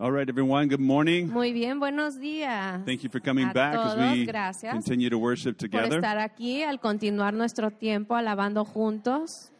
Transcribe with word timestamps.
All 0.00 0.12
right, 0.12 0.28
everyone, 0.28 0.68
good 0.68 0.78
morning. 0.80 1.28
Muy 1.28 1.52
bien, 1.52 1.80
buenos 1.80 2.20
días. 2.20 2.84
Thank 2.84 3.02
you 3.02 3.10
for 3.10 3.18
coming 3.18 3.48
A 3.48 3.52
back 3.52 3.74
as 3.76 3.96
we 3.96 4.26
gracias 4.26 4.72
continue 4.72 5.10
to 5.10 5.18
worship 5.18 5.58
together. 5.58 5.88
por 5.88 5.98
estar 5.98 6.18
aquí 6.18 6.62
al 6.62 6.78
continuar 6.78 7.34
nuestro 7.34 7.70
tiempo 7.72 8.14
alabando 8.14 8.64
juntos. 8.64 9.50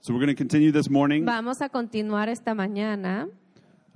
So 0.00 0.14
we're 0.14 0.20
going 0.20 0.28
to 0.28 0.36
continue 0.36 0.70
this 0.70 0.88
morning. 0.88 1.24
Vamos 1.24 1.60
a 1.60 1.68
continuar 1.68 2.28
esta 2.28 2.54
mañana. 2.54 3.28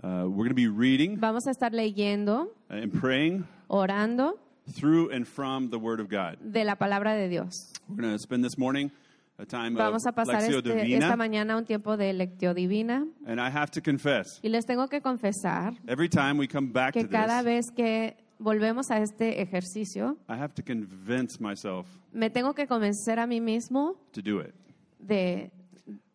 Uh, 0.03 0.25
we're 0.27 0.45
going 0.45 0.49
to 0.49 0.55
be 0.55 0.67
reading 0.67 1.17
Vamos 1.21 1.47
a 1.47 1.51
estar 1.53 1.73
leyendo, 1.73 2.49
and 2.69 2.93
praying 2.93 3.47
orando 3.71 4.41
through 4.73 5.11
and 5.11 5.27
from 5.29 5.71
the 5.71 5.79
Word 5.79 6.01
of 6.01 6.09
God. 6.09 6.37
de 6.43 6.65
la 6.65 6.75
palabra 6.75 7.15
de 7.15 7.29
Dios. 7.29 7.73
We're 7.89 8.03
going 8.03 8.13
to 8.13 8.19
spend 8.19 8.45
this 8.45 8.59
morning 8.59 8.91
Vamos 9.51 10.07
a 10.07 10.13
pasar 10.13 10.43
este- 10.43 10.95
esta 10.97 11.17
mañana 11.17 11.57
un 11.57 11.65
tiempo 11.65 11.97
de 11.97 12.13
lectio 12.13 12.55
divina. 12.55 13.07
And 13.27 13.39
I 13.41 13.51
have 13.55 13.71
to 13.73 13.83
confess, 13.83 14.41
Y 14.43 14.49
les 14.49 14.65
tengo 14.67 14.89
que 14.89 15.01
confesar 15.01 15.75
every 15.87 16.09
time 16.09 16.35
we 16.39 16.47
come 16.49 16.69
back 16.73 16.93
que 16.95 17.05
to 17.05 17.11
cada 17.11 17.39
this, 17.39 17.45
vez 17.45 17.71
que 17.71 18.17
volvemos 18.39 18.91
a 18.91 18.99
este 18.99 19.41
ejercicio, 19.43 20.17
I 20.29 20.33
have 20.33 20.55
to 20.55 20.63
convince 20.65 21.41
myself 21.41 21.87
me 22.13 22.29
tengo 22.31 22.55
que 22.55 22.67
convencer 22.67 23.19
a 23.19 23.27
mí 23.27 23.41
mismo 23.41 23.97
to 24.13 24.21
do 24.21 24.41
it, 24.41 24.55
de, 24.99 25.51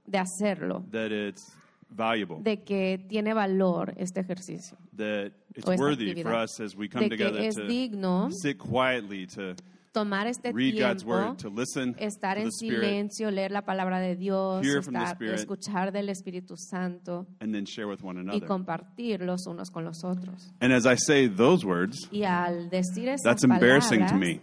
de 0.05 0.17
hacerlo, 0.17 0.83
that 0.91 1.11
it's 1.11 1.53
valuable, 1.89 2.37
de 2.43 2.63
que 2.63 3.05
tiene 3.07 3.33
valor 3.33 3.93
este 3.97 4.19
ejercicio. 4.19 4.77
that 4.95 5.31
it's 5.55 5.65
worthy 5.65 6.21
for 6.21 6.33
us 6.33 6.59
as 6.59 6.75
we 6.75 6.87
come 6.89 7.07
de 7.09 7.17
que 7.17 7.25
together 7.25 7.45
es 7.45 7.55
to 7.55 7.63
digno 7.63 8.29
sit 8.31 8.57
quietly, 8.57 9.25
to 9.25 9.55
tomar 9.99 10.27
este 10.27 10.51
read 10.53 10.73
God's 10.79 11.03
tiempo, 11.03 11.27
Word, 11.29 11.37
to 11.37 11.49
listen 11.49 11.95
estar 11.99 12.37
to 12.37 12.43
en 12.43 12.51
silencio, 12.51 13.31
leer 13.31 13.51
la 13.51 13.63
palabra 13.63 13.99
de 13.99 14.15
Dios, 14.15 14.65
Hear 14.65 14.81
from 14.83 14.93
the 14.93 14.99
estar- 14.99 15.15
Spirit. 15.15 15.39
escuchar 15.39 15.91
del 15.91 16.09
Espíritu 16.09 16.55
Santo 16.57 17.25
and 17.39 17.53
then 17.53 17.65
share 17.65 17.87
with 17.87 18.01
one 18.03 18.17
y 18.17 18.21
another. 18.21 18.47
compartir 18.47 19.21
los 19.21 19.47
unos 19.47 19.69
con 19.71 19.83
los 19.85 20.03
otros. 20.03 20.51
And 20.61 20.71
as 20.73 20.85
I 20.85 20.95
say 20.97 21.27
those 21.27 21.65
words, 21.65 22.07
Y 22.11 22.23
al 22.23 22.69
decir 22.69 23.09
esas 23.09 23.23
That's 23.23 23.43
embarrassing 23.43 23.99
to 24.01 24.05
palabras, 24.07 24.19
me. 24.35 24.41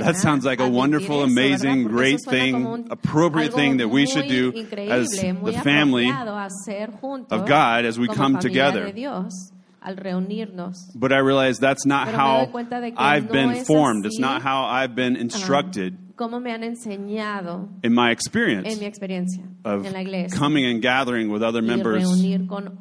That 0.00 0.16
sounds 0.16 0.44
like 0.44 0.60
a 0.60 0.68
wonderful, 0.68 1.22
amazing, 1.22 1.84
great 1.84 2.18
thing, 2.28 2.86
appropriate 2.90 3.54
thing 3.54 3.76
that 3.76 3.88
we 3.88 4.04
should 4.04 4.26
do 4.26 4.52
as 4.88 5.08
the 5.10 5.52
family 5.62 6.08
apropiado 6.10 6.36
hacer 6.36 6.90
juntos 7.00 7.30
of 7.30 7.46
God 7.46 7.84
as 7.84 8.00
we 8.00 8.08
come 8.08 8.40
together. 8.40 8.92
Al 9.80 9.96
reunirnos. 9.96 10.90
But 10.94 11.12
I 11.12 11.18
realize 11.20 11.58
that's 11.60 11.86
not 11.86 12.06
Pero 12.06 12.18
how 12.18 12.46
cuenta 12.50 12.80
de 12.80 12.92
que 12.92 12.98
I've 12.98 13.26
no 13.26 13.32
been 13.32 13.64
formed. 13.64 14.04
así. 14.04 14.08
It's 14.14 14.18
not 14.20 14.42
how 14.42 14.64
I've 14.66 14.94
been 14.94 15.16
instructed 15.16 15.94
Cómo 16.16 16.40
me 16.40 16.50
han 16.50 16.64
enseñado 16.64 17.68
in 17.84 17.94
my 17.94 18.06
en 18.06 18.12
experience 18.12 18.80
mi 18.80 18.86
experiencia 18.86 19.44
of 19.64 19.86
en 19.86 19.92
la 19.92 20.00
iglesia. 20.02 20.36
coming 20.36 20.64
and 20.66 20.82
gathering 20.82 21.30
with 21.30 21.42
other 21.44 21.62
members 21.62 22.04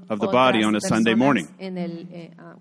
of 0.09 0.19
the 0.19 0.27
body 0.27 0.63
on 0.63 0.75
a 0.75 0.81
Sunday 0.81 1.13
morning. 1.13 1.47
En, 1.59 1.77
el, 1.77 2.07
eh, 2.11 2.31
ah, 2.39 2.55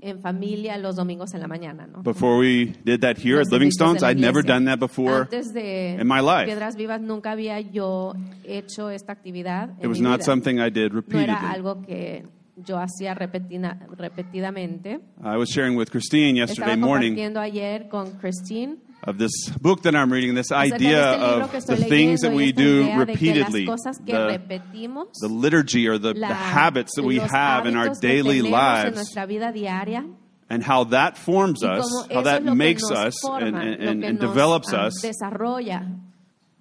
en 0.00 0.22
familia 0.22 0.78
los 0.78 0.96
domingos 0.96 1.34
en 1.34 1.40
la 1.42 1.48
mañana, 1.48 1.86
¿no? 1.86 2.02
Before 2.02 2.38
we 2.38 2.72
did 2.84 3.02
that 3.02 3.18
here 3.18 3.36
Los 3.40 3.48
at 3.48 3.52
Living 3.52 3.70
Stones, 3.70 4.02
I'd 4.02 4.18
never 4.18 4.42
done 4.42 4.64
that 4.64 4.78
before. 4.78 5.24
Antes 5.24 5.52
de 5.52 5.98
in 6.00 6.08
my 6.08 6.20
life. 6.20 6.46
Piedras 6.46 6.76
Vivas 6.76 7.02
nunca 7.02 7.32
había 7.32 7.60
yo 7.60 8.14
hecho 8.44 8.88
esta 8.88 9.12
actividad. 9.12 9.76
It 9.78 9.84
en 9.84 9.90
was 9.90 10.00
not 10.00 10.20
vida. 10.20 10.24
something 10.24 10.58
I 10.58 10.70
did 10.70 10.92
No 10.92 11.00
repeatedly. 11.02 11.24
era 11.24 11.50
algo 11.50 11.82
que 11.82 12.24
yo 12.66 12.78
hacía 12.78 13.14
repetidamente. 13.14 15.00
I 15.22 15.36
was 15.36 15.48
sharing 15.50 15.76
with 15.76 15.90
Christine 15.90 16.36
yesterday 16.36 16.72
Estaba 16.72 16.86
morning 16.86 17.14
compartiendo 17.14 17.40
ayer 17.40 17.88
con 17.88 18.18
Christine 18.18 18.78
of 19.04 19.18
this 19.18 19.48
book 19.60 19.82
that 19.82 19.94
I'm 19.94 20.12
reading, 20.12 20.34
this 20.34 20.52
idea 20.52 21.12
of 21.12 21.52
the 21.66 21.76
things 21.76 22.20
that 22.20 22.32
we 22.32 22.52
do 22.52 22.82
idea 22.82 22.98
de 22.98 23.06
que 23.06 23.14
repeatedly, 23.14 23.66
las 23.66 23.80
cosas 23.80 23.98
que 24.04 24.12
the, 24.12 25.08
the 25.20 25.28
liturgy 25.28 25.88
or 25.88 25.98
the, 25.98 26.12
the 26.12 26.26
habits 26.26 26.96
that 26.96 27.04
we 27.04 27.18
have 27.18 27.66
in 27.66 27.76
our 27.76 27.94
daily 27.94 28.42
lives, 28.42 29.14
diaria, 29.14 30.06
and 30.50 30.62
how 30.62 30.84
that 30.84 31.16
forms 31.16 31.64
us, 31.64 31.86
how 32.12 32.22
that 32.22 32.40
es 32.40 32.46
lo 32.46 32.52
que 32.52 32.56
makes 32.56 32.90
us 32.90 33.18
forma, 33.20 33.46
and, 33.46 33.56
and, 33.56 33.82
and, 33.82 34.04
and 34.04 34.20
develops 34.20 34.72
ah, 34.74 34.86
us 34.86 35.00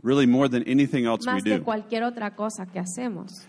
really 0.01 0.25
more 0.25 0.47
than 0.47 0.63
anything 0.63 1.05
else 1.05 1.25
we 1.25 1.41
do. 1.41 1.59
otra 1.59 2.35
cosa 2.35 2.65
que. 2.65 2.79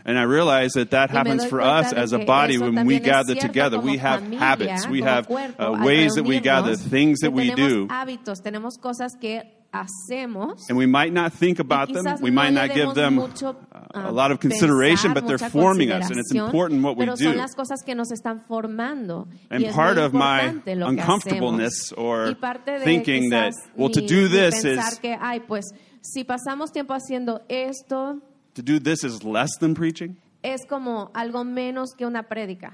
And 0.05 0.19
I 0.19 0.23
realize 0.23 0.73
that 0.73 0.91
that 0.91 1.11
happens 1.11 1.45
for 1.45 1.61
us 1.61 1.93
as 1.93 2.13
a 2.13 2.19
body 2.19 2.59
when 2.59 2.87
we 2.87 2.99
gather 2.99 3.35
together. 3.35 3.79
We 3.79 3.99
have 3.99 4.21
familia, 4.21 4.41
habits, 4.41 4.87
we 4.89 5.03
have 5.03 5.31
uh, 5.31 5.79
ways 5.83 6.15
that 6.15 6.25
we 6.25 6.41
gather, 6.41 6.77
things 6.77 7.21
that 7.21 7.33
we 7.33 7.55
do. 7.55 7.87
hábitos, 7.89 8.41
tenemos 8.43 8.79
cosas 8.81 9.13
que 9.21 9.43
hacemos 9.73 10.69
And 10.69 10.77
we 10.77 10.87
might 10.87 11.13
not 11.13 11.33
think 11.33 11.59
about 11.59 11.93
them. 11.93 12.05
We 12.21 12.31
might 12.31 12.53
le 12.53 12.67
not 12.67 12.75
give 12.75 12.95
them 12.95 13.15
mucho, 13.15 13.57
uh, 13.73 13.89
a 13.95 14.13
lot 14.13 14.33
of 14.33 14.41
consideration, 14.41 15.15
but 15.15 15.27
they're 15.27 15.39
forming 15.39 15.93
us, 15.93 16.11
and 16.11 16.19
it's 16.19 16.33
important 16.33 16.83
what 16.83 16.97
we 16.97 17.07
do. 17.07 17.33
las 17.35 17.55
cosas 17.55 17.83
que 17.85 17.95
nos 17.95 18.11
están 18.11 18.43
formando 18.47 19.29
And 19.51 19.71
part 19.73 19.99
of 19.99 20.13
my 20.13 20.41
importante 20.43 20.77
lo 20.77 20.87
que 20.87 20.93
uncomfortableness 20.93 21.93
or 21.93 22.31
y 22.31 22.35
parte 22.35 22.79
de 22.79 22.85
thinking 22.85 23.31
that, 23.31 23.53
well, 23.77 23.91
to 23.91 24.01
do 24.01 24.29
this 24.29 24.65
is 24.65 24.99
que 24.99 25.17
ay 25.21 25.41
pues 25.47 25.73
si 26.03 26.25
pasamos 26.25 26.71
tiempo 26.73 26.95
haciendo 26.95 27.43
esto 27.49 28.21
to 28.55 28.63
do 28.63 28.79
this 28.81 29.05
is 29.05 29.23
less 29.25 29.51
than 29.61 29.75
preaching. 29.75 30.17
es 30.43 30.65
como 30.69 31.11
algo 31.15 31.45
menos 31.45 31.91
que 31.97 32.07
una 32.07 32.23
prédica. 32.23 32.73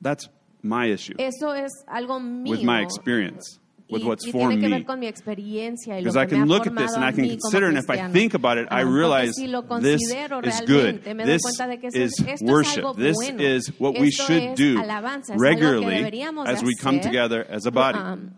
That's 0.00 0.28
my 0.62 0.86
issue 0.92 1.14
Eso 1.18 1.52
es 1.54 1.72
algo 1.86 2.20
mío. 2.20 2.50
with 2.50 2.62
my 2.62 2.80
experience, 2.82 3.58
with 3.90 4.02
y, 4.02 4.04
what's 4.06 4.26
y 4.26 4.32
formed 4.32 4.50
tiene 4.58 4.62
que 4.62 4.68
me. 4.68 4.76
ver 4.78 4.86
con 4.86 5.00
mi 5.00 5.06
experiencia 5.06 5.98
y 5.98 6.02
lo 6.02 6.10
Because 6.12 6.16
I 6.16 6.26
que 6.26 6.36
can 6.36 6.46
look 6.48 6.66
at 6.66 6.74
this 6.76 6.94
and 6.94 7.04
I 7.04 7.12
can 7.12 7.28
consider, 7.28 7.66
and 7.68 7.76
if 7.78 7.88
I 7.90 8.08
think 8.12 8.34
about 8.34 8.58
it, 8.58 8.66
I 8.70 8.82
realize 8.82 9.34
si 9.34 9.46
this 9.80 10.00
is 10.02 10.60
good. 10.66 11.02
This 11.04 11.42
cuenta 11.42 11.66
de 11.68 11.78
que 11.78 11.88
eso 11.88 11.98
is 11.98 12.14
es, 12.26 12.40
worship. 12.42 12.84
This 12.96 13.16
bueno. 13.16 13.42
is 13.42 13.72
what 13.78 13.98
we 13.98 14.10
should 14.10 14.54
do 14.56 14.78
alabanza, 14.78 15.34
es 15.34 15.40
algo 15.40 15.40
que 15.40 15.66
regularly 15.88 16.22
as 16.46 16.62
we 16.62 16.74
come 16.80 17.00
together 17.00 17.46
as 17.50 17.66
a 17.66 17.70
body. 17.70 17.98
um, 17.98 18.30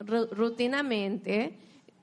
ru- 0.00 0.26
rutinamente 0.32 1.54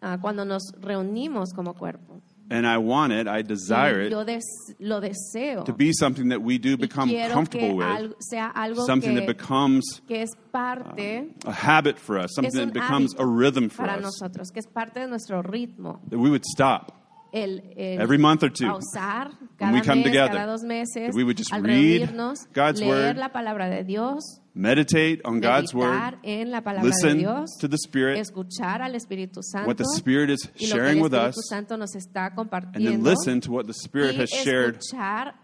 ah, 0.01 0.17
cuando 0.21 0.45
nos 0.45 0.63
reunimos 0.79 1.53
como 1.53 1.73
cuerpo. 1.73 2.21
And 2.49 2.65
I 2.65 2.77
want 2.77 3.11
it, 3.11 3.27
I 3.27 3.41
desire 3.43 4.03
Y 4.03 4.05
it 4.05 4.11
yo 4.11 4.23
des- 4.23 4.73
lo 4.79 5.01
deseo. 5.01 5.65
to 5.65 5.73
be 5.73 5.91
something 5.91 6.29
that 6.29 6.39
we 6.41 6.57
do 6.57 6.71
Y 6.71 6.75
become 6.77 7.09
quiero 7.09 7.33
comfortable 7.33 7.67
que 7.67 7.75
with, 7.75 7.85
al- 7.85 8.15
sea 8.19 8.51
algo 8.55 8.85
something 8.85 9.15
que, 9.15 9.19
that 9.19 9.27
becomes 9.27 10.01
que 10.07 10.21
es 10.21 10.29
parte 10.49 11.33
a 11.45 11.51
habit 11.51 11.97
for 11.97 12.17
us, 12.17 12.27
que 12.27 12.35
something 12.49 12.61
un 12.61 12.67
that 12.71 12.73
becomes 12.73 13.13
a 13.19 13.25
rhythm 13.25 13.67
for 13.69 13.85
para 13.85 13.97
us, 13.97 14.01
nosotros, 14.03 14.49
que 14.51 14.59
es 14.61 14.67
parte 14.67 15.01
de 15.01 15.07
nuestro 15.07 15.41
ritmo. 15.41 15.99
that 16.09 16.17
we 16.17 16.29
would 16.29 16.45
stop 16.45 16.93
El, 17.33 17.59
el 17.75 17.99
every 18.01 18.17
month 18.17 18.41
or 18.43 18.49
two 18.49 18.65
pausar 18.65 19.27
when 19.37 19.49
cada 19.59 19.73
we 19.73 19.81
come 19.81 19.95
mes, 19.99 20.05
together, 20.05 20.31
cada 20.37 20.47
dos 20.53 20.63
meses, 20.63 21.07
that 21.07 21.13
we 21.13 21.25
would 21.25 21.35
just 21.37 21.51
al 21.51 21.61
read 21.61 22.01
reunirnos, 22.07 22.47
God's 22.53 22.79
leer 22.79 22.89
word, 22.89 23.17
la 23.17 23.33
palabra 23.33 23.69
de 23.69 23.83
Dios, 23.83 24.39
meditate 24.57 25.21
on 25.23 25.39
God's 25.39 25.73
word, 25.73 26.17
en 26.23 26.51
la 26.51 26.61
palabra 26.61 26.83
de 26.83 26.89
listen 26.89 27.17
Dios, 27.19 27.49
to 27.59 27.67
the 27.67 27.77
Spirit, 27.77 28.17
escuchar 28.17 28.81
al 28.81 28.95
Espíritu 28.95 29.41
Santo 29.41 29.67
what 29.67 29.77
the 29.77 29.85
Spirit 29.97 30.29
is 30.29 30.49
sharing 30.55 30.99
with 31.01 31.13
us, 31.13 31.35
Santo 31.49 31.77
nos 31.77 31.95
está 31.95 32.31
and 32.73 32.85
then 32.85 33.03
listen 33.03 33.39
to 33.39 33.51
what 33.51 33.67
the 33.67 33.73
Spirit 33.73 34.15
has 34.15 34.29
shared 34.29 34.79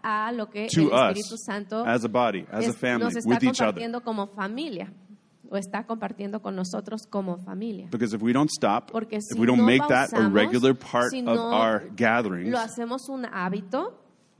a 0.02 0.32
lo 0.32 0.46
que 0.46 0.68
to 0.68 0.92
el 0.92 1.14
Espíritu 1.14 1.36
Santo 1.36 1.84
as 1.84 2.04
a 2.04 2.08
body, 2.08 2.44
as 2.50 2.66
a 2.66 2.72
family, 2.72 3.04
nos 3.04 3.16
está 3.16 3.28
with 3.28 3.44
each 3.44 3.60
other. 3.60 4.00
como 4.02 4.26
familia 4.26 4.92
o 5.50 5.56
está 5.56 5.86
compartiendo 5.86 6.42
con 6.42 6.56
nosotros 6.56 7.02
como 7.08 7.38
familia. 7.38 7.88
Because 7.90 8.14
if 8.14 8.22
we 8.22 8.32
don't 8.32 8.50
stop, 8.50 8.90
Porque 8.90 9.16
if 9.16 9.22
si 9.22 9.38
we 9.38 9.46
don't 9.46 9.58
no 9.58 9.64
make 9.66 9.86
that 9.88 10.12
a 10.12 10.16
pausamos, 10.16 10.32
regular 10.34 10.74
part 10.74 11.10
si 11.10 11.20
of 11.20 11.24
no 11.26 11.52
our 11.52 11.88
gatherings, 11.94 12.50
Lo 12.50 12.58
hacemos 12.58 13.08
un 13.08 13.24
hábito, 13.24 13.94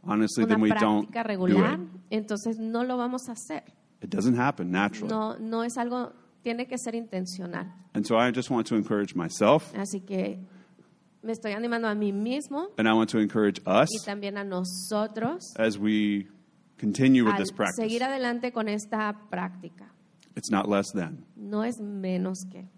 honestly, 0.04 0.44
una 0.44 0.54
then 0.54 0.60
we 0.62 0.70
don't 0.70 1.10
do 1.12 1.22
regular, 1.22 1.74
it. 1.74 1.80
entonces 2.10 2.58
no 2.58 2.82
lo 2.82 2.96
vamos 2.96 3.28
a 3.28 3.32
hacer. 3.32 3.62
It 4.04 4.10
doesn't 4.10 4.36
happen 4.36 4.70
naturally. 4.70 5.08
No, 5.08 5.38
no 5.38 5.62
es 5.62 5.78
algo, 5.78 6.12
tiene 6.42 6.66
que 6.66 6.76
ser 6.76 6.94
intencional. 6.94 7.72
And 7.94 8.06
so 8.06 8.18
I 8.18 8.30
just 8.30 8.50
want 8.50 8.66
to 8.66 8.76
encourage 8.76 9.14
myself, 9.14 9.72
Así 9.74 10.04
que 10.04 10.38
me 11.22 11.32
estoy 11.32 11.52
animando 11.52 11.88
a 11.88 11.94
mí 11.94 12.12
mismo 12.12 12.68
and 12.76 12.86
I 12.86 12.92
want 12.92 13.08
to 13.10 13.18
encourage 13.18 13.60
us 13.66 13.88
y 13.90 14.04
también 14.04 14.36
a 14.36 14.44
nosotros 14.44 15.54
as 15.56 15.78
we 15.78 16.28
continue 16.78 17.24
with 17.24 17.38
this 17.38 17.50
practice. 17.50 17.76
seguir 17.82 18.02
adelante 18.02 18.52
con 18.52 18.68
esta 18.68 19.16
práctica. 19.30 19.86
It's 20.36 20.50
not 20.50 20.68
less 20.68 20.92
than. 20.92 21.24
No 21.34 21.62
es 21.62 21.80
menos 21.80 22.44
que. 22.52 22.68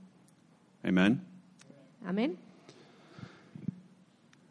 Amen. 0.85 1.23
Amén. 2.07 2.39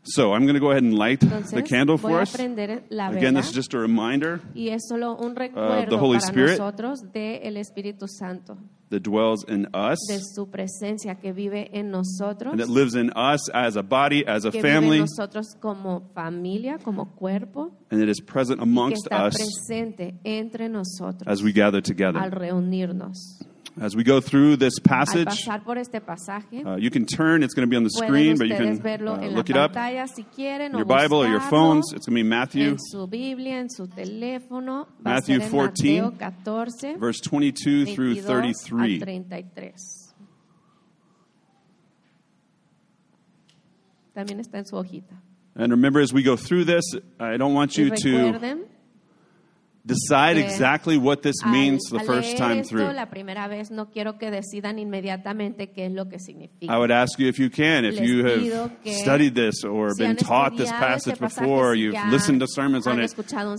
So 0.07 0.33
I'm 0.33 0.43
going 0.43 0.53
to 0.53 0.59
go 0.59 0.71
ahead 0.71 0.83
and 0.83 0.93
light 0.93 1.19
the 1.19 1.63
candle 1.63 1.97
for 1.97 2.21
us. 2.21 2.33
Again, 2.35 3.33
this 3.33 3.47
is 3.47 3.53
just 3.53 3.73
a 3.73 3.79
reminder 3.79 4.39
y 4.53 4.69
es 4.69 4.87
solo 4.87 5.17
un 5.19 5.31
uh, 5.31 5.35
recuerdo 5.35 5.89
the 5.89 5.97
Holy 5.97 6.19
para 6.19 6.27
Spirit. 6.27 6.59
nosotros 6.59 6.99
del 7.11 7.57
Espíritu 7.57 8.07
Santo, 8.07 8.57
that 8.89 9.01
dwells 9.01 9.43
in 9.47 9.67
us 9.73 9.97
de 10.07 10.19
su 10.19 10.47
presencia 10.47 11.15
que 11.19 11.33
vive 11.33 11.69
en 11.73 11.89
nosotros, 11.89 12.51
and 12.51 12.59
that 12.59 12.69
lives 12.69 12.93
in 12.93 13.09
us 13.15 13.49
as 13.53 13.75
a 13.75 13.81
body, 13.81 14.23
as 14.27 14.45
a 14.45 14.51
que 14.51 14.61
vive 14.61 14.75
en 14.75 14.81
family, 14.83 14.99
nosotros 14.99 15.55
como 15.59 16.11
familia, 16.13 16.77
como 16.77 17.05
cuerpo, 17.15 17.71
and 17.89 18.01
it 18.01 18.09
is 18.09 18.21
present 18.21 18.59
y 18.59 18.63
que 18.63 18.69
amongst 18.69 19.07
está 19.07 19.25
us 19.25 19.35
presente 19.35 20.19
entre 20.23 20.69
nosotros 20.69 21.27
as 21.27 21.41
we 21.41 21.51
gather 21.51 21.77
al 21.77 21.81
together. 21.81 22.29
reunirnos. 22.29 23.39
As 23.79 23.93
we 23.93 24.03
go 24.03 24.21
through 24.21 24.55
this 24.55 24.79
passage, 24.79 25.25
pasar 25.25 25.63
por 25.63 25.77
este 25.77 25.99
pasaje, 25.99 26.65
uh, 26.65 26.77
you 26.77 26.89
can 26.89 27.05
turn. 27.05 27.43
It's 27.43 27.53
going 27.53 27.67
to 27.67 27.69
be 27.69 27.75
on 27.75 27.83
the 27.83 27.89
screen, 27.89 28.37
but 28.37 28.47
you 28.47 28.55
can 28.55 28.79
uh, 28.79 29.27
look 29.27 29.49
it 29.49 29.57
up. 29.57 29.73
si 30.07 30.23
quieren 30.23 30.71
In 30.71 30.77
your 30.77 30.85
Bible 30.85 31.17
or 31.17 31.27
your 31.27 31.41
phones, 31.41 31.91
it's 31.91 32.05
going 32.05 32.15
to 32.17 32.23
be 32.23 32.29
Matthew, 32.29 32.77
Biblia, 33.09 33.65
teléfono. 33.67 34.87
Matthew 35.03 35.37
a 35.37 35.39
ser 35.39 35.45
en 35.45 35.51
14, 35.51 36.11
14, 36.17 36.99
verse 36.99 37.19
22 37.19 37.93
through 37.93 38.21
33. 38.21 38.99
33. 38.99 39.73
También 44.13 44.39
está 44.39 44.59
en 44.59 44.65
su 44.65 44.77
hojita. 44.77 45.21
And 45.57 45.71
remember, 45.71 45.99
as 45.99 46.13
we 46.13 46.23
go 46.23 46.37
through 46.37 46.65
this, 46.65 46.83
I 47.19 47.35
don't 47.37 47.53
want 47.53 47.77
you 47.77 47.89
to 47.89 48.59
Decide 49.87 50.37
exactly 50.45 50.97
what 50.97 51.21
this 51.21 51.35
means 51.45 51.83
the 51.91 51.99
first 52.07 52.37
time 52.37 52.63
through. 52.63 52.87
I 56.69 56.77
would 56.79 56.91
ask 56.91 57.19
you 57.19 57.27
if 57.27 57.37
you 57.37 57.49
can, 57.51 57.85
if 57.85 57.99
you 58.01 58.25
have 58.25 58.71
studied 59.03 59.35
this 59.35 59.63
or 59.63 59.93
been 59.95 60.15
taught 60.17 60.57
this 60.57 60.71
passage 60.79 61.19
before, 61.19 61.75
you've 61.75 61.93
listened 62.11 62.39
to 62.39 62.47
sermons 62.47 62.87
on 62.87 62.99
it, 62.99 63.15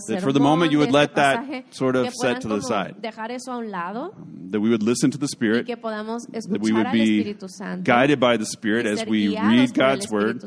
that 0.07 0.21
for 0.21 0.33
the 0.33 0.39
moment 0.41 0.71
you 0.73 0.79
would 0.79 0.91
let 0.91 1.15
that 1.15 1.45
sort 1.71 1.95
of 1.95 2.07
set 2.21 2.41
to 2.41 2.47
the 2.49 2.55
side. 2.61 2.95
Um, 4.17 4.51
that 4.51 4.59
we 4.61 4.69
would 4.69 4.83
listen 4.83 5.11
to 5.11 5.17
the 5.17 5.27
Spirit, 5.27 5.65
that 5.67 6.61
we 6.61 6.71
would 6.73 6.91
be 6.91 7.23
guided 7.83 8.19
by 8.19 8.37
the 8.37 8.45
Spirit 8.45 8.85
as 8.85 8.99
we 9.09 9.27
read 9.47 9.73
God's 9.73 10.05
Word, 10.11 10.41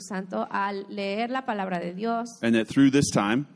and 2.43 2.55
that 2.55 2.69
through 2.69 2.91
this 2.91 3.11
time, 3.11 3.47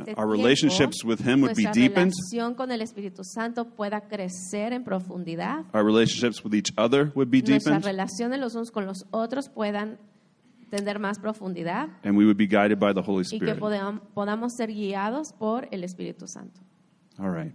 uh, 0.00 0.14
our 0.16 0.26
relationship 0.26 0.73
relationships 0.78 1.04
with 1.04 1.20
Him 1.20 1.40
would 1.42 1.54
be 1.56 1.62
nuestra 1.64 1.72
deepened, 1.72 2.12
relación 2.12 2.54
con 2.54 2.70
el 2.72 2.80
Espíritu 2.82 3.22
Santo 3.24 3.64
pueda 3.70 4.02
crecer 4.02 4.72
en 4.72 4.84
profundidad, 4.84 5.64
our 5.74 5.84
relationships 5.84 6.42
with 6.44 6.54
each 6.54 6.72
other 6.76 7.12
would 7.14 7.30
be 7.30 7.40
nuestras 7.40 7.64
deepened, 7.64 7.84
relaciones 7.84 8.38
los 8.40 8.54
unos 8.54 8.70
con 8.70 8.86
los 8.86 9.04
otros 9.10 9.48
puedan 9.48 9.98
tener 10.70 10.98
más 10.98 11.18
profundidad 11.18 11.88
and 12.02 12.16
we 12.16 12.24
would 12.24 12.36
be 12.36 12.46
guided 12.46 12.78
by 12.78 12.92
the 12.92 13.00
Holy 13.02 13.22
y 13.30 13.38
que 13.38 13.46
Spirit. 13.46 13.58
podam- 13.60 14.00
podamos 14.14 14.54
ser 14.56 14.68
guiados 14.72 15.32
por 15.38 15.68
el 15.70 15.84
Espíritu 15.84 16.26
Santo. 16.26 16.60
All 17.18 17.30
right. 17.30 17.52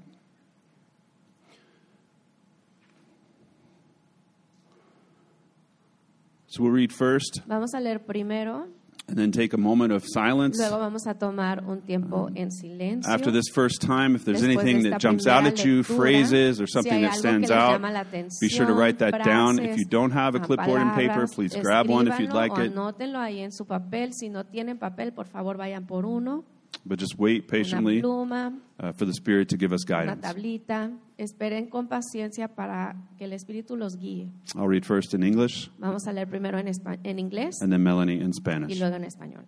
So 6.47 6.63
we'll 6.63 6.71
read 6.71 6.91
first 6.91 7.41
Vamos 7.45 7.73
a 7.73 7.79
leer 7.79 8.05
primero, 8.05 8.67
and 9.09 9.17
then 9.17 9.31
take 9.31 9.53
a 9.53 9.57
moment 9.57 9.91
of 9.91 10.03
silence. 10.05 10.57
luego 10.57 10.77
vamos 10.79 11.07
a 11.07 11.13
tomar 11.13 11.63
un 11.67 11.81
tiempo 11.81 12.29
en 12.35 12.51
silencio. 12.51 13.11
After 13.11 13.31
this 13.31 13.49
first 13.53 13.81
time, 13.81 14.15
if 14.15 14.23
there's 14.25 14.41
Después 14.41 14.61
anything 14.61 14.89
that 14.89 14.99
jumps 14.99 15.27
out 15.27 15.45
at 15.45 15.63
you, 15.65 15.81
lectura, 15.81 15.97
phrases 15.97 16.61
or 16.61 16.67
something 16.67 16.93
hay 16.93 17.01
that 17.01 17.15
stands 17.15 17.51
out, 17.51 17.81
la 17.81 18.03
be 18.39 18.49
sure 18.49 18.65
to 18.65 18.73
write 18.73 18.99
that 18.99 19.13
atención, 19.13 19.25
down. 19.25 19.59
If 19.59 19.77
you 19.77 19.85
don't 19.85 20.11
have 20.11 20.35
a 20.35 20.39
ah, 20.39 20.45
clipboard 20.45 20.81
and 20.81 20.93
paper, 20.93 21.27
please 21.27 21.55
grab 21.55 21.87
one 21.87 22.07
if 22.07 22.19
you'd 22.19 22.33
like 22.33 22.57
it. 22.57 22.71
Anótenlo 22.71 23.19
ahí 23.19 23.39
en 23.39 23.51
su 23.51 23.65
papel. 23.65 24.13
Si 24.13 24.29
no 24.29 24.43
tienen 24.45 24.77
papel, 24.77 25.13
por 25.13 25.27
favor 25.27 25.57
vayan 25.57 25.85
por 25.85 26.05
uno. 26.05 26.45
But 26.85 26.97
just 26.99 27.19
wait 27.19 27.43
Una 27.43 27.47
patiently 27.51 28.01
pluma, 28.01 28.57
uh, 28.79 28.91
for 28.93 29.05
the 29.05 29.13
Spirit 29.13 29.49
to 29.49 29.57
give 29.57 29.73
us 29.73 29.85
una 29.89 29.97
guidance. 30.05 30.21
tablita. 30.25 30.91
Esperen 31.17 31.69
con 31.69 31.87
paciencia 31.87 32.47
para 32.47 32.95
que 33.17 33.25
el 33.25 33.33
Espíritu 33.33 33.77
los 33.77 33.95
guíe. 33.97 34.29
I'll 34.55 34.67
read 34.67 34.85
first 34.85 35.13
in 35.13 35.21
English 35.23 35.69
Vamos 35.77 36.07
a 36.07 36.13
leer 36.13 36.27
primero 36.27 36.57
en, 36.57 36.67
en 37.03 37.19
inglés 37.19 37.61
and 37.61 37.71
then 37.71 37.83
Melanie 37.83 38.21
in 38.21 38.29
y 38.29 38.33
Spanish. 38.33 38.79
luego 38.79 38.95
en 38.95 39.03
español. 39.03 39.43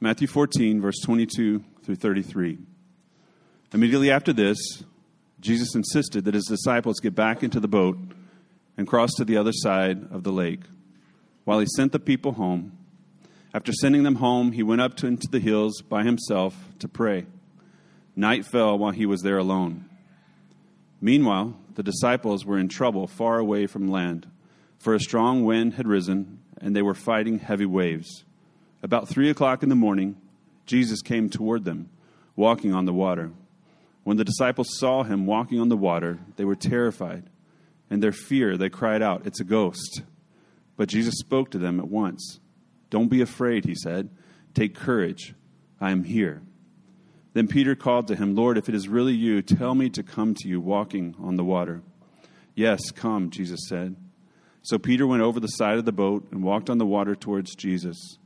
Matthew 0.00 0.26
14, 0.26 0.80
verse 0.80 0.98
22 1.04 1.62
through 1.84 1.96
33. 1.96 2.58
Immediately 3.72 4.10
after 4.10 4.32
this, 4.32 4.58
Jesus 5.40 5.74
insisted 5.74 6.24
that 6.24 6.34
his 6.34 6.46
disciples 6.46 6.98
get 7.00 7.14
back 7.14 7.42
into 7.42 7.60
the 7.60 7.68
boat 7.68 7.96
and 8.76 8.86
cross 8.86 9.12
to 9.16 9.24
the 9.24 9.36
other 9.36 9.52
side 9.52 10.08
of 10.10 10.24
the 10.24 10.32
lake. 10.32 10.60
While 11.44 11.60
he 11.60 11.66
sent 11.76 11.92
the 11.92 11.98
people 12.00 12.32
home, 12.32 12.72
after 13.54 13.72
sending 13.72 14.02
them 14.02 14.16
home, 14.16 14.52
he 14.52 14.62
went 14.62 14.80
up 14.80 14.96
to, 14.96 15.06
into 15.06 15.28
the 15.28 15.40
hills 15.40 15.82
by 15.82 16.04
himself 16.04 16.56
to 16.78 16.88
pray. 16.88 17.26
Night 18.16 18.46
fell 18.46 18.78
while 18.78 18.92
he 18.92 19.06
was 19.06 19.22
there 19.22 19.38
alone. 19.38 19.88
Meanwhile, 21.00 21.56
the 21.74 21.82
disciples 21.82 22.46
were 22.46 22.58
in 22.58 22.68
trouble 22.68 23.06
far 23.06 23.38
away 23.38 23.66
from 23.66 23.90
land, 23.90 24.26
for 24.78 24.94
a 24.94 25.00
strong 25.00 25.44
wind 25.44 25.74
had 25.74 25.86
risen, 25.86 26.40
and 26.60 26.74
they 26.74 26.82
were 26.82 26.94
fighting 26.94 27.40
heavy 27.40 27.66
waves. 27.66 28.24
About 28.82 29.08
three 29.08 29.30
o'clock 29.30 29.62
in 29.62 29.68
the 29.68 29.74
morning, 29.74 30.16
Jesus 30.66 31.02
came 31.02 31.28
toward 31.28 31.64
them, 31.64 31.90
walking 32.36 32.72
on 32.72 32.84
the 32.84 32.92
water. 32.92 33.32
When 34.04 34.16
the 34.16 34.24
disciples 34.24 34.78
saw 34.78 35.02
him 35.02 35.26
walking 35.26 35.60
on 35.60 35.68
the 35.68 35.76
water, 35.76 36.18
they 36.36 36.44
were 36.44 36.56
terrified. 36.56 37.24
In 37.90 38.00
their 38.00 38.12
fear, 38.12 38.56
they 38.56 38.68
cried 38.70 39.02
out, 39.02 39.26
It's 39.26 39.40
a 39.40 39.44
ghost. 39.44 40.02
But 40.76 40.88
Jesus 40.88 41.14
spoke 41.18 41.50
to 41.50 41.58
them 41.58 41.78
at 41.78 41.88
once. 41.88 42.40
Don't 42.92 43.08
be 43.08 43.22
afraid, 43.22 43.64
he 43.64 43.74
said. 43.74 44.10
Take 44.52 44.74
courage. 44.74 45.34
I 45.80 45.92
am 45.92 46.04
here. 46.04 46.42
Then 47.32 47.48
Peter 47.48 47.74
called 47.74 48.06
to 48.08 48.14
him, 48.14 48.34
Lord, 48.34 48.58
if 48.58 48.68
it 48.68 48.74
is 48.74 48.86
really 48.86 49.14
you, 49.14 49.40
tell 49.40 49.74
me 49.74 49.88
to 49.88 50.02
come 50.02 50.34
to 50.34 50.46
you 50.46 50.60
walking 50.60 51.16
on 51.18 51.36
the 51.36 51.42
water. 51.42 51.80
Yes, 52.54 52.90
come, 52.90 53.30
Jesus 53.30 53.60
said. 53.66 53.96
So 54.60 54.78
Peter 54.78 55.06
went 55.06 55.22
over 55.22 55.40
the 55.40 55.46
side 55.46 55.78
of 55.78 55.86
the 55.86 55.90
boat 55.90 56.28
and 56.30 56.42
walked 56.42 56.68
on 56.68 56.76
the 56.76 56.84
water 56.84 57.14
towards 57.16 57.54
Jesus. 57.54 58.18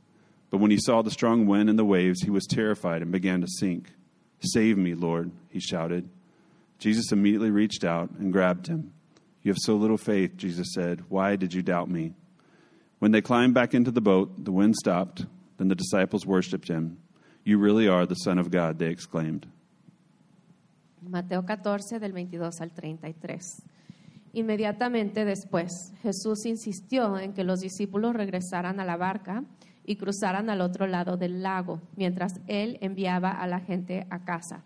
But 0.49 0.57
when 0.57 0.69
he 0.69 0.79
saw 0.81 1.01
the 1.01 1.11
strong 1.11 1.47
wind 1.47 1.69
and 1.69 1.79
the 1.79 1.85
waves, 1.85 2.21
he 2.23 2.29
was 2.29 2.45
terrified 2.45 3.01
and 3.01 3.09
began 3.09 3.39
to 3.39 3.47
sink. 3.47 3.93
Save 4.41 4.77
me, 4.77 4.95
Lord, 4.95 5.31
he 5.47 5.61
shouted. 5.61 6.09
Jesus 6.77 7.13
immediately 7.13 7.51
reached 7.51 7.85
out 7.85 8.09
and 8.19 8.33
grabbed 8.33 8.67
him. 8.67 8.91
You 9.43 9.51
have 9.51 9.59
so 9.61 9.77
little 9.77 9.97
faith, 9.97 10.35
Jesus 10.35 10.73
said. 10.73 11.05
Why 11.07 11.37
did 11.37 11.53
you 11.53 11.61
doubt 11.61 11.89
me? 11.89 12.15
When 12.99 13.11
they 13.11 13.21
climbed 13.21 13.53
back 13.53 13.73
into 13.73 13.91
the 13.91 14.01
boat, 14.01 14.43
the 14.43 14.51
wind 14.51 14.75
stopped. 14.75 15.25
Then 15.57 15.67
the 15.67 15.75
disciples 15.75 16.25
worshipped 16.25 16.67
him. 16.67 16.97
You 17.43 17.59
really 17.59 17.87
are 17.87 18.05
the 18.05 18.15
Son 18.15 18.39
of 18.39 18.49
God, 18.49 18.79
they 18.79 18.89
exclaimed. 18.89 19.47
Mateo 21.01 21.45
14 21.45 21.99
del 21.99 22.11
22 22.11 22.59
al 22.59 22.71
33. 22.71 23.63
Inmediatamente 24.33 25.25
después, 25.25 25.93
Jesús 26.01 26.45
insistió 26.45 27.17
en 27.17 27.33
que 27.33 27.43
los 27.43 27.59
discípulos 27.59 28.15
regresaran 28.15 28.79
a 28.79 28.85
la 28.85 28.97
barca 28.97 29.43
y 29.85 29.95
cruzaran 29.95 30.49
al 30.49 30.61
otro 30.61 30.85
lado 30.85 31.17
del 31.17 31.41
lago, 31.41 31.81
mientras 31.95 32.33
él 32.47 32.77
enviaba 32.81 33.31
a 33.31 33.47
la 33.47 33.61
gente 33.61 34.05
a 34.09 34.25
casa. 34.25 34.63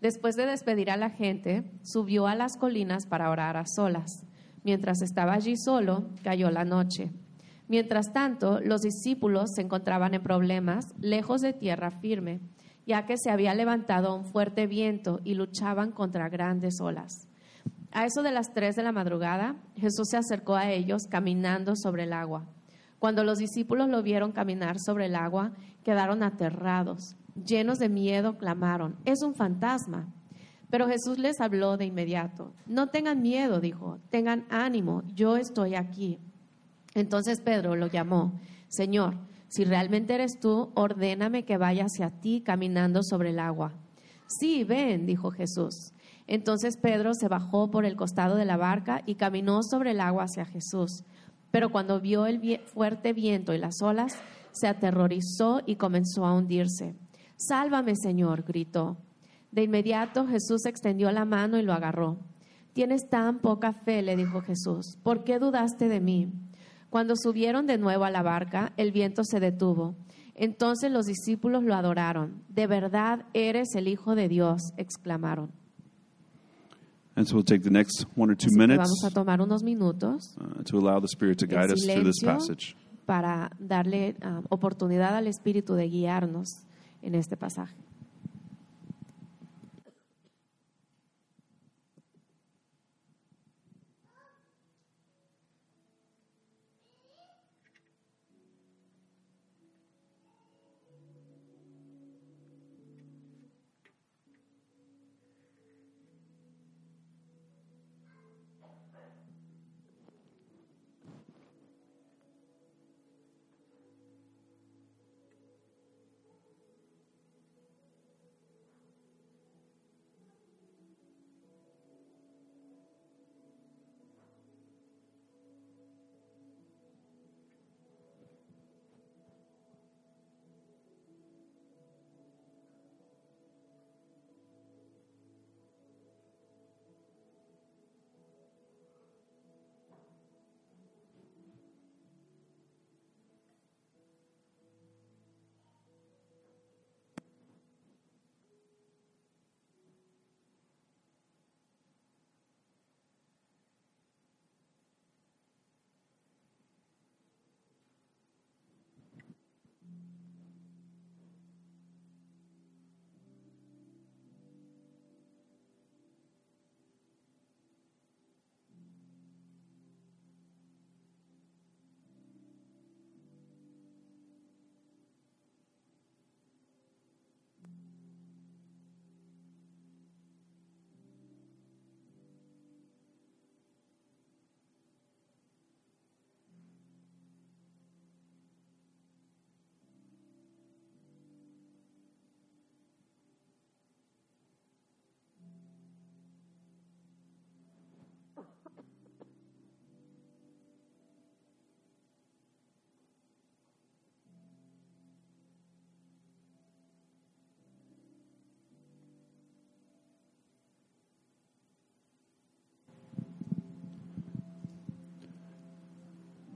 Después 0.00 0.36
de 0.36 0.46
despedir 0.46 0.90
a 0.90 0.96
la 0.96 1.10
gente, 1.10 1.64
subió 1.82 2.26
a 2.26 2.34
las 2.34 2.56
colinas 2.56 3.06
para 3.06 3.30
orar 3.30 3.56
a 3.56 3.66
solas. 3.66 4.24
Mientras 4.62 5.00
estaba 5.00 5.32
allí 5.32 5.56
solo, 5.56 6.08
cayó 6.22 6.50
la 6.50 6.64
noche. 6.64 7.10
Mientras 7.72 8.12
tanto, 8.12 8.60
los 8.60 8.82
discípulos 8.82 9.52
se 9.54 9.62
encontraban 9.62 10.12
en 10.12 10.22
problemas, 10.22 10.92
lejos 11.00 11.40
de 11.40 11.54
tierra 11.54 11.90
firme, 11.90 12.42
ya 12.86 13.06
que 13.06 13.16
se 13.16 13.30
había 13.30 13.54
levantado 13.54 14.14
un 14.14 14.26
fuerte 14.26 14.66
viento 14.66 15.20
y 15.24 15.32
luchaban 15.32 15.90
contra 15.90 16.28
grandes 16.28 16.82
olas. 16.82 17.28
A 17.90 18.04
eso 18.04 18.22
de 18.22 18.30
las 18.30 18.52
tres 18.52 18.76
de 18.76 18.82
la 18.82 18.92
madrugada, 18.92 19.56
Jesús 19.74 20.08
se 20.10 20.18
acercó 20.18 20.54
a 20.54 20.70
ellos 20.70 21.04
caminando 21.08 21.74
sobre 21.74 22.02
el 22.02 22.12
agua. 22.12 22.44
Cuando 22.98 23.24
los 23.24 23.38
discípulos 23.38 23.88
lo 23.88 24.02
vieron 24.02 24.32
caminar 24.32 24.78
sobre 24.78 25.06
el 25.06 25.16
agua, 25.16 25.52
quedaron 25.82 26.22
aterrados. 26.22 27.16
Llenos 27.42 27.78
de 27.78 27.88
miedo, 27.88 28.36
clamaron, 28.36 28.96
es 29.06 29.22
un 29.22 29.34
fantasma. 29.34 30.12
Pero 30.68 30.88
Jesús 30.88 31.18
les 31.18 31.40
habló 31.40 31.78
de 31.78 31.86
inmediato. 31.86 32.52
No 32.66 32.88
tengan 32.88 33.22
miedo, 33.22 33.60
dijo, 33.60 33.98
tengan 34.10 34.44
ánimo, 34.50 35.04
yo 35.14 35.38
estoy 35.38 35.74
aquí. 35.74 36.18
Entonces 36.94 37.40
Pedro 37.40 37.76
lo 37.76 37.86
llamó, 37.86 38.40
Señor, 38.68 39.16
si 39.48 39.64
realmente 39.64 40.14
eres 40.14 40.40
tú, 40.40 40.72
ordéname 40.74 41.44
que 41.44 41.58
vaya 41.58 41.84
hacia 41.84 42.10
ti 42.10 42.42
caminando 42.44 43.02
sobre 43.02 43.30
el 43.30 43.38
agua. 43.38 43.74
Sí, 44.26 44.64
ven, 44.64 45.04
dijo 45.04 45.30
Jesús. 45.30 45.92
Entonces 46.26 46.76
Pedro 46.76 47.12
se 47.14 47.28
bajó 47.28 47.70
por 47.70 47.84
el 47.84 47.96
costado 47.96 48.36
de 48.36 48.46
la 48.46 48.56
barca 48.56 49.02
y 49.04 49.16
caminó 49.16 49.62
sobre 49.62 49.90
el 49.90 50.00
agua 50.00 50.24
hacia 50.24 50.46
Jesús. 50.46 51.04
Pero 51.50 51.70
cuando 51.70 52.00
vio 52.00 52.24
el 52.26 52.60
fuerte 52.60 53.12
viento 53.12 53.52
y 53.52 53.58
las 53.58 53.82
olas, 53.82 54.16
se 54.52 54.68
aterrorizó 54.68 55.60
y 55.66 55.76
comenzó 55.76 56.24
a 56.24 56.34
hundirse. 56.34 56.94
Sálvame, 57.36 57.96
Señor, 57.96 58.44
gritó. 58.44 58.96
De 59.50 59.64
inmediato 59.64 60.26
Jesús 60.26 60.64
extendió 60.64 61.10
la 61.12 61.26
mano 61.26 61.58
y 61.58 61.62
lo 61.62 61.74
agarró. 61.74 62.18
Tienes 62.72 63.10
tan 63.10 63.40
poca 63.40 63.74
fe, 63.74 64.00
le 64.00 64.16
dijo 64.16 64.40
Jesús. 64.40 64.96
¿Por 65.02 65.24
qué 65.24 65.38
dudaste 65.38 65.88
de 65.88 66.00
mí? 66.00 66.32
Cuando 66.92 67.16
subieron 67.16 67.66
de 67.66 67.78
nuevo 67.78 68.04
a 68.04 68.10
la 68.10 68.20
barca, 68.20 68.74
el 68.76 68.92
viento 68.92 69.24
se 69.24 69.40
detuvo. 69.40 69.94
Entonces 70.34 70.92
los 70.92 71.06
discípulos 71.06 71.64
lo 71.64 71.74
adoraron. 71.74 72.42
De 72.50 72.66
verdad 72.66 73.24
eres 73.32 73.74
el 73.76 73.88
Hijo 73.88 74.14
de 74.14 74.28
Dios, 74.28 74.60
exclamaron. 74.76 75.52
And 77.16 77.26
so 77.26 77.36
we'll 77.36 77.46
take 77.46 77.62
the 77.62 77.70
next 77.70 78.04
one 78.14 78.30
or 78.30 78.36
two 78.36 78.48
Así 78.48 78.56
que 78.56 78.60
minutes 78.60 78.76
vamos 78.76 79.04
a 79.04 79.10
tomar 79.10 79.40
unos 79.40 79.62
minutos 79.62 80.36
uh, 80.38 80.62
to 80.64 80.76
allow 80.76 81.00
the 81.00 81.08
Spirit 81.08 81.38
to 81.38 81.46
guide 81.46 81.72
us 81.72 81.82
through 81.82 82.04
this 82.04 82.22
passage. 82.22 82.76
para 83.06 83.50
darle 83.58 84.14
ah, 84.20 84.42
oportunidad 84.50 85.16
al 85.16 85.28
Espíritu 85.28 85.72
de 85.72 85.88
guiarnos 85.88 86.66
en 87.00 87.14
este 87.14 87.38
pasaje. 87.38 87.74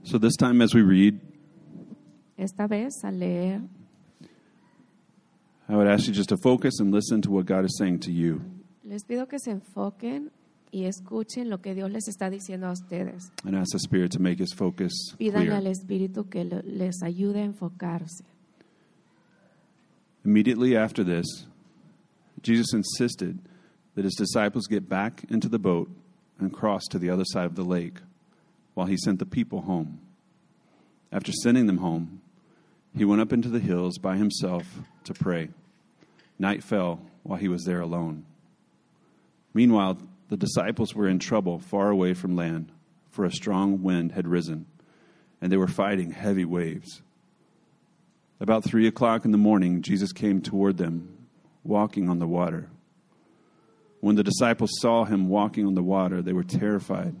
So 0.09 0.17
this 0.17 0.35
time, 0.37 0.61
as 0.61 0.73
we 0.73 0.81
read, 0.81 1.19
Esta 2.37 2.65
vez 2.67 2.93
al 3.03 3.13
leer, 3.13 3.61
I 5.67 5.75
would 5.75 5.87
ask 5.87 6.07
you 6.07 6.13
just 6.13 6.29
to 6.29 6.37
focus 6.37 6.79
and 6.79 6.93
listen 6.93 7.21
to 7.23 7.31
what 7.31 7.45
God 7.45 7.65
is 7.65 7.75
saying 7.77 7.99
to 8.01 8.11
you. 8.11 8.41
les 8.85 9.03
pido 9.03 9.27
que 9.27 9.37
se 9.37 9.51
enfoquen 9.51 10.29
y 10.71 10.85
escuchen 10.85 11.49
lo 11.49 11.57
que 11.57 11.73
Dios 11.75 11.91
les 11.91 12.07
está 12.07 12.29
diciendo 12.29 12.67
a 12.67 12.71
ustedes. 12.71 13.31
And 13.43 13.53
ask 13.55 13.71
the 13.73 13.79
Spirit 13.79 14.11
to 14.13 14.19
make 14.21 14.39
his 14.39 14.53
focus 14.53 14.93
Pídanle 15.19 15.47
clear. 15.47 15.53
al 15.57 15.67
Espíritu 15.67 16.29
que 16.29 16.45
lo- 16.45 16.61
les 16.63 17.01
ayude 17.03 17.41
a 17.41 17.43
enfocarse. 17.43 18.23
Immediately 20.23 20.77
after 20.77 21.03
this, 21.03 21.25
Jesus 22.41 22.73
insisted 22.73 23.39
that 23.95 24.05
his 24.05 24.15
disciples 24.15 24.67
get 24.67 24.87
back 24.87 25.25
into 25.29 25.49
the 25.49 25.59
boat 25.59 25.89
and 26.39 26.53
cross 26.53 26.83
to 26.91 26.99
the 26.99 27.09
other 27.09 27.25
side 27.25 27.45
of 27.45 27.55
the 27.55 27.63
lake 27.65 27.99
while 28.77 28.85
he 28.85 28.95
sent 28.95 29.17
the 29.17 29.25
people 29.25 29.61
home. 29.61 29.99
After 31.11 31.31
sending 31.31 31.65
them 31.65 31.79
home, 31.79 32.21
he 32.95 33.05
went 33.05 33.21
up 33.21 33.33
into 33.33 33.49
the 33.49 33.59
hills 33.59 33.97
by 33.97 34.17
himself 34.17 34.67
to 35.05 35.15
pray. 35.15 35.49
Night 36.37 36.63
fell 36.63 37.01
while 37.23 37.39
he 37.39 37.47
was 37.47 37.63
there 37.63 37.81
alone. 37.81 38.23
Meanwhile, 39.51 39.97
the 40.29 40.37
disciples 40.37 40.93
were 40.93 41.07
in 41.07 41.17
trouble 41.17 41.57
far 41.57 41.89
away 41.89 42.13
from 42.13 42.35
land, 42.35 42.71
for 43.09 43.25
a 43.25 43.31
strong 43.31 43.81
wind 43.81 44.11
had 44.11 44.27
risen, 44.27 44.67
and 45.41 45.51
they 45.51 45.57
were 45.57 45.67
fighting 45.67 46.11
heavy 46.11 46.45
waves. 46.45 47.01
About 48.39 48.63
three 48.63 48.85
o'clock 48.85 49.25
in 49.25 49.31
the 49.31 49.39
morning, 49.39 49.81
Jesus 49.81 50.11
came 50.11 50.39
toward 50.39 50.77
them, 50.77 51.17
walking 51.63 52.09
on 52.09 52.19
the 52.19 52.27
water. 52.27 52.69
When 54.01 54.17
the 54.17 54.23
disciples 54.23 54.69
saw 54.79 55.05
him 55.05 55.29
walking 55.29 55.65
on 55.65 55.73
the 55.73 55.81
water, 55.81 56.21
they 56.21 56.33
were 56.33 56.43
terrified. 56.43 57.15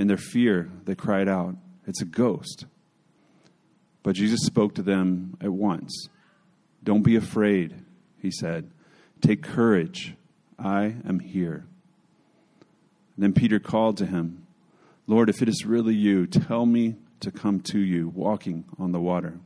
In 0.00 0.06
their 0.06 0.16
fear, 0.16 0.70
they 0.86 0.94
cried 0.94 1.28
out, 1.28 1.56
It's 1.86 2.00
a 2.00 2.06
ghost. 2.06 2.64
But 4.02 4.14
Jesus 4.16 4.40
spoke 4.46 4.74
to 4.76 4.82
them 4.82 5.36
at 5.42 5.52
once. 5.52 6.08
Don't 6.82 7.02
be 7.02 7.16
afraid, 7.16 7.84
he 8.16 8.30
said. 8.30 8.70
Take 9.20 9.42
courage. 9.42 10.14
I 10.58 10.94
am 11.06 11.18
here. 11.18 11.66
Then 13.18 13.34
Peter 13.34 13.60
called 13.60 13.98
to 13.98 14.06
him, 14.06 14.46
Lord, 15.06 15.28
if 15.28 15.42
it 15.42 15.50
is 15.50 15.66
really 15.66 15.96
you, 15.96 16.26
tell 16.26 16.64
me 16.64 16.96
to 17.20 17.30
come 17.30 17.60
to 17.64 17.78
you 17.78 18.08
walking 18.08 18.64
on 18.78 18.92
the 18.92 19.00
water. 19.00 19.38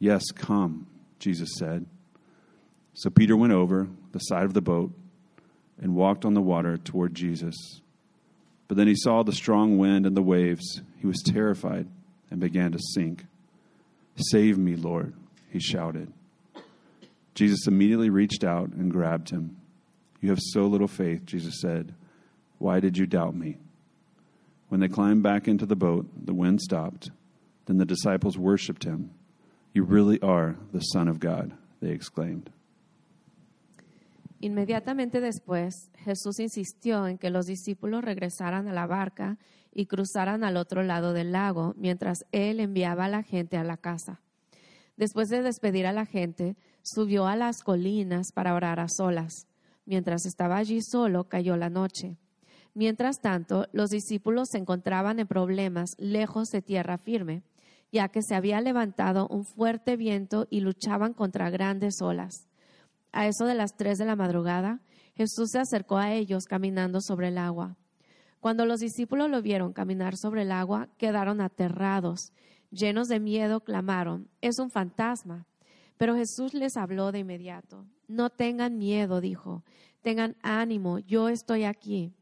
Yes, 0.00 0.32
come, 0.34 0.88
Jesus 1.20 1.50
said. 1.56 1.86
So 2.94 3.08
Peter 3.08 3.36
went 3.36 3.52
over 3.52 3.88
the 4.10 4.18
side 4.18 4.46
of 4.46 4.54
the 4.54 4.60
boat 4.60 4.90
and 5.80 5.94
walked 5.94 6.24
on 6.24 6.34
the 6.34 6.42
water 6.42 6.76
toward 6.76 7.14
Jesus. 7.14 7.54
But 8.70 8.76
then 8.76 8.86
he 8.86 8.94
saw 8.94 9.24
the 9.24 9.32
strong 9.32 9.78
wind 9.78 10.06
and 10.06 10.16
the 10.16 10.22
waves. 10.22 10.80
He 10.98 11.06
was 11.08 11.24
terrified 11.24 11.88
and 12.30 12.38
began 12.38 12.70
to 12.70 12.78
sink. 12.94 13.26
Save 14.14 14.58
me, 14.58 14.76
Lord, 14.76 15.12
he 15.48 15.58
shouted. 15.58 16.12
Jesus 17.34 17.66
immediately 17.66 18.10
reached 18.10 18.44
out 18.44 18.68
and 18.68 18.92
grabbed 18.92 19.30
him. 19.30 19.56
You 20.20 20.30
have 20.30 20.38
so 20.40 20.66
little 20.66 20.86
faith, 20.86 21.26
Jesus 21.26 21.60
said. 21.60 21.96
Why 22.58 22.78
did 22.78 22.96
you 22.96 23.06
doubt 23.08 23.34
me? 23.34 23.56
When 24.68 24.78
they 24.78 24.86
climbed 24.86 25.24
back 25.24 25.48
into 25.48 25.66
the 25.66 25.74
boat, 25.74 26.06
the 26.24 26.32
wind 26.32 26.60
stopped. 26.60 27.10
Then 27.66 27.78
the 27.78 27.84
disciples 27.84 28.38
worshiped 28.38 28.84
him. 28.84 29.10
You 29.72 29.82
really 29.82 30.20
are 30.22 30.54
the 30.72 30.78
Son 30.78 31.08
of 31.08 31.18
God, 31.18 31.54
they 31.82 31.90
exclaimed. 31.90 32.50
Inmediatamente 34.42 35.20
después, 35.20 35.90
Jesús 35.98 36.40
insistió 36.40 37.06
en 37.06 37.18
que 37.18 37.28
los 37.28 37.44
discípulos 37.44 38.02
regresaran 38.02 38.68
a 38.68 38.72
la 38.72 38.86
barca 38.86 39.38
y 39.70 39.84
cruzaran 39.84 40.44
al 40.44 40.56
otro 40.56 40.82
lado 40.82 41.12
del 41.12 41.32
lago, 41.32 41.74
mientras 41.76 42.24
él 42.32 42.58
enviaba 42.58 43.04
a 43.04 43.08
la 43.08 43.22
gente 43.22 43.58
a 43.58 43.64
la 43.64 43.76
casa. 43.76 44.22
Después 44.96 45.28
de 45.28 45.42
despedir 45.42 45.86
a 45.86 45.92
la 45.92 46.06
gente, 46.06 46.56
subió 46.82 47.26
a 47.26 47.36
las 47.36 47.62
colinas 47.62 48.32
para 48.32 48.54
orar 48.54 48.80
a 48.80 48.88
solas. 48.88 49.46
Mientras 49.84 50.24
estaba 50.24 50.56
allí 50.56 50.80
solo, 50.80 51.28
cayó 51.28 51.58
la 51.58 51.68
noche. 51.68 52.16
Mientras 52.72 53.20
tanto, 53.20 53.66
los 53.72 53.90
discípulos 53.90 54.48
se 54.50 54.58
encontraban 54.58 55.18
en 55.18 55.26
problemas 55.26 55.96
lejos 55.98 56.48
de 56.48 56.62
tierra 56.62 56.96
firme, 56.96 57.42
ya 57.92 58.08
que 58.08 58.22
se 58.22 58.34
había 58.34 58.62
levantado 58.62 59.28
un 59.28 59.44
fuerte 59.44 59.96
viento 59.96 60.46
y 60.48 60.60
luchaban 60.60 61.12
contra 61.12 61.50
grandes 61.50 62.00
olas. 62.00 62.49
A 63.12 63.26
eso 63.26 63.46
de 63.46 63.54
las 63.54 63.76
tres 63.76 63.98
de 63.98 64.04
la 64.04 64.16
madrugada, 64.16 64.80
Jesús 65.14 65.50
se 65.50 65.58
acercó 65.58 65.98
a 65.98 66.12
ellos 66.12 66.46
caminando 66.46 67.00
sobre 67.00 67.28
el 67.28 67.38
agua. 67.38 67.76
Cuando 68.40 68.64
los 68.64 68.80
discípulos 68.80 69.28
lo 69.28 69.42
vieron 69.42 69.72
caminar 69.72 70.16
sobre 70.16 70.42
el 70.42 70.52
agua, 70.52 70.88
quedaron 70.96 71.40
aterrados. 71.40 72.32
Llenos 72.70 73.08
de 73.08 73.20
miedo, 73.20 73.60
clamaron, 73.60 74.28
es 74.40 74.58
un 74.58 74.70
fantasma. 74.70 75.46
Pero 75.98 76.16
Jesús 76.16 76.54
les 76.54 76.78
habló 76.78 77.12
de 77.12 77.18
inmediato. 77.18 77.84
No 78.08 78.30
tengan 78.30 78.78
miedo, 78.78 79.20
dijo, 79.20 79.64
tengan 80.00 80.36
ánimo, 80.42 80.98
yo 81.00 81.28
estoy 81.28 81.64
aquí. 81.64 82.14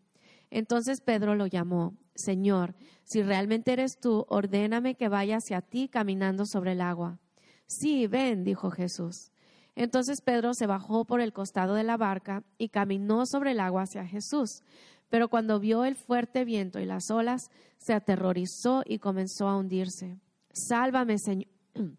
Entonces 0.50 1.00
Pedro 1.00 1.36
lo 1.36 1.46
llamó, 1.46 1.94
Señor, 2.16 2.74
si 3.04 3.22
realmente 3.22 3.72
eres 3.72 4.00
tú, 4.00 4.26
ordéname 4.28 4.96
que 4.96 5.08
vaya 5.08 5.36
hacia 5.36 5.60
ti 5.60 5.88
caminando 5.88 6.46
sobre 6.46 6.72
el 6.72 6.80
agua. 6.80 7.20
Sí, 7.66 8.08
ven, 8.08 8.42
dijo 8.42 8.70
Jesús. 8.70 9.30
Entonces 9.78 10.22
Pedro 10.22 10.54
se 10.54 10.66
bajó 10.66 11.04
por 11.04 11.20
el 11.20 11.32
costado 11.32 11.74
de 11.74 11.84
la 11.84 11.96
barca 11.96 12.42
y 12.58 12.70
caminó 12.70 13.26
sobre 13.26 13.52
el 13.52 13.60
agua 13.60 13.82
hacia 13.82 14.04
Jesús. 14.04 14.64
Pero 15.08 15.28
cuando 15.28 15.60
vio 15.60 15.84
el 15.84 15.94
fuerte 15.94 16.44
viento 16.44 16.80
y 16.80 16.84
las 16.84 17.12
olas, 17.12 17.48
se 17.76 17.94
aterrorizó 17.94 18.82
y 18.84 18.98
comenzó 18.98 19.46
a 19.46 19.56
hundirse. 19.56 20.18
Sálvame, 20.52 21.18
Señor. 21.20 21.46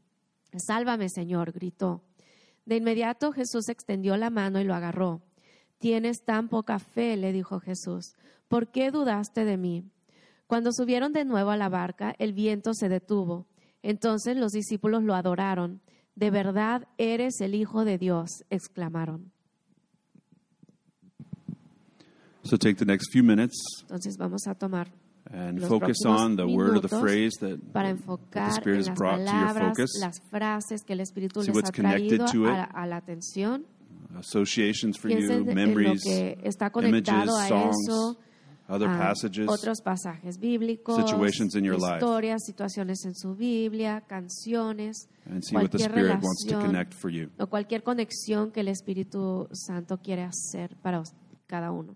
Sálvame, 0.58 1.08
Señor, 1.08 1.54
gritó. 1.54 2.04
De 2.66 2.76
inmediato 2.76 3.32
Jesús 3.32 3.70
extendió 3.70 4.18
la 4.18 4.30
mano 4.30 4.60
y 4.60 4.66
lo 4.66 4.76
agarró. 4.76 5.22
Tienes 5.78 6.26
tan 6.26 6.50
poca 6.50 6.80
fe, 6.80 7.16
le 7.16 7.32
dijo 7.32 7.62
Jesús. 7.62 8.14
¿Por 8.50 8.72
qué 8.72 8.92
dudaste 8.92 9.46
de 9.46 9.56
mí? 9.56 9.86
Cuando 10.48 10.74
subieron 10.74 11.14
de 11.14 11.24
nuevo 11.24 11.52
a 11.52 11.58
la 11.58 11.70
barca, 11.70 12.14
el 12.20 12.34
viento 12.34 12.74
se 12.74 12.90
detuvo. 12.90 13.48
Entonces 13.84 14.36
los 14.36 14.52
discípulos 14.52 15.02
lo 15.02 15.16
adoraron. 15.16 15.82
De 16.20 16.32
verdad 16.32 16.86
eres 16.98 17.40
el 17.40 17.56
Hijo 17.56 17.86
de 17.86 17.98
Dios, 17.98 18.44
exclamaron. 18.50 19.32
So 22.44 22.58
take 22.58 22.76
the 22.76 22.86
next 22.86 23.10
few 23.14 23.24
minutes 23.24 23.56
Entonces 23.84 24.18
vamos 24.18 24.46
a 24.48 24.56
tomar 24.56 24.92
and 25.32 25.60
Los 25.60 25.70
focus 25.70 25.98
próximos 26.02 26.22
on 26.22 26.36
the 26.36 26.46
word 26.48 26.76
or 26.78 26.82
the 26.82 26.88
minutos 26.88 27.00
phrase 27.02 27.32
that, 27.40 27.60
para 27.72 27.90
the 27.90 28.02
enfocar 28.02 28.52
Spirit 28.58 28.76
en 28.76 28.80
has 28.80 28.88
las 28.88 28.98
brought 28.98 29.18
to 29.18 29.24
your 29.24 29.32
palabras, 29.32 29.68
focus, 29.70 29.92
las 30.02 30.20
frases 30.30 30.84
que 30.84 30.94
el 30.94 31.00
Espíritu 31.02 31.42
See 31.42 31.48
les 31.52 31.56
what's 31.56 31.70
ha 31.70 31.74
connected 31.74 32.18
traído 32.18 32.26
to 32.32 32.46
it. 32.46 32.50
a 32.50 32.58
la, 32.58 32.64
a 32.64 32.86
la 32.88 32.98
atención. 32.98 33.66
associations 34.18 34.98
for 34.98 35.08
Piensen 35.10 35.30
you, 35.30 35.34
en 35.42 35.46
lo 35.46 35.54
memories, 35.56 36.04
que 36.04 36.38
está 36.44 36.72
images, 36.84 37.30
a 37.30 37.48
songs, 37.48 37.76
eso, 37.88 38.18
other 38.70 38.88
passages. 38.88 39.48
otros 39.50 39.82
pasajes 39.82 40.38
bíblicos, 40.40 40.96
situations 40.98 41.56
in 41.56 41.64
your 41.64 41.78
life. 41.78 41.96
historias, 41.96 42.44
situaciones 42.46 43.04
en 43.06 43.16
su 43.16 43.36
Biblia, 43.36 44.02
canciones, 44.08 45.10
and 45.26 45.44
see 45.44 45.56
what 45.56 45.70
the 45.72 45.78
cualquier 45.78 45.90
Spirit 45.90 46.24
wants 46.24 46.46
to 46.48 46.60
connect 46.60 46.94
for 46.94 47.12
you. 47.12 47.30
o 47.40 47.48
cualquier 47.48 47.84
conexión 47.84 48.52
que 48.52 48.62
el 48.62 48.68
Espíritu 48.68 49.48
Santo 49.52 49.98
quiere 49.98 50.24
hacer 50.24 50.76
para 50.82 51.04
cada 51.48 51.72
uno. 51.72 51.96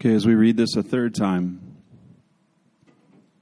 Okay, 0.00 0.14
as 0.14 0.26
we 0.26 0.34
read 0.34 0.56
this 0.56 0.76
a 0.76 0.82
third 0.82 1.14
time, 1.14 1.60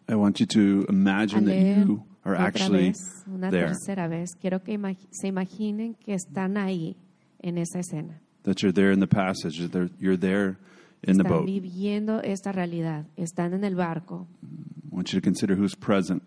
I 0.09 0.15
want 0.15 0.41
you 0.41 0.47
to 0.47 0.87
imagine 0.89 1.45
that 1.45 1.55
you 1.57 2.05
are 2.25 2.35
actually 2.35 2.89
vez, 2.93 3.25
una 3.29 3.51
there. 3.51 3.67
tercera 3.69 4.09
vez, 4.09 4.31
quiero 4.41 4.61
que 4.61 4.75
imag- 4.79 5.07
se 5.11 5.29
imaginen 5.29 5.95
que 6.03 6.15
están 6.15 6.57
ahí 6.57 6.97
en 7.43 7.59
esa 7.59 7.81
escena. 7.81 8.21
that 8.45 8.63
you're 8.63 8.73
there 8.73 8.91
in 8.93 9.01
the 9.01 9.07
passage, 9.07 9.59
that 9.71 9.91
you're 9.99 10.17
there 10.17 10.57
in 11.03 11.19
the 11.19 11.25
Están 11.25 11.29
boat. 11.29 11.47
viviendo 11.47 12.21
esta 12.23 12.53
realidad, 12.53 13.05
están 13.17 13.53
en 13.53 13.63
el 13.65 13.75
barco. 13.75 14.27
I 14.43 14.95
want 14.95 15.13
you 15.13 15.21
to 15.21 15.25
consider 15.25 15.57
who's 15.57 15.75
present, 15.75 16.23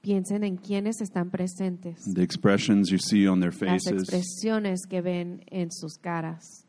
Piensen 0.00 0.44
en 0.44 0.56
quienes 0.56 1.02
están 1.02 1.30
presentes, 1.30 2.04
the 2.14 2.22
expressions 2.22 2.88
you 2.90 2.98
see 2.98 3.26
on 3.28 3.40
their 3.40 3.50
las 3.50 3.58
faces, 3.84 4.08
expresiones 4.08 4.86
que 4.88 5.02
ven 5.02 5.42
en 5.50 5.70
sus 5.72 5.98
caras, 5.98 6.64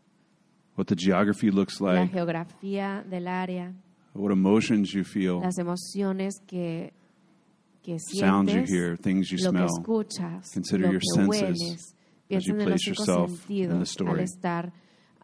what 0.80 0.88
the 0.88 0.96
geography 0.96 1.52
looks 1.52 1.82
la 1.82 1.92
like, 1.92 2.12
geografía 2.14 3.04
del 3.10 3.28
área, 3.28 3.74
what 4.14 4.32
emotions 4.32 4.94
you 4.94 5.04
feel, 5.04 5.42
las 5.42 5.58
emociones 5.58 6.36
que, 6.48 6.94
que 7.84 7.98
sounds 8.00 8.54
you 8.54 8.64
hear, 8.64 8.96
things 8.96 9.30
you 9.30 9.38
lo 9.44 9.52
que 9.52 9.58
smell. 9.58 9.68
escuchas, 9.68 10.54
Consider 10.54 10.86
lo 10.86 10.92
your 10.94 11.02
que 11.02 11.16
senses 11.16 11.42
hueles. 11.42 11.94
as 12.32 12.46
you 12.48 12.56
en 12.56 12.66
place 12.66 12.88
yourself 12.88 13.30
in 13.30 13.36
the 13.36 13.42
sentidos 13.42 13.76
al 13.76 13.82
story. 13.82 14.24
estar 14.24 14.72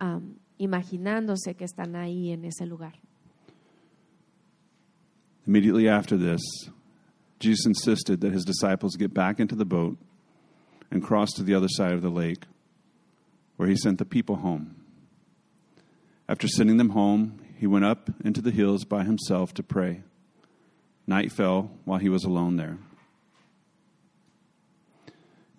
am, 0.01 0.35
imaginándose 0.59 1.55
que 1.55 1.63
están 1.65 1.95
ahí 1.95 2.31
en 2.33 2.43
ese 2.43 2.65
lugar. 2.67 2.93
Immediately 5.47 5.87
after 5.87 6.17
this, 6.17 6.41
Jesus 7.39 7.65
insisted 7.65 8.19
that 8.21 8.33
his 8.33 8.43
disciples 8.43 8.97
get 8.97 9.13
back 9.13 9.39
into 9.39 9.55
the 9.55 9.63
boat 9.65 9.97
and 10.91 11.01
cross 11.01 11.31
to 11.33 11.43
the 11.43 11.53
other 11.55 11.69
side 11.69 11.93
of 11.93 12.01
the 12.01 12.09
lake, 12.09 12.43
where 13.55 13.69
he 13.69 13.77
sent 13.77 13.99
the 13.99 14.05
people 14.05 14.37
home. 14.37 14.75
After 16.27 16.47
sending 16.47 16.77
them 16.77 16.89
home, 16.89 17.39
he 17.57 17.67
went 17.67 17.85
up 17.85 18.09
into 18.23 18.41
the 18.41 18.51
hills 18.51 18.83
by 18.83 19.03
himself 19.03 19.53
to 19.55 19.63
pray. 19.63 20.01
Night 21.07 21.31
fell 21.31 21.71
while 21.85 21.99
he 21.99 22.09
was 22.09 22.23
alone 22.23 22.57
there. 22.57 22.77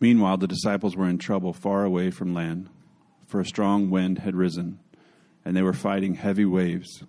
Meanwhile, 0.00 0.38
the 0.38 0.48
disciples 0.48 0.96
were 0.96 1.08
in 1.08 1.18
trouble 1.18 1.52
far 1.52 1.84
away 1.84 2.10
from 2.10 2.34
land, 2.34 2.68
for 3.26 3.40
a 3.40 3.46
strong 3.46 3.90
wind 3.90 4.18
had 4.18 4.34
risen, 4.34 4.78
and 5.44 5.56
they 5.56 5.62
were 5.62 5.72
fighting 5.72 6.14
heavy 6.14 6.44
waves. 6.44 7.04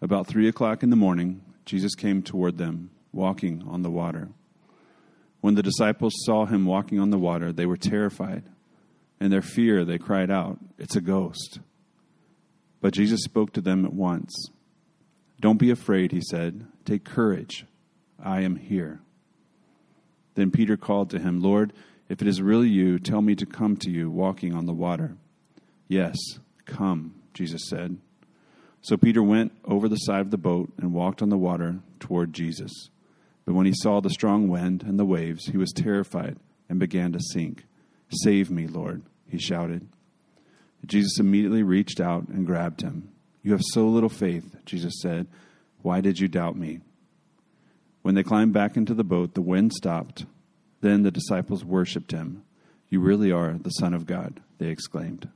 About 0.00 0.26
three 0.26 0.48
o'clock 0.48 0.82
in 0.82 0.90
the 0.90 0.96
morning, 0.96 1.42
Jesus 1.64 1.94
came 1.94 2.22
toward 2.22 2.58
them, 2.58 2.90
walking 3.12 3.62
on 3.66 3.82
the 3.82 3.90
water. 3.90 4.28
When 5.40 5.54
the 5.54 5.62
disciples 5.62 6.12
saw 6.24 6.46
him 6.46 6.66
walking 6.66 7.00
on 7.00 7.10
the 7.10 7.18
water, 7.18 7.52
they 7.52 7.66
were 7.66 7.76
terrified. 7.76 8.44
In 9.20 9.30
their 9.30 9.42
fear, 9.42 9.84
they 9.84 9.98
cried 9.98 10.30
out, 10.30 10.58
It's 10.78 10.96
a 10.96 11.00
ghost. 11.00 11.60
But 12.82 12.92
Jesus 12.92 13.22
spoke 13.22 13.52
to 13.54 13.62
them 13.62 13.86
at 13.86 13.94
once. 13.94 14.50
Don't 15.40 15.58
be 15.58 15.70
afraid, 15.70 16.12
he 16.12 16.20
said. 16.20 16.66
Take 16.84 17.04
courage. 17.04 17.64
I 18.22 18.42
am 18.42 18.56
here. 18.56 19.00
Then 20.34 20.50
Peter 20.50 20.76
called 20.76 21.08
to 21.10 21.18
him, 21.18 21.40
Lord, 21.40 21.72
if 22.08 22.20
it 22.20 22.28
is 22.28 22.42
really 22.42 22.68
you, 22.68 22.98
tell 22.98 23.22
me 23.22 23.34
to 23.36 23.46
come 23.46 23.76
to 23.78 23.90
you 23.90 24.10
walking 24.10 24.54
on 24.54 24.66
the 24.66 24.72
water. 24.74 25.16
Yes, 25.88 26.16
come, 26.66 27.14
Jesus 27.32 27.62
said. 27.68 27.98
So 28.80 28.96
Peter 28.96 29.22
went 29.22 29.52
over 29.64 29.88
the 29.88 29.96
side 29.96 30.22
of 30.22 30.30
the 30.30 30.36
boat 30.36 30.72
and 30.76 30.92
walked 30.92 31.22
on 31.22 31.28
the 31.28 31.38
water 31.38 31.78
toward 32.00 32.32
Jesus. 32.32 32.90
But 33.44 33.54
when 33.54 33.66
he 33.66 33.74
saw 33.74 34.00
the 34.00 34.10
strong 34.10 34.48
wind 34.48 34.82
and 34.82 34.98
the 34.98 35.04
waves, 35.04 35.46
he 35.46 35.56
was 35.56 35.72
terrified 35.72 36.36
and 36.68 36.80
began 36.80 37.12
to 37.12 37.20
sink. 37.20 37.64
Save 38.24 38.50
me, 38.50 38.66
Lord, 38.66 39.02
he 39.28 39.38
shouted. 39.38 39.88
Jesus 40.86 41.18
immediately 41.18 41.62
reached 41.62 42.00
out 42.00 42.28
and 42.28 42.46
grabbed 42.46 42.82
him. 42.82 43.10
You 43.42 43.52
have 43.52 43.62
so 43.72 43.86
little 43.88 44.08
faith, 44.08 44.56
Jesus 44.64 44.94
said. 45.00 45.26
Why 45.82 46.00
did 46.00 46.18
you 46.18 46.28
doubt 46.28 46.56
me? 46.56 46.80
When 48.02 48.14
they 48.14 48.22
climbed 48.22 48.52
back 48.52 48.76
into 48.76 48.94
the 48.94 49.04
boat, 49.04 49.34
the 49.34 49.42
wind 49.42 49.72
stopped. 49.72 50.26
Then 50.80 51.02
the 51.02 51.10
disciples 51.10 51.64
worshipped 51.64 52.10
him. 52.10 52.42
You 52.88 53.00
really 53.00 53.30
are 53.32 53.54
the 53.58 53.70
Son 53.70 53.94
of 53.94 54.06
God, 54.06 54.40
they 54.58 54.68
exclaimed. 54.68 55.28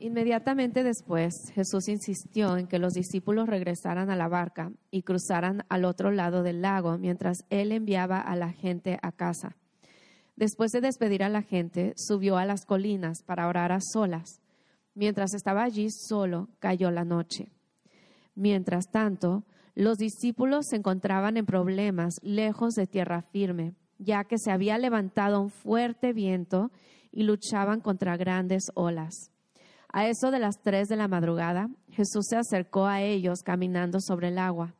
Inmediatamente 0.00 0.82
después, 0.82 1.34
Jesús 1.54 1.88
insistió 1.88 2.56
en 2.56 2.66
que 2.66 2.78
los 2.78 2.94
discípulos 2.94 3.46
regresaran 3.46 4.08
a 4.08 4.16
la 4.16 4.28
barca 4.28 4.72
y 4.90 5.02
cruzaran 5.02 5.62
al 5.68 5.84
otro 5.84 6.10
lado 6.10 6.42
del 6.42 6.62
lago 6.62 6.96
mientras 6.96 7.44
él 7.50 7.70
enviaba 7.70 8.18
a 8.18 8.34
la 8.34 8.50
gente 8.50 8.98
a 9.02 9.12
casa. 9.12 9.56
Después 10.40 10.72
de 10.72 10.80
despedir 10.80 11.22
a 11.22 11.28
la 11.28 11.42
gente, 11.42 11.92
subió 11.96 12.38
a 12.38 12.46
las 12.46 12.64
colinas 12.64 13.22
para 13.22 13.46
orar 13.46 13.72
a 13.72 13.80
solas. 13.82 14.40
Mientras 14.94 15.34
estaba 15.34 15.62
allí 15.62 15.90
solo, 15.90 16.48
cayó 16.60 16.90
la 16.90 17.04
noche. 17.04 17.52
Mientras 18.34 18.90
tanto, 18.90 19.44
los 19.74 19.98
discípulos 19.98 20.68
se 20.70 20.76
encontraban 20.76 21.36
en 21.36 21.44
problemas 21.44 22.14
lejos 22.22 22.72
de 22.72 22.86
tierra 22.86 23.20
firme, 23.20 23.74
ya 23.98 24.24
que 24.24 24.38
se 24.38 24.50
había 24.50 24.78
levantado 24.78 25.42
un 25.42 25.50
fuerte 25.50 26.14
viento 26.14 26.70
y 27.12 27.24
luchaban 27.24 27.82
contra 27.82 28.16
grandes 28.16 28.70
olas. 28.74 29.30
A 29.92 30.08
eso 30.08 30.30
de 30.30 30.38
las 30.38 30.62
tres 30.62 30.88
de 30.88 30.96
la 30.96 31.06
madrugada, 31.06 31.68
Jesús 31.90 32.24
se 32.30 32.38
acercó 32.38 32.86
a 32.86 33.02
ellos 33.02 33.42
caminando 33.42 34.00
sobre 34.00 34.28
el 34.28 34.38
agua. 34.38 34.74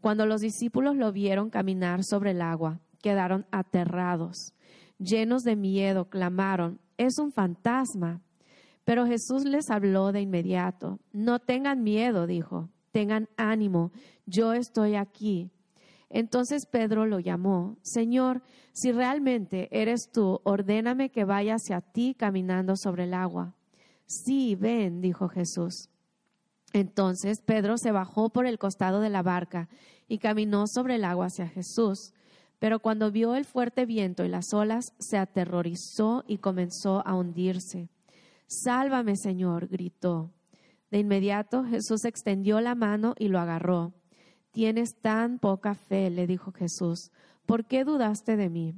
Cuando 0.00 0.24
los 0.24 0.40
discípulos 0.40 0.94
lo 0.94 1.10
vieron 1.10 1.50
caminar 1.50 2.04
sobre 2.04 2.30
el 2.30 2.40
agua, 2.42 2.78
quedaron 3.02 3.44
aterrados. 3.50 4.54
Llenos 4.98 5.42
de 5.42 5.56
miedo, 5.56 6.08
clamaron, 6.08 6.80
es 6.96 7.18
un 7.18 7.32
fantasma. 7.32 8.22
Pero 8.84 9.06
Jesús 9.06 9.44
les 9.44 9.70
habló 9.70 10.12
de 10.12 10.20
inmediato. 10.20 11.00
No 11.12 11.38
tengan 11.38 11.82
miedo, 11.82 12.26
dijo, 12.26 12.68
tengan 12.92 13.28
ánimo, 13.36 13.92
yo 14.26 14.52
estoy 14.52 14.94
aquí. 14.94 15.50
Entonces 16.10 16.66
Pedro 16.66 17.06
lo 17.06 17.18
llamó, 17.18 17.76
Señor, 17.82 18.42
si 18.72 18.92
realmente 18.92 19.68
eres 19.72 20.10
tú, 20.12 20.40
ordéname 20.44 21.10
que 21.10 21.24
vaya 21.24 21.56
hacia 21.56 21.80
ti 21.80 22.14
caminando 22.16 22.76
sobre 22.76 23.04
el 23.04 23.14
agua. 23.14 23.54
Sí, 24.06 24.54
ven, 24.54 25.00
dijo 25.00 25.28
Jesús. 25.28 25.88
Entonces 26.72 27.40
Pedro 27.40 27.78
se 27.78 27.92
bajó 27.92 28.30
por 28.30 28.46
el 28.46 28.58
costado 28.58 29.00
de 29.00 29.10
la 29.10 29.22
barca 29.22 29.68
y 30.06 30.18
caminó 30.18 30.66
sobre 30.66 30.96
el 30.96 31.04
agua 31.04 31.26
hacia 31.26 31.48
Jesús. 31.48 32.12
Pero 32.58 32.80
cuando 32.80 33.10
vio 33.10 33.34
el 33.34 33.44
fuerte 33.44 33.86
viento 33.86 34.24
y 34.24 34.28
las 34.28 34.52
olas, 34.54 34.94
se 34.98 35.18
aterrorizó 35.18 36.24
y 36.26 36.38
comenzó 36.38 37.06
a 37.06 37.14
hundirse. 37.14 37.88
Sálvame, 38.46 39.16
Señor, 39.16 39.68
gritó. 39.68 40.30
De 40.90 40.98
inmediato 40.98 41.64
Jesús 41.64 42.04
extendió 42.04 42.60
la 42.60 42.74
mano 42.74 43.14
y 43.18 43.28
lo 43.28 43.40
agarró. 43.40 43.92
Tienes 44.52 44.94
tan 45.00 45.38
poca 45.40 45.74
fe, 45.74 46.10
le 46.10 46.26
dijo 46.26 46.52
Jesús. 46.52 47.10
¿Por 47.46 47.66
qué 47.66 47.84
dudaste 47.84 48.36
de 48.36 48.48
mí? 48.48 48.74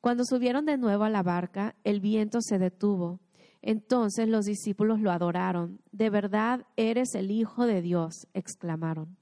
Cuando 0.00 0.24
subieron 0.24 0.66
de 0.66 0.76
nuevo 0.76 1.04
a 1.04 1.10
la 1.10 1.22
barca, 1.22 1.76
el 1.84 2.00
viento 2.00 2.40
se 2.40 2.58
detuvo. 2.58 3.20
Entonces 3.62 4.28
los 4.28 4.44
discípulos 4.44 5.00
lo 5.00 5.10
adoraron. 5.10 5.80
De 5.92 6.10
verdad 6.10 6.66
eres 6.76 7.14
el 7.14 7.30
Hijo 7.30 7.66
de 7.66 7.82
Dios, 7.82 8.26
exclamaron. 8.34 9.16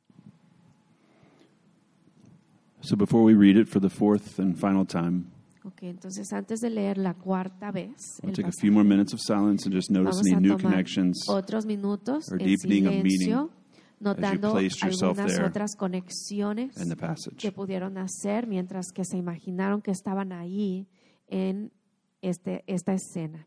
So 2.85 2.97
before 2.97 3.25
we 3.25 3.35
read 3.35 3.57
it 3.57 3.67
for 3.67 3.81
the 3.81 3.89
fourth 3.89 4.39
and 4.39 4.55
final 4.57 4.85
time, 4.85 5.25
Ok, 5.65 5.85
entonces 5.85 6.31
antes 6.35 6.61
de 6.61 6.69
leer 6.69 6.99
la 6.99 7.15
cuarta 7.15 7.73
vez, 7.73 8.21
we'll 8.23 8.31
el 8.31 8.37
take 8.37 8.43
a 8.43 8.51
pasaje, 8.51 8.61
few 8.61 8.73
more 8.73 8.85
minutes 8.85 9.15
of 9.15 9.21
silence 9.21 9.67
and 9.67 9.75
just 9.75 9.91
notice 9.91 10.17
vamos 10.17 10.27
any 10.27 10.37
a 10.37 10.41
new 10.41 10.57
tomar 10.59 10.73
connections 10.73 11.25
otros 11.27 11.65
minutos 11.65 12.31
or 12.31 12.39
en 12.39 12.47
deepening 12.47 12.87
of 12.87 12.93
silencio, 12.93 13.37
meaning 13.37 13.51
notando 14.01 14.53
placed 14.53 14.83
yourself 14.83 15.19
algunas 15.19 15.33
there 15.35 15.47
otras 15.47 15.75
conexiones 15.75 16.77
in 16.77 16.91
the 16.91 16.97
passage. 16.97 17.37
que 17.39 17.51
pudieron 17.51 17.97
hacer 17.97 18.47
mientras 18.47 18.93
que 18.93 19.07
se 19.07 19.17
imaginaron 19.17 19.81
que 19.81 19.91
estaban 19.91 20.33
ahí 20.33 20.87
en 21.29 21.73
este, 22.21 22.65
esta 22.67 22.93
escena. 22.93 23.47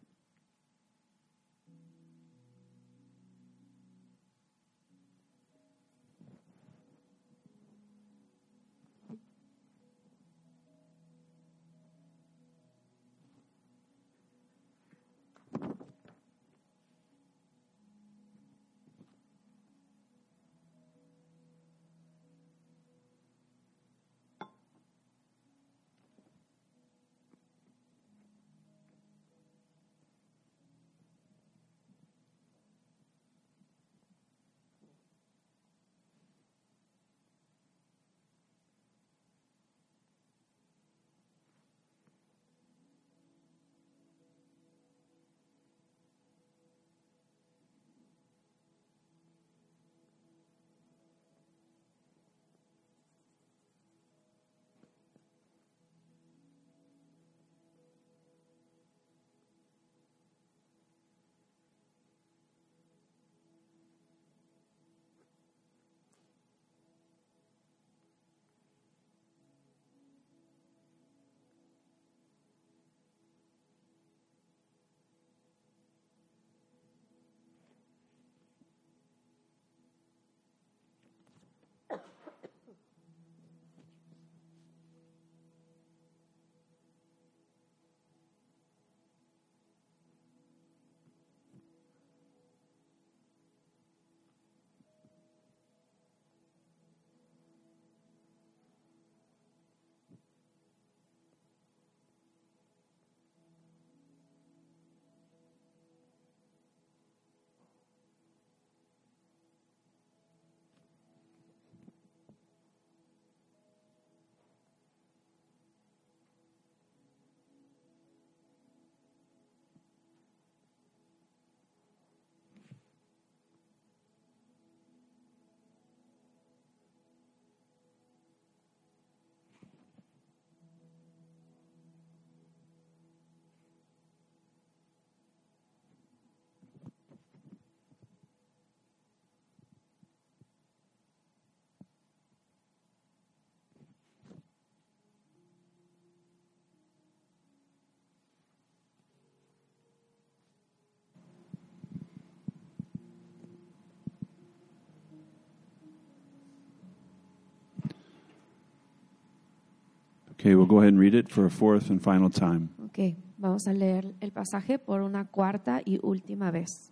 Okay, 160.47 160.55
we'll 160.55 160.65
go 160.65 160.77
ahead 160.77 160.93
and 160.93 160.99
read 160.99 161.13
it 161.13 161.29
for 161.29 161.45
a 161.45 161.49
fourth 161.49 161.89
and 161.89 162.01
final 162.01 162.29
time. 162.29 162.69
Ok, 162.85 163.17
vamos 163.37 163.67
a 163.67 163.73
leer 163.73 164.13
el 164.21 164.29
pasaje 164.29 164.79
por 164.79 165.01
una 165.01 165.25
cuarta 165.25 165.81
y 165.85 165.99
última 166.01 166.53
vez. 166.53 166.89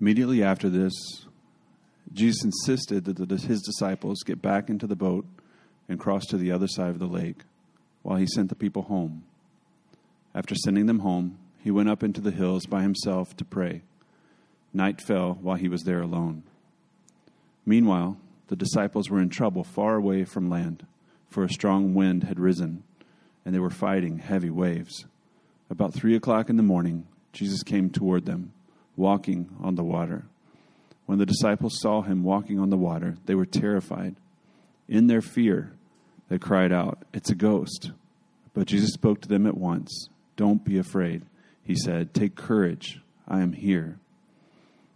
Immediately 0.00 0.42
after 0.42 0.70
this, 0.70 1.26
Jesus 2.10 2.44
insisted 2.44 3.04
that 3.04 3.28
the, 3.28 3.36
his 3.36 3.60
disciples 3.60 4.22
get 4.24 4.40
back 4.40 4.70
into 4.70 4.86
the 4.86 4.96
boat 4.96 5.26
and 5.90 6.00
cross 6.00 6.24
to 6.28 6.38
the 6.38 6.50
other 6.50 6.66
side 6.66 6.88
of 6.88 6.98
the 6.98 7.06
lake 7.06 7.42
while 8.02 8.16
he 8.16 8.26
sent 8.26 8.48
the 8.48 8.54
people 8.54 8.84
home. 8.84 9.24
After 10.34 10.54
sending 10.54 10.86
them 10.86 11.00
home, 11.00 11.36
he 11.62 11.70
went 11.70 11.90
up 11.90 12.02
into 12.02 12.22
the 12.22 12.30
hills 12.30 12.64
by 12.64 12.80
himself 12.80 13.36
to 13.36 13.44
pray. 13.44 13.82
Night 14.72 15.02
fell 15.02 15.36
while 15.42 15.56
he 15.56 15.68
was 15.68 15.82
there 15.82 16.00
alone. 16.00 16.44
Meanwhile, 17.66 18.16
the 18.46 18.56
disciples 18.56 19.10
were 19.10 19.20
in 19.20 19.28
trouble 19.28 19.64
far 19.64 19.96
away 19.96 20.24
from 20.24 20.48
land, 20.48 20.86
for 21.28 21.44
a 21.44 21.48
strong 21.48 21.94
wind 21.94 22.24
had 22.24 22.38
risen, 22.38 22.82
and 23.44 23.54
they 23.54 23.58
were 23.58 23.70
fighting 23.70 24.18
heavy 24.18 24.50
waves. 24.50 25.06
About 25.70 25.94
three 25.94 26.16
o'clock 26.16 26.48
in 26.48 26.56
the 26.56 26.62
morning, 26.62 27.06
Jesus 27.32 27.62
came 27.62 27.90
toward 27.90 28.24
them, 28.24 28.52
walking 28.96 29.54
on 29.60 29.74
the 29.74 29.84
water. 29.84 30.26
When 31.06 31.18
the 31.18 31.26
disciples 31.26 31.80
saw 31.80 32.02
him 32.02 32.22
walking 32.22 32.58
on 32.58 32.70
the 32.70 32.76
water, 32.76 33.16
they 33.26 33.34
were 33.34 33.46
terrified. 33.46 34.16
In 34.88 35.06
their 35.06 35.20
fear, 35.20 35.72
they 36.28 36.38
cried 36.38 36.72
out, 36.72 37.04
It's 37.12 37.30
a 37.30 37.34
ghost. 37.34 37.92
But 38.54 38.66
Jesus 38.66 38.92
spoke 38.92 39.20
to 39.22 39.28
them 39.28 39.46
at 39.46 39.56
once. 39.56 40.08
Don't 40.36 40.64
be 40.64 40.78
afraid. 40.78 41.22
He 41.62 41.74
said, 41.74 42.14
Take 42.14 42.34
courage. 42.34 43.00
I 43.26 43.40
am 43.40 43.52
here. 43.52 43.98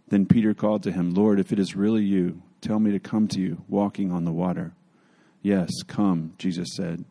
Then 0.09 0.25
Peter 0.25 0.53
called 0.53 0.83
to 0.83 0.91
him, 0.91 1.13
Lord, 1.13 1.39
if 1.39 1.51
it 1.51 1.59
is 1.59 1.75
really 1.75 2.03
you, 2.03 2.41
tell 2.61 2.79
me 2.79 2.91
to 2.91 2.99
come 2.99 3.27
to 3.29 3.39
you, 3.39 3.63
walking 3.67 4.11
on 4.11 4.25
the 4.25 4.31
water. 4.31 4.73
Yes, 5.43 5.69
come, 5.85 6.33
Jesus 6.37 6.69
said. 6.73 7.03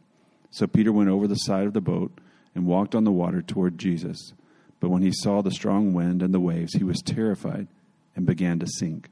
So 0.50 0.66
Peter 0.66 0.90
went 0.90 1.10
over 1.10 1.28
the 1.28 1.36
side 1.36 1.66
of 1.66 1.74
the 1.74 1.80
boat 1.80 2.12
and 2.54 2.66
walked 2.66 2.94
on 2.94 3.04
the 3.04 3.12
water 3.12 3.42
toward 3.42 3.78
Jesus. 3.78 4.32
But 4.80 4.88
when 4.88 5.02
he 5.02 5.12
saw 5.12 5.42
the 5.42 5.50
strong 5.50 5.92
wind 5.92 6.22
and 6.22 6.34
the 6.34 6.40
waves, 6.40 6.74
he 6.74 6.82
was 6.82 7.00
terrified 7.02 7.68
and 8.16 8.26
began 8.26 8.58
to 8.58 8.66
sink. 8.66 9.10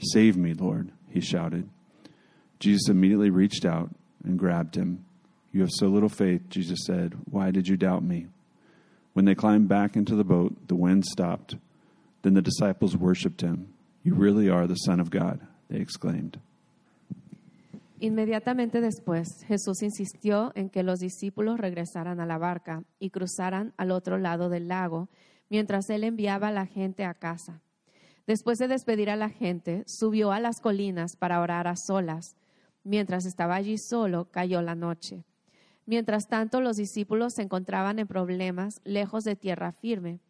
Save 0.00 0.36
me, 0.36 0.54
Lord, 0.54 0.90
he 1.08 1.20
shouted. 1.20 1.68
Jesus 2.58 2.88
immediately 2.88 3.30
reached 3.30 3.64
out 3.64 3.90
and 4.24 4.38
grabbed 4.38 4.74
him. 4.74 5.04
You 5.52 5.60
have 5.62 5.70
so 5.72 5.86
little 5.86 6.08
faith, 6.08 6.42
Jesus 6.50 6.80
said. 6.84 7.16
Why 7.30 7.52
did 7.52 7.68
you 7.68 7.76
doubt 7.76 8.02
me? 8.02 8.26
When 9.12 9.24
they 9.24 9.34
climbed 9.34 9.68
back 9.68 9.96
into 9.96 10.14
the 10.14 10.24
boat, 10.24 10.68
the 10.68 10.76
wind 10.76 11.04
stopped. 11.06 11.56
Then 12.22 12.34
the 12.34 12.42
disciples 12.42 12.96
worshiped 12.96 13.40
him. 13.40 13.72
You 14.02 14.14
really 14.14 14.48
are 14.48 14.66
the 14.66 14.74
Son 14.74 15.00
of 15.00 15.10
God, 15.10 15.40
they 15.70 15.78
exclaimed. 15.78 16.38
Inmediatamente 18.00 18.80
después, 18.80 19.42
Jesús 19.42 19.82
insistió 19.82 20.52
en 20.54 20.70
que 20.70 20.84
los 20.84 21.00
discípulos 21.00 21.58
regresaran 21.58 22.20
a 22.20 22.26
la 22.26 22.38
barca 22.38 22.84
y 23.00 23.10
cruzaran 23.10 23.74
al 23.76 23.90
otro 23.90 24.18
lado 24.18 24.48
del 24.48 24.68
lago, 24.68 25.08
mientras 25.50 25.90
él 25.90 26.04
enviaba 26.04 26.48
a 26.48 26.52
la 26.52 26.66
gente 26.66 27.04
a 27.04 27.14
casa. 27.14 27.60
Después 28.28 28.58
de 28.58 28.68
despedir 28.68 29.10
a 29.10 29.16
la 29.16 29.30
gente, 29.30 29.82
subió 29.86 30.30
a 30.30 30.38
las 30.38 30.60
colinas 30.60 31.16
para 31.16 31.40
orar 31.40 31.66
a 31.66 31.74
solas. 31.74 32.36
Mientras 32.84 33.24
estaba 33.24 33.56
allí 33.56 33.78
solo, 33.78 34.30
cayó 34.30 34.62
la 34.62 34.76
noche. 34.76 35.24
Mientras 35.84 36.28
tanto, 36.28 36.60
los 36.60 36.76
discípulos 36.76 37.34
se 37.34 37.42
encontraban 37.42 37.98
en 37.98 38.06
problemas 38.06 38.80
lejos 38.84 39.24
de 39.24 39.34
tierra 39.34 39.72
firme, 39.72 40.20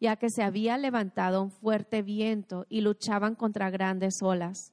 ya 0.00 0.16
que 0.16 0.30
se 0.30 0.44
había 0.44 0.78
levantado 0.78 1.42
un 1.42 1.50
fuerte 1.50 2.02
viento 2.02 2.64
y 2.70 2.80
luchaban 2.80 3.34
contra 3.34 3.68
grandes 3.68 4.22
olas. 4.22 4.72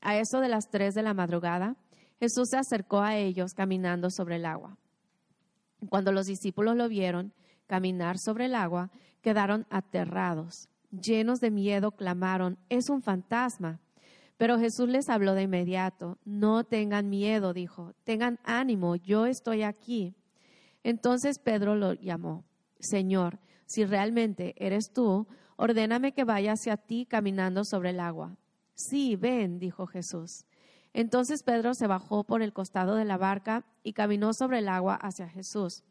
A 0.00 0.16
eso 0.16 0.40
de 0.40 0.48
las 0.48 0.70
tres 0.70 0.94
de 0.94 1.02
la 1.02 1.14
madrugada, 1.14 1.76
Jesús 2.22 2.50
se 2.50 2.56
acercó 2.56 3.00
a 3.00 3.16
ellos 3.16 3.52
caminando 3.52 4.08
sobre 4.08 4.36
el 4.36 4.46
agua. 4.46 4.78
Cuando 5.88 6.12
los 6.12 6.26
discípulos 6.26 6.76
lo 6.76 6.88
vieron 6.88 7.32
caminar 7.66 8.16
sobre 8.16 8.44
el 8.44 8.54
agua, 8.54 8.92
quedaron 9.22 9.66
aterrados. 9.70 10.68
Llenos 10.92 11.40
de 11.40 11.50
miedo, 11.50 11.90
clamaron, 11.90 12.58
es 12.68 12.90
un 12.90 13.02
fantasma. 13.02 13.80
Pero 14.36 14.60
Jesús 14.60 14.88
les 14.88 15.08
habló 15.08 15.34
de 15.34 15.42
inmediato. 15.42 16.16
No 16.24 16.62
tengan 16.62 17.10
miedo, 17.10 17.52
dijo, 17.52 17.92
tengan 18.04 18.38
ánimo, 18.44 18.94
yo 18.94 19.26
estoy 19.26 19.64
aquí. 19.64 20.14
Entonces 20.84 21.40
Pedro 21.40 21.74
lo 21.74 21.94
llamó, 21.94 22.44
Señor, 22.78 23.40
si 23.66 23.84
realmente 23.84 24.54
eres 24.64 24.92
tú, 24.92 25.26
ordéname 25.56 26.12
que 26.12 26.22
vaya 26.22 26.52
hacia 26.52 26.76
ti 26.76 27.04
caminando 27.04 27.64
sobre 27.64 27.90
el 27.90 27.98
agua. 27.98 28.36
Sí, 28.74 29.16
ven, 29.16 29.58
dijo 29.58 29.88
Jesús. 29.88 30.44
Entonces 30.94 31.42
Pedro 31.42 31.74
se 31.74 31.86
bajó 31.86 32.24
por 32.24 32.42
el 32.42 32.52
costado 32.52 32.96
de 32.96 33.04
la 33.04 33.16
barca 33.16 33.64
y 33.82 33.94
caminó 33.94 34.34
sobre 34.34 34.58
el 34.58 34.68
agua 34.68 34.94
hacia 34.94 35.28
Jesús. 35.28 35.84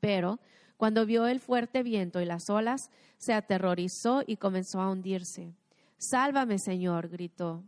Pero 0.00 0.38
cuando 0.76 1.06
vio 1.06 1.26
el 1.26 1.40
fuerte 1.40 1.82
viento 1.82 2.20
y 2.20 2.24
las 2.24 2.50
olas, 2.50 2.90
se 3.18 3.32
aterrorizó 3.32 4.22
y 4.26 4.36
comenzó 4.36 4.80
a 4.80 4.90
hundirse. 4.90 5.54
Sálvame, 5.96 6.58
Señor, 6.58 7.08
gritó. 7.08 7.64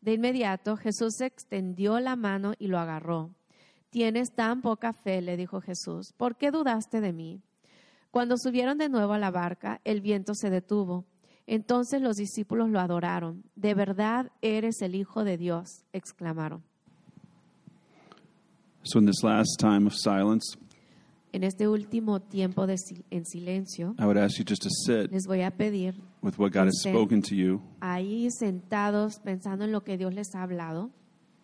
De 0.00 0.12
inmediato 0.14 0.76
Jesús 0.76 1.20
extendió 1.20 2.00
la 2.00 2.16
mano 2.16 2.54
y 2.58 2.66
lo 2.68 2.78
agarró. 2.78 3.30
Tienes 3.90 4.32
tan 4.32 4.62
poca 4.62 4.92
fe, 4.92 5.22
le 5.22 5.36
dijo 5.36 5.60
Jesús, 5.60 6.12
¿por 6.12 6.36
qué 6.36 6.50
dudaste 6.50 7.00
de 7.00 7.12
mí? 7.12 7.40
Cuando 8.10 8.36
subieron 8.36 8.78
de 8.78 8.88
nuevo 8.88 9.12
a 9.12 9.18
la 9.18 9.30
barca, 9.30 9.80
el 9.84 10.00
viento 10.00 10.34
se 10.34 10.50
detuvo. 10.50 11.04
Entonces 11.46 12.02
los 12.02 12.16
discípulos 12.16 12.70
lo 12.70 12.80
adoraron. 12.80 13.44
De 13.54 13.74
verdad 13.74 14.32
eres 14.42 14.82
el 14.82 14.94
Hijo 14.94 15.22
de 15.24 15.36
Dios, 15.36 15.84
exclamaron. 15.92 16.62
So, 18.82 18.98
in 19.00 19.06
this 19.06 19.22
last 19.24 19.58
time 19.58 19.86
of 19.86 19.94
silence, 19.94 20.56
En 21.32 21.42
este 21.44 21.68
último 21.68 22.20
tiempo 22.20 22.66
de 22.66 22.74
sil- 22.80 23.04
en 23.10 23.26
silencio, 23.26 23.94
I 23.98 24.04
would 24.04 24.16
ask 24.16 24.38
you 24.38 24.44
just 24.48 24.62
to 24.62 24.70
sit 24.70 25.10
les 25.12 25.26
voy 25.26 25.42
a 25.42 25.50
pedir 25.50 25.94
with 26.22 26.38
what 26.38 26.50
God 26.52 26.66
has 26.68 26.80
spoken 26.82 27.20
to 27.22 27.34
you 27.34 27.60
ahí 27.80 28.28
sentados 28.30 29.18
pensando 29.22 29.64
en 29.66 29.72
lo 29.72 29.82
que 29.82 29.98
Dios 29.98 30.14
les 30.14 30.34
ha 30.34 30.42
hablado, 30.42 30.90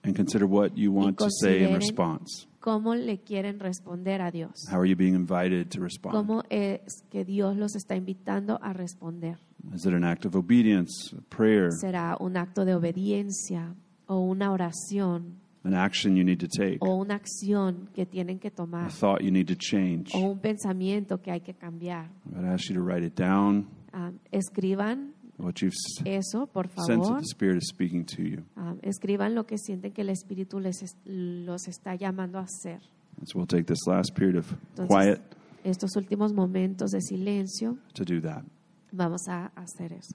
and 0.02 0.16
consider 0.16 0.44
what 0.46 0.70
you 0.76 0.90
want 0.92 1.18
to 1.18 1.26
say 1.30 1.58
in 1.64 1.70
consideren- 1.72 1.74
response. 1.80 2.46
cómo 2.60 2.94
le 2.94 3.18
quieren 3.18 3.58
responder 3.60 4.22
a 4.22 4.30
Dios, 4.30 4.52
How 4.70 4.78
are 4.78 4.88
you 4.88 4.96
being 4.96 5.14
invited 5.14 5.68
to 5.70 5.80
respond? 5.80 6.14
cómo 6.14 6.42
es 6.48 6.80
que 7.10 7.24
Dios 7.26 7.56
los 7.56 7.74
está 7.74 7.94
invitando 7.96 8.58
a 8.62 8.72
responder. 8.72 9.40
Is 9.74 9.86
it 9.86 9.94
an 9.94 10.04
act 10.04 10.24
of 10.26 10.34
obedience, 10.34 11.14
a 11.16 11.20
prayer, 11.34 11.70
¿Será 11.72 12.16
un 12.20 12.36
acto 12.36 12.64
de 12.64 12.74
obediencia 12.74 13.74
o 14.06 14.20
una 14.20 14.50
oración 14.52 15.40
an 15.64 15.74
action 15.74 16.16
you 16.16 16.24
need 16.24 16.40
to 16.40 16.48
take, 16.48 16.78
o 16.80 16.96
una 16.96 17.14
acción 17.14 17.88
que 17.94 18.04
tienen 18.04 18.40
que 18.40 18.48
a 18.48 18.50
tomar 18.50 18.90
thought 18.92 19.20
you 19.22 19.30
need 19.30 19.46
to 19.46 19.54
change? 19.54 20.10
o 20.14 20.18
un 20.32 20.38
pensamiento 20.40 21.22
que 21.22 21.30
hay 21.30 21.40
que 21.40 21.54
cambiar? 21.54 22.06
I 22.30 22.34
would 22.34 22.44
ask 22.46 22.68
you 22.68 22.74
to 22.74 22.82
write 22.82 23.04
it 23.06 23.14
down, 23.16 23.66
Ah, 23.92 24.10
escriban 24.32 25.12
what 25.38 25.54
you've 25.62 25.74
eso, 26.04 26.46
por 26.46 26.68
that 26.68 26.86
the 26.86 27.24
Spirit 27.30 27.58
is 27.62 27.68
speaking 27.68 28.04
to 28.04 28.22
you. 28.22 28.42
Escriban 28.82 29.34
lo 29.34 29.44
que 29.46 29.56
sienten 29.58 29.92
que 29.92 30.02
el 30.02 30.08
Espíritu 30.10 30.58
les 30.60 30.82
es- 30.82 30.96
los 31.04 31.68
está 31.68 31.94
llamando 31.94 32.38
a 32.38 32.42
hacer. 32.42 32.80
And 33.18 33.26
so 33.28 33.38
we'll 33.38 33.46
take 33.46 33.64
this 33.64 33.86
last 33.86 34.14
period 34.16 34.36
of 34.38 34.52
Entonces, 34.70 34.88
quiet 34.88 35.20
estos 35.64 35.94
últimos 35.96 36.32
momentos 36.32 36.90
de 36.90 37.00
silencio, 37.00 37.78
to 37.94 38.04
do 38.04 38.20
that. 38.20 38.42
Vamos 38.92 39.28
a 39.28 39.46
hacer 39.56 39.92
eso. 39.92 40.14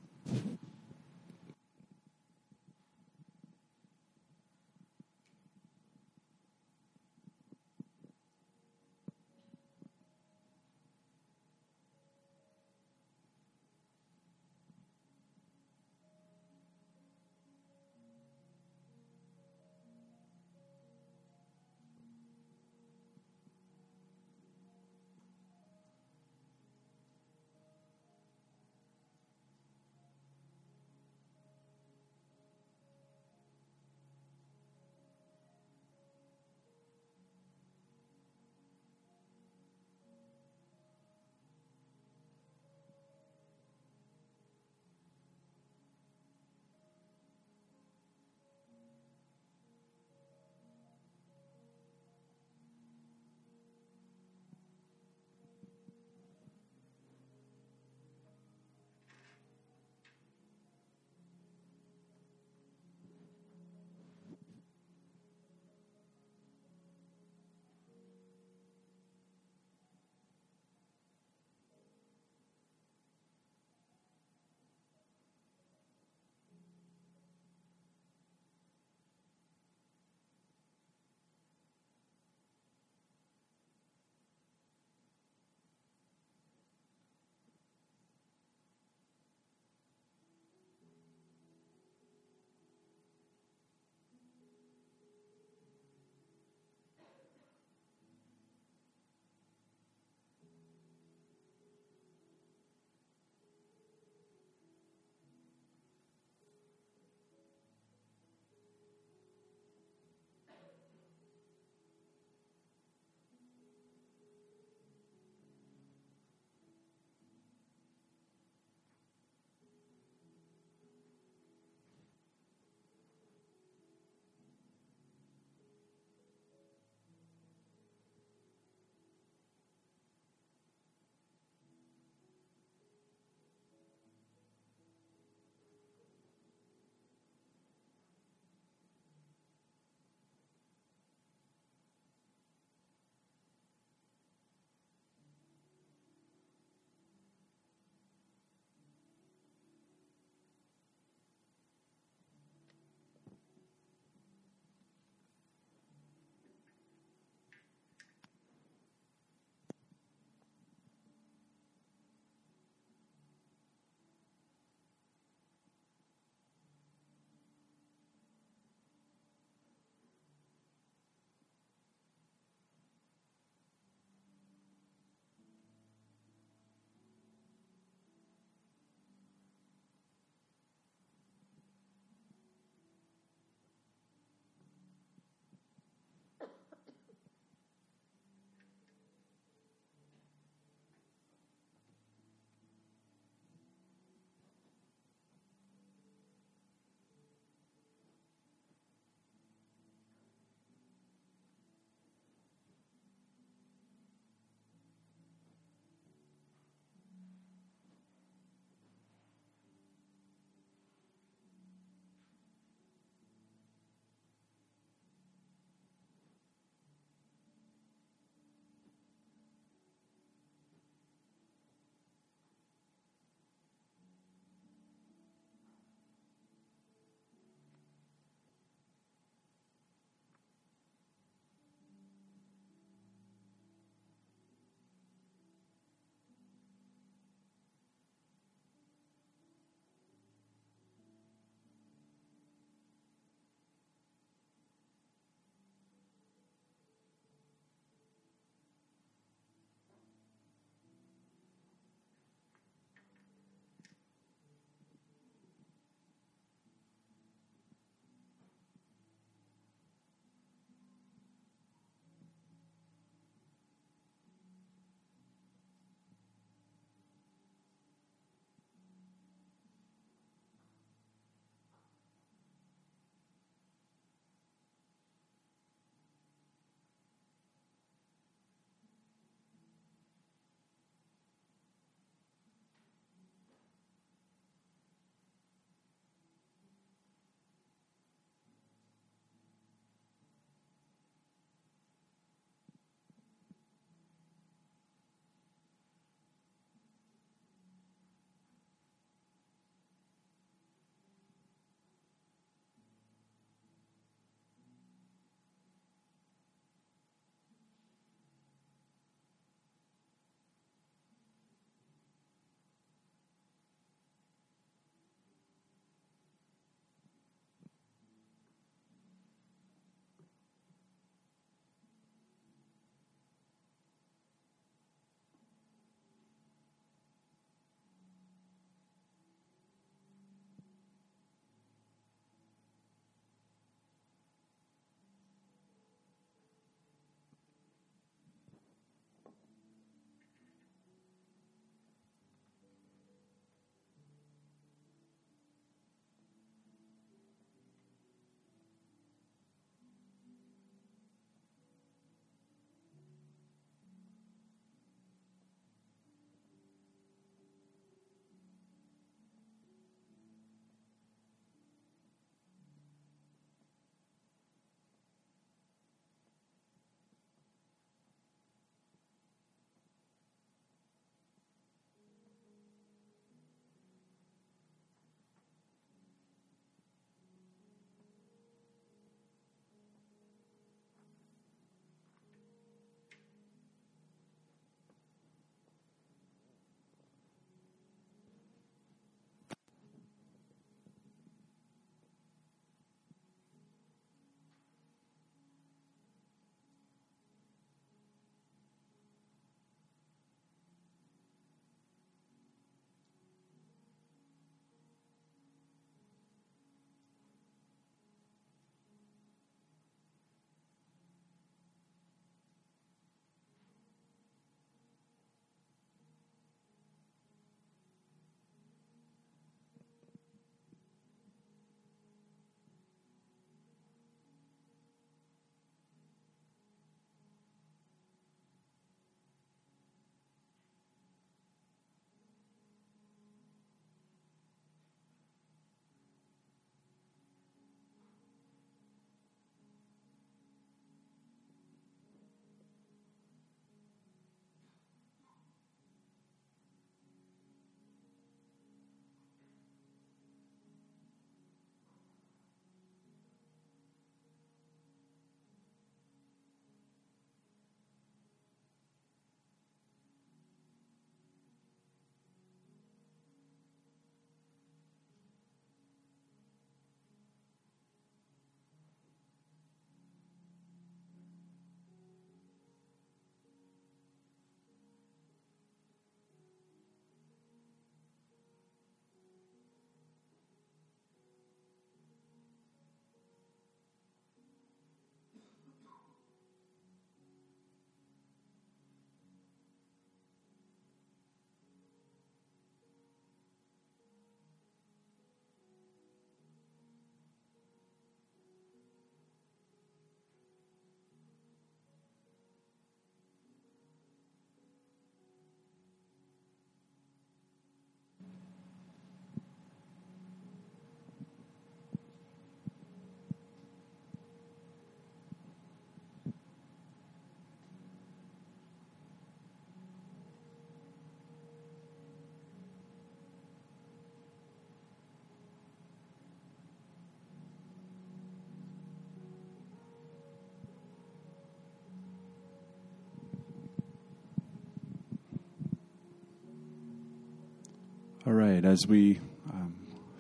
All 538.28 538.34
right, 538.34 538.66
as 538.66 538.86
we 538.86 539.22
um, 539.54 539.74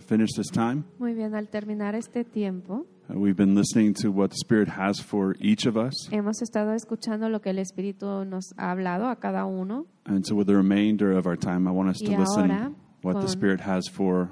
finish 0.07 0.29
this 0.37 0.47
time, 0.47 0.85
Muy 0.97 1.13
bien, 1.13 1.35
al 1.35 1.47
terminar 1.47 1.93
este 1.93 2.23
tiempo, 2.23 2.85
uh, 3.09 3.19
we've 3.19 3.35
been 3.35 3.53
listening 3.53 3.93
to 3.95 4.11
what 4.11 4.29
the 4.29 4.37
Spirit 4.37 4.69
has 4.69 5.01
for 5.01 5.35
each 5.41 5.65
of 5.65 5.75
us. 5.75 6.07
hemos 6.09 6.41
estado 6.41 6.73
escuchando 6.73 7.29
lo 7.29 7.41
que 7.41 7.49
el 7.49 7.57
Espíritu 7.57 8.25
nos 8.25 8.53
ha 8.57 8.71
hablado 8.71 9.11
a 9.11 9.17
cada 9.17 9.45
uno. 9.45 9.87
And 10.05 10.25
so, 10.25 10.35
with 10.35 10.47
the 10.47 10.55
remainder 10.55 11.11
of 11.11 11.27
our 11.27 11.35
time, 11.35 11.67
I 11.67 11.71
want 11.71 11.89
us 11.89 11.97
to 11.97 12.09
Y 12.09 12.13
ahora, 12.13 12.23
listen 12.23 12.75
what 13.01 13.19
the 13.19 13.27
Spirit 13.27 13.59
has 13.59 13.89
for 13.89 14.31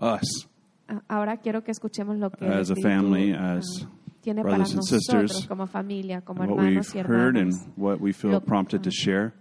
us 0.00 0.48
Ahora 1.08 1.36
quiero 1.36 1.62
que 1.62 1.70
escuchemos 1.70 2.18
lo 2.18 2.28
que 2.30 2.44
el 2.44 2.52
as 2.52 2.70
a 2.70 2.74
family, 2.74 3.34
ah, 3.34 3.58
as 3.58 3.86
tiene 4.20 4.42
para 4.42 4.56
brothers 4.56 4.72
and 4.72 4.78
nosotros 4.78 5.30
sisters, 5.30 5.46
como 5.46 5.66
familia, 5.66 6.22
como 6.22 6.42
and 6.42 6.50
what 6.50 6.58
we've 6.64 7.06
heard 7.06 7.36
and 7.36 7.52
what 7.76 8.00
we 8.00 8.12
feel 8.12 8.32
Lo- 8.32 8.40
prompted 8.40 8.82
to 8.82 8.90
ah. 8.90 8.92
share. 8.92 9.34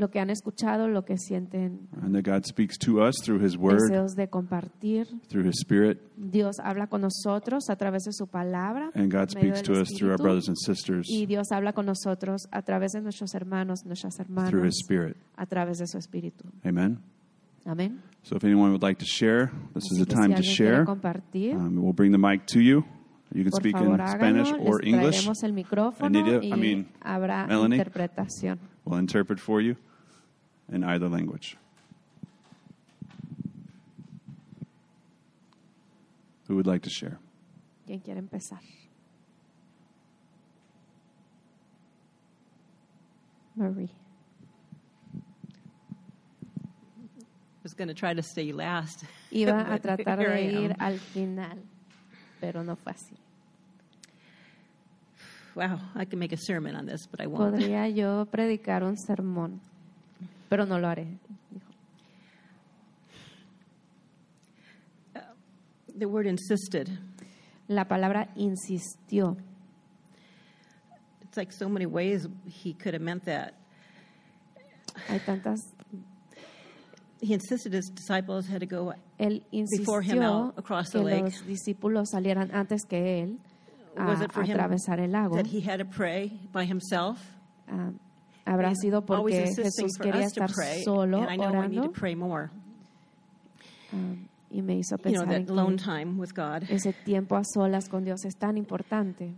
Lo 0.00 0.08
que 0.10 0.18
han 0.18 0.30
escuchado, 0.30 0.88
lo 0.88 1.04
que 1.04 1.18
sienten 1.18 1.86
And 2.00 2.14
that 2.14 2.24
God 2.24 2.46
speaks 2.46 2.78
to 2.78 3.02
us 3.06 3.16
through 3.22 3.44
His 3.44 3.58
Word, 3.58 3.80
deseos 3.90 4.14
de 4.16 4.28
compartir. 4.28 5.06
through 5.28 5.46
His 5.46 5.60
Spirit, 5.60 6.00
Dios 6.16 6.56
habla 6.58 6.86
con 6.86 7.02
nosotros 7.02 7.68
a 7.68 7.76
través 7.76 8.04
de 8.04 8.12
su 8.12 8.26
palabra. 8.26 8.90
and 8.94 9.12
God 9.12 9.28
speaks 9.28 9.60
to 9.62 9.72
us 9.78 9.90
through 9.94 10.10
our 10.10 10.16
brothers 10.18 10.48
and 10.48 10.56
sisters 10.56 11.06
Y 11.10 11.26
Dios 11.26 11.52
habla 11.52 11.74
con 11.74 11.84
nosotros 11.84 12.48
a 12.50 12.62
través 12.62 12.92
de 12.92 13.02
nuestros 13.02 13.34
hermanos, 13.34 13.84
nuestras 13.84 14.14
through 14.16 14.26
hermanas, 14.38 14.64
His 14.64 14.78
Spirit. 14.82 15.16
a 15.36 15.44
través 15.44 15.76
de 15.78 15.86
su 15.86 15.98
Espíritu. 15.98 16.46
Amen. 16.64 16.98
Amén. 17.66 18.00
So, 18.22 18.36
if 18.36 18.44
anyone 18.44 18.70
would 18.70 18.82
like 18.82 18.98
to 19.00 19.06
share, 19.06 19.50
this 19.74 19.84
is 19.92 19.98
Así 19.98 20.04
the 20.04 20.06
que 20.06 20.14
time 20.14 20.36
si 20.36 20.42
to 20.42 20.42
share. 20.42 20.84
compartir, 20.86 21.56
Um, 21.56 21.76
we'll 21.82 21.92
bring 21.92 22.10
the 22.10 22.18
mic 22.18 22.46
to 22.54 22.60
you. 22.60 22.84
You 23.34 23.44
can 23.44 23.50
por 23.50 23.60
speak 23.60 23.76
in 23.76 23.82
favor 23.82 24.08
Spanish 24.08 24.48
háganlo. 24.50 24.66
or 24.66 24.82
English. 24.84 25.28
el 25.44 25.52
micrófono 25.52 26.06
Anita, 26.18 26.40
y 26.42 26.52
I 26.52 26.56
mean, 26.56 26.88
habrá 27.02 27.46
Melanie. 27.46 27.76
interpretación. 27.76 28.58
We'll 28.86 28.98
interpret 28.98 29.38
for 29.38 29.60
you 29.60 29.76
in 30.72 30.84
either 30.84 31.08
language. 31.08 31.56
Who 36.48 36.56
would 36.56 36.66
like 36.66 36.82
to 36.82 36.90
share? 36.90 37.18
¿Quién 37.86 38.00
quiere 38.02 38.18
empezar? 38.18 38.60
Marie. 43.56 43.90
I 47.58 47.62
was 47.62 47.74
going 47.74 47.88
to 47.88 47.94
try 47.94 48.14
to 48.14 48.22
stay 48.22 48.52
last. 48.52 49.04
Iba 49.32 49.48
a 49.74 49.78
but 49.78 49.82
tratar 49.82 50.18
here 50.18 50.32
I 50.32 50.46
de 50.46 50.64
ir 50.64 50.70
am. 50.70 50.76
al 50.80 50.98
final, 50.98 51.58
pero 52.40 52.62
no 52.62 52.74
fue 52.76 52.92
así. 52.92 53.16
Wow, 55.54 55.78
I 55.94 56.04
can 56.04 56.18
make 56.18 56.32
a 56.32 56.36
sermon 56.38 56.74
on 56.74 56.86
this, 56.86 57.06
but 57.06 57.20
I 57.20 57.26
won't. 57.26 57.54
Podría 57.54 57.88
yo 57.94 58.24
predicar 58.26 58.82
un 58.82 58.96
sermón, 58.96 59.60
pero 60.50 60.66
no 60.66 60.78
lo 60.78 60.88
haré. 60.88 61.06
The 65.96 66.06
word 66.06 66.26
insisted. 66.26 66.90
La 67.68 67.84
palabra 67.84 68.28
insistió. 68.36 69.36
It's 71.22 71.36
like 71.36 71.52
so 71.52 71.68
many 71.68 71.86
ways 71.86 72.26
he 72.46 72.72
could 72.74 72.94
have 72.94 73.02
meant 73.02 73.24
that. 73.26 73.54
Hay 75.08 75.20
tantas. 75.20 75.60
He 77.20 77.34
insisted 77.34 77.72
his 77.74 77.90
disciples 77.94 78.46
had 78.48 78.60
to 78.60 78.66
go 78.66 78.94
Él 79.18 79.42
Before 79.78 80.00
him 80.02 80.22
out 80.22 80.54
across 80.56 80.90
the 80.90 81.02
lake. 81.02 81.22
los 81.22 81.42
discípulos 81.42 82.08
salieran 82.12 82.50
antes 82.52 82.82
que 82.88 82.96
él 83.22 83.38
a, 83.96 84.06
Was 84.06 84.22
it 84.22 84.32
for 84.32 84.42
him 84.42 84.56
atravesar 84.56 84.98
el 84.98 85.10
lago. 85.10 85.36
that 85.36 85.46
he 85.46 85.60
had 85.60 85.78
to 85.78 85.84
pray 85.84 86.32
by 86.50 86.64
himself. 86.64 87.20
Ah, 87.70 87.90
habrá 88.44 88.74
sido 88.74 89.04
porque 89.04 89.46
Jesús 89.54 89.96
quería 90.00 90.26
estar 90.26 90.50
solo 90.84 91.20
orando 91.20 91.92
ah, 93.92 94.14
y 94.50 94.62
me 94.62 94.76
hizo 94.76 94.96
You 94.96 95.12
know, 95.12 95.24
pensar 95.26 95.34
en 95.34 95.46
que 96.66 96.74
ese 96.74 96.92
tiempo 96.92 97.36
a 97.36 97.42
solas 97.44 97.88
con 97.88 98.04
Dios 98.04 98.24
es 98.24 98.36
tan 98.36 98.56
importante. 98.56 99.34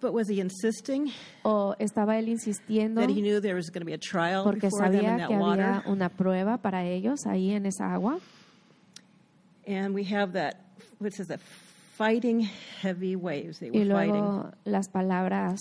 But 0.00 0.14
was 0.14 0.28
he 0.30 0.40
insisting 0.40 1.10
O 1.42 1.74
estaba 1.78 2.18
él 2.18 2.28
insistiendo 2.28 3.00
that 3.02 3.10
he 3.10 3.20
knew 3.20 3.40
there 3.40 3.54
was 3.54 3.68
going 3.70 3.82
to 3.82 3.86
be 3.86 3.92
a 3.92 3.98
trial 3.98 4.42
porque 4.42 4.70
them 4.70 4.78
sabía 4.78 5.18
that 5.18 5.28
que 5.28 5.36
water? 5.36 5.64
había 5.64 5.82
una 5.86 6.08
prueba 6.08 6.56
para 6.58 6.84
ellos 6.86 7.26
ahí 7.26 7.50
en 7.50 7.66
esa 7.66 7.92
agua. 7.92 8.18
And 9.66 9.94
we 9.94 10.04
have 10.04 10.32
that, 10.32 10.56
what 10.98 11.12
says 11.12 11.28
that, 11.28 11.40
fighting 11.96 12.48
heavy 12.80 13.14
waves. 13.16 13.58
They 13.58 13.68
Y 13.68 13.80
were 13.80 13.92
fighting. 13.92 14.14
luego 14.14 14.50
las 14.64 14.88
palabras 14.88 15.60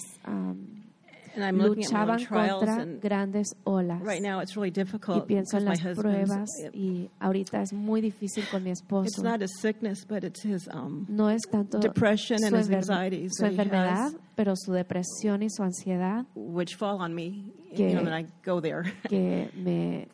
luchaban 1.36 2.26
contra 2.26 2.82
and 2.82 3.02
grandes 3.02 3.56
olas. 3.64 4.02
right 4.02 4.22
now 4.22 4.40
it's 4.42 4.56
really 4.56 4.70
y 4.70 4.72
difficult 4.72 5.26
pienso 5.28 5.58
en 5.58 5.66
las 5.66 5.80
pruebas 5.82 6.50
y 6.74 7.10
ahorita 7.20 7.62
es 7.62 7.74
muy 7.74 8.02
difícil 8.02 8.44
con 8.52 8.64
mi 8.64 8.72
It's 8.72 8.82
esposo. 8.82 9.24
not 9.24 9.42
his 9.42 9.52
sickness, 9.60 10.06
but 10.06 10.24
it's 10.24 10.44
his 10.44 10.68
um, 10.74 11.06
No 11.10 11.30
es 11.30 11.42
tanto 11.50 11.80
depression 11.80 12.40
su, 12.40 12.46
and 12.48 12.56
his 12.58 12.68
enfer- 12.70 12.78
anxieties 12.92 13.32
su 13.38 13.46
enfermedad, 13.46 14.12
pero 14.36 14.54
su 14.56 14.72
depresión 14.74 15.42
y 15.44 15.50
su 15.50 15.64
ansiedad 15.64 16.26
which 16.36 16.76
fall 16.76 17.00
on 17.02 17.14
me, 17.16 17.52
Que- 17.76 17.92
you 17.92 17.96
know, 17.96 18.04
when 18.04 18.14
I 18.14 18.28
go 18.44 18.60
there. 18.62 18.84
que 19.10 19.50
me, 19.56 20.08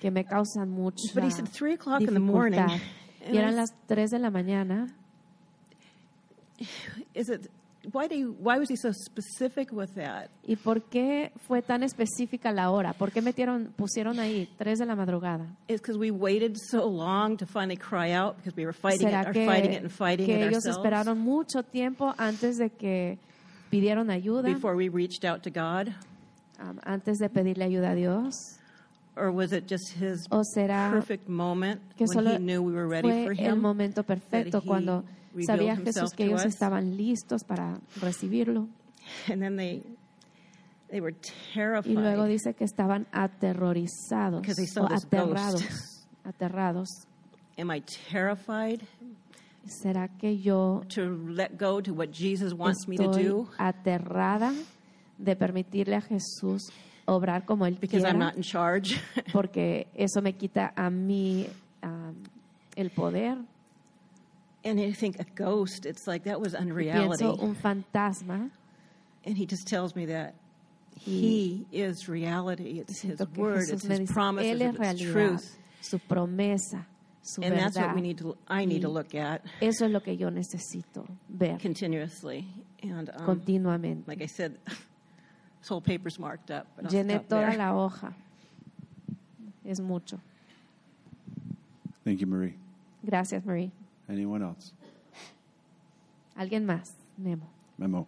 que 0.00 0.10
me 0.10 0.24
causan 0.24 0.68
mucha 0.70 1.12
But 1.14 1.24
he 1.24 1.30
said 1.30 1.48
three 1.48 1.74
o'clock 1.74 2.02
in 2.02 2.12
the 2.14 2.20
morning. 2.20 2.60
dificultad. 2.60 3.32
Y 3.32 3.36
eran 3.36 3.56
las 3.56 3.74
3 3.88 4.10
de 4.10 4.18
la 4.20 4.30
mañana. 4.30 4.86
Is 7.14 7.28
it 7.28 7.48
why 7.92 8.08
do 8.08 8.16
you, 8.16 8.36
why 8.38 8.58
was 8.58 8.68
he 8.68 8.76
so 8.76 8.92
specific 8.92 9.72
with 9.72 9.94
that? 9.94 10.30
¿Y 10.46 10.56
por 10.56 10.80
qué 10.82 11.32
fue 11.46 11.62
tan 11.62 11.82
específica 11.82 12.52
la 12.52 12.70
hora? 12.70 12.92
¿Por 12.92 13.10
qué 13.10 13.22
metieron, 13.22 13.72
pusieron 13.76 14.18
ahí 14.18 14.48
3 14.58 14.80
de 14.80 14.86
la 14.86 14.94
madrugada? 14.94 15.46
It's 15.68 15.80
because 15.80 15.98
we 15.98 16.10
waited 16.10 16.56
so 16.56 16.86
long 16.86 17.36
to 17.36 17.46
finally 17.46 17.76
cry 17.76 18.12
out 18.12 18.36
because 18.36 18.56
we 18.56 18.64
were 18.64 18.72
fighting 18.72 19.08
it, 19.08 19.12
¿Será 19.12 19.28
or 19.28 19.32
que, 19.32 19.46
fighting 19.46 19.72
it 19.72 19.82
and 19.82 19.90
fighting 19.90 20.26
que 20.26 20.34
it 20.34 20.48
ellos 20.48 20.66
ourselves 20.66 20.78
esperaron 20.78 21.18
mucho 21.18 21.62
tiempo 21.62 22.14
antes 22.18 22.58
de 22.58 22.70
que 22.70 23.18
pidieron 23.70 24.10
ayuda, 24.10 24.42
before 24.42 24.76
we 24.76 24.88
reached 24.88 25.24
out 25.24 25.42
to 25.42 25.50
God, 25.50 25.94
um, 26.60 26.78
antes 26.84 27.18
de 27.18 27.28
pedirle 27.28 27.64
ayuda 27.64 27.92
a 27.92 27.94
Dios? 27.94 28.58
Or 29.18 29.30
was 29.32 29.52
it 29.52 29.66
just 29.70 29.94
his 30.00 30.26
¿O 30.30 30.42
será 30.44 30.90
perfect 30.92 31.28
moment 31.28 31.80
que 31.96 32.04
when 32.04 32.08
solo 32.14 32.30
he 32.32 32.38
knew 32.38 32.62
we 32.62 32.72
were 32.72 32.86
ready 32.86 33.08
fue 33.08 33.24
for 33.24 33.32
el 33.32 33.54
him? 33.54 33.60
momento 33.60 34.02
perfecto 34.04 34.62
cuando 34.62 35.04
sabía 35.46 35.76
Jesús 35.76 36.12
que 36.14 36.24
ellos 36.26 36.44
us? 36.44 36.54
estaban 36.54 36.96
listos 36.96 37.42
para 37.44 37.78
recibirlo? 38.00 38.68
And 39.30 39.40
then 39.42 39.56
they 39.56 39.82
they 40.90 41.00
were 41.00 41.14
Y 41.14 41.92
luego 41.94 42.24
terrified 42.24 42.28
dice 42.28 42.54
que 42.54 42.64
estaban 42.64 43.06
aterrorizados 43.12 44.42
they 44.56 44.66
saw 44.66 44.84
o 44.84 44.88
this 44.88 45.04
aterrados, 45.04 45.62
ghost. 45.62 46.06
aterrados. 46.24 46.88
Am 47.58 47.70
I 47.70 47.80
terrified 48.10 48.82
¿Será 49.66 50.08
que 50.08 50.38
yo 50.38 50.82
to 50.94 51.02
let 51.28 51.58
go 51.58 51.82
to 51.82 51.92
what 51.92 52.10
Jesus 52.10 52.54
wants 52.54 52.88
me 52.88 52.96
to 52.96 53.02
estoy 53.10 53.24
do 53.24 53.48
aterrada 53.58 54.54
de 55.18 55.36
permitirle 55.36 55.96
a 55.96 56.00
Jesús 56.00 56.70
obrar 57.08 57.44
como 57.46 57.64
él 57.66 57.78
because 57.80 58.04
I'm 58.04 58.18
not 58.18 58.36
in 58.36 58.42
charge? 58.42 59.00
Porque 59.32 59.86
eso 59.96 60.20
me 60.20 60.32
quita 60.32 60.72
a 60.76 60.90
mí 60.90 61.48
um, 61.82 62.22
el 62.76 62.90
poder. 62.90 63.36
and 64.64 64.78
I 64.80 64.92
think 64.92 65.18
a 65.20 65.24
ghost, 65.34 65.86
it's 65.86 66.06
like 66.06 66.24
that 66.24 66.40
was 66.40 66.54
unreality. 66.54 67.24
pienso 67.24 67.42
un 67.42 67.54
fantasma 67.54 68.50
And 69.24 69.36
he 69.36 69.46
just 69.46 69.66
tells 69.66 69.94
me 69.94 70.06
that 70.06 70.34
he 71.00 71.66
is 71.72 72.08
reality. 72.08 72.80
It's 72.80 73.00
his 73.00 73.18
word, 73.36 73.58
Jesús 73.68 73.72
it's 73.72 73.84
his 73.84 73.98
dice, 74.00 74.12
promises, 74.12 74.60
es 74.60 74.68
it's 74.68 74.78
realidad, 74.78 75.12
truth. 75.12 75.56
su 75.80 75.98
promesa, 75.98 76.84
su 77.22 77.42
And 77.42 77.56
that's 77.56 77.76
what 77.76 77.94
we 77.94 78.00
need 78.00 78.18
to 78.18 78.36
I 78.48 78.64
need 78.64 78.82
to 78.82 78.88
Y 78.88 78.92
look 78.94 79.14
at 79.14 79.42
Eso 79.60 79.86
es 79.86 79.90
lo 79.92 80.00
que 80.00 80.16
yo 80.16 80.28
necesito 80.30 81.06
ver 81.28 81.58
continuously. 81.58 82.46
And 82.82 83.10
um, 83.14 83.26
continuamente. 83.26 84.06
like 84.06 84.22
I 84.22 84.26
said, 84.26 84.56
this 85.60 85.68
whole 85.68 85.80
paper's 85.80 86.18
marked 86.18 86.50
up. 86.50 86.66
But 86.76 86.86
Llené 86.90 87.26
toda 87.28 87.46
there. 87.46 87.56
la 87.56 87.72
hoja. 87.72 88.14
Es 89.64 89.80
mucho. 89.80 90.20
Thank 92.04 92.20
you, 92.20 92.26
Marie. 92.26 92.54
Gracias, 93.04 93.44
Marie. 93.44 93.70
Anyone 94.08 94.42
else? 94.42 94.72
¿Alguien 96.38 96.64
más? 96.64 96.92
Memo. 97.18 97.46
Memo. 97.76 98.06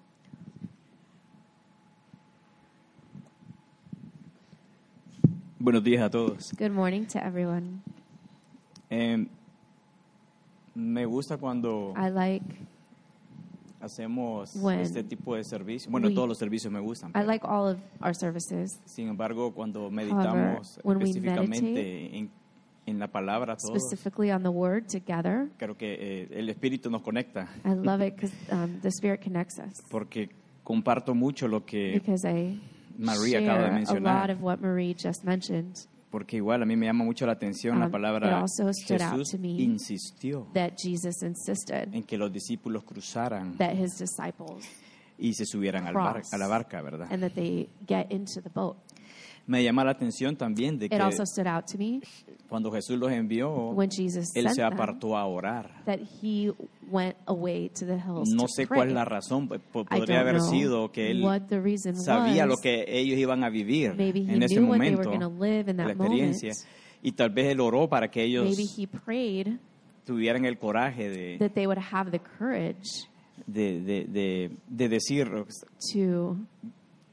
Buenos 5.59 5.83
días 5.85 6.03
a 6.03 6.09
todos. 6.11 6.53
Good 6.57 6.73
morning 6.73 7.05
to 7.07 7.23
everyone. 7.23 7.83
Eh, 8.91 9.27
me 10.75 11.05
gusta 11.05 11.37
cuando 11.37 11.93
I 11.97 12.09
like 12.09 12.43
hacemos 13.81 14.55
when 14.57 14.81
este 14.81 15.03
tipo 15.03 15.35
de 15.37 15.45
servicio. 15.45 15.91
Bueno, 15.91 16.09
we- 16.09 16.15
todos 16.15 16.29
los 16.29 16.39
servicios 16.39 16.73
me 16.73 16.81
gustan. 16.81 17.11
I 17.15 17.25
like 17.27 17.45
all 17.47 17.69
of 17.73 17.79
our 18.03 18.15
services. 18.15 18.79
sin 18.85 19.09
embargo, 19.09 19.53
cuando 19.53 19.91
meditamos 19.91 20.79
we 20.85 20.95
específicamente 20.95 22.17
en, 22.19 22.31
en 22.87 22.99
la 22.99 23.09
palabra, 23.09 23.57
todos, 23.57 23.79
specifically 23.83 24.31
on 24.31 24.43
the 24.43 24.49
word 24.49 24.85
together. 24.87 25.49
creo 25.59 25.77
que 25.77 25.95
eh, 26.23 26.29
el 26.33 26.49
Espíritu 26.49 26.91
nos 26.91 27.03
conecta. 27.03 27.49
I 27.65 27.75
love 27.75 28.01
it 28.03 28.15
because 28.17 28.33
um, 28.53 28.81
the 28.81 28.89
Spirit 28.89 29.23
connects 29.23 29.59
us. 29.59 29.83
Porque 29.91 30.31
comparto 30.65 31.15
mucho 31.15 31.49
lo 31.49 31.65
que 31.65 31.93
Because 31.95 32.25
I 32.29 32.61
María 32.99 33.39
acaba 33.39 33.59
de 33.79 33.85
share 33.87 33.99
a 33.99 34.01
lot 34.01 34.29
mencionar. 34.29 34.31
of 34.31 34.43
what 34.43 34.61
Marie 34.61 34.95
just 34.95 35.25
mentioned. 35.25 35.87
Porque 36.11 36.37
igual 36.39 36.63
a 36.63 36.67
mí 36.67 36.75
me 36.77 36.87
llama 36.87 37.05
mucho 37.05 37.25
la 37.25 37.33
atención 37.33 37.79
la 37.79 37.87
Um, 37.87 37.93
palabra 37.93 38.45
Jesús 38.85 39.35
insistió 39.35 40.47
that 40.55 40.73
Jesus 40.77 41.23
insisted 41.23 41.89
en 41.95 42.03
que 42.03 42.19
los 42.19 42.33
discípulos 42.33 42.83
cruzaran 42.85 43.57
that 43.59 43.75
his 43.77 43.97
disciples 43.99 44.67
y 45.19 45.35
se 45.35 45.45
subieran 45.47 45.87
al 45.87 45.95
bar- 45.95 46.15
cross 46.15 46.33
a 46.33 46.39
la 46.39 46.47
barca, 46.49 46.83
¿verdad? 46.83 47.07
and 47.13 47.23
that 47.23 47.33
they 47.35 47.69
get 47.87 48.11
into 48.11 48.41
the 48.43 48.49
boat. 48.53 48.77
Me 49.51 49.65
llama 49.65 49.83
la 49.85 49.91
atención 49.91 50.37
también 50.37 50.79
de 50.79 50.89
que 50.89 50.95
It 50.95 51.03
also 51.03 51.25
stood 51.27 51.49
out 51.49 51.65
to 51.73 51.77
me 51.77 52.01
cuando 52.49 52.71
Jesús 52.71 52.97
los 52.99 53.11
envió, 53.11 53.71
when 53.71 53.91
Jesus 53.91 54.31
él 54.37 54.45
sent 54.45 54.55
se 54.55 54.63
them 54.63 54.73
apartó 54.73 55.17
a 55.17 55.27
orar. 55.27 55.83
that 55.87 55.99
he 56.23 56.53
went 56.89 57.17
away 57.27 57.69
to 57.71 57.85
the 57.85 57.97
hills 57.97 58.29
No 58.33 58.43
to 58.45 58.49
sé 58.49 58.67
pray. 58.69 58.79
cuál 58.79 58.89
es 58.91 58.95
la 58.95 59.05
razón, 59.05 59.49
po- 59.49 59.59
po- 59.73 59.81
I 59.83 59.99
podría 59.99 60.19
don't 60.19 60.29
haber 60.29 60.37
know 60.41 60.51
sido 60.51 60.93
que 60.93 61.11
él 61.11 61.23
what 61.25 61.43
the 61.49 61.59
reason 61.61 61.97
sabía 61.97 62.47
lo 62.47 62.53
was. 62.53 62.61
que 62.61 62.85
ellos 62.89 63.19
iban 63.19 63.43
a 63.43 63.51
vivir 63.51 63.95
Maybe 63.97 64.21
he 64.21 64.35
en 64.35 64.43
ese 64.45 64.55
knew 64.55 64.69
what 64.71 64.79
they 64.79 64.91
momento, 64.93 65.31
live 65.45 65.69
in 65.71 65.77
la 65.79 65.83
that 65.85 65.93
experiencia, 65.97 66.51
moment. 66.53 66.69
y 67.03 67.13
tal 67.13 67.31
vez 67.31 67.47
él 67.49 67.61
oró 67.61 67.89
para 67.89 68.09
que 68.09 68.23
ellos 68.23 68.45
Maybe 68.45 68.69
he 68.77 68.87
prayed 68.87 69.59
tuvieran 70.07 70.45
el 70.45 70.59
coraje 70.59 71.09
de, 71.11 71.39
that 71.39 71.55
they 71.55 71.67
would 71.67 71.79
have 71.93 72.13
the 72.13 72.21
courage 72.21 73.09
de, 73.49 73.81
de, 73.81 74.05
de- 74.05 74.51
de 74.69 74.89
decir, 74.89 75.29
to 75.93 76.37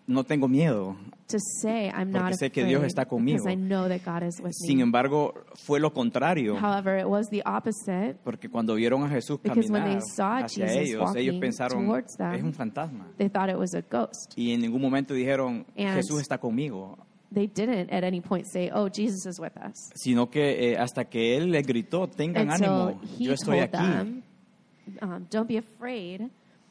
no 0.08 0.24
tengo 0.24 0.47
miedo. 0.47 0.95
to 1.28 1.38
say 1.62 1.89
I'm 1.89 2.12
Porque 2.14 2.30
not 2.32 2.34
sé 2.39 2.49
que 2.51 2.64
Dios 2.64 2.84
está 2.86 3.05
conmigo. 3.05 3.47
I 3.49 3.55
know 3.55 3.88
that 3.89 4.01
God 4.05 4.24
is 4.26 4.39
with 4.39 4.53
Sin 4.53 4.80
embargo, 4.80 5.34
fue 5.55 5.80
lo 5.80 5.91
contrario, 5.91 6.55
However, 6.58 6.97
it 6.97 7.05
was 7.08 7.28
the 7.30 7.43
opposite 7.45 8.16
porque 8.24 8.49
cuando 8.49 8.76
vieron 8.76 9.03
a 9.03 9.10
Jesús 9.10 9.39
Because 9.43 9.70
when 9.70 9.82
caminar 9.84 9.99
they 9.99 10.10
saw 10.16 10.38
hacia 10.45 10.68
Jesus 10.68 10.88
ellos, 10.89 11.16
ellos 11.16 11.36
pensaron, 11.39 11.86
them, 12.18 12.34
es 12.34 12.43
un 12.43 12.53
fantasma. 12.53 13.08
they 13.18 13.28
thought 13.30 13.49
it 13.49 13.58
was 13.58 13.74
a 13.76 13.82
ghost. 13.82 14.34
Y 14.38 14.53
en 14.53 14.62
ningún 14.62 14.82
momento 14.82 15.14
dijeron, 15.14 15.66
And- 15.78 15.95
Jesús 15.95 16.22
está 16.22 16.38
conmigo. 16.38 16.97
They 17.34 17.45
didn't 17.47 17.91
at 17.91 18.05
any 18.05 18.22
point 18.22 18.45
say, 18.47 18.72
"Oh, 18.74 18.88
Jesus 18.88 19.26
is 19.26 19.38
with 19.38 19.51
us." 19.58 19.89
Sino 19.95 20.30
que 20.30 20.72
eh, 20.72 20.78
hasta 20.78 21.03
que 21.10 21.36
Él 21.36 21.51
les 21.51 21.68
gritó, 21.68 22.08
tengan 22.08 22.49
Until 22.49 22.66
ánimo, 22.70 23.01
yo 23.20 23.34
estoy 23.34 23.60
aquí. 23.60 23.72
them, 23.78 24.24
um, 25.01 25.26
"Don't 25.30 25.45
be 25.45 25.58
afraid." 25.58 26.22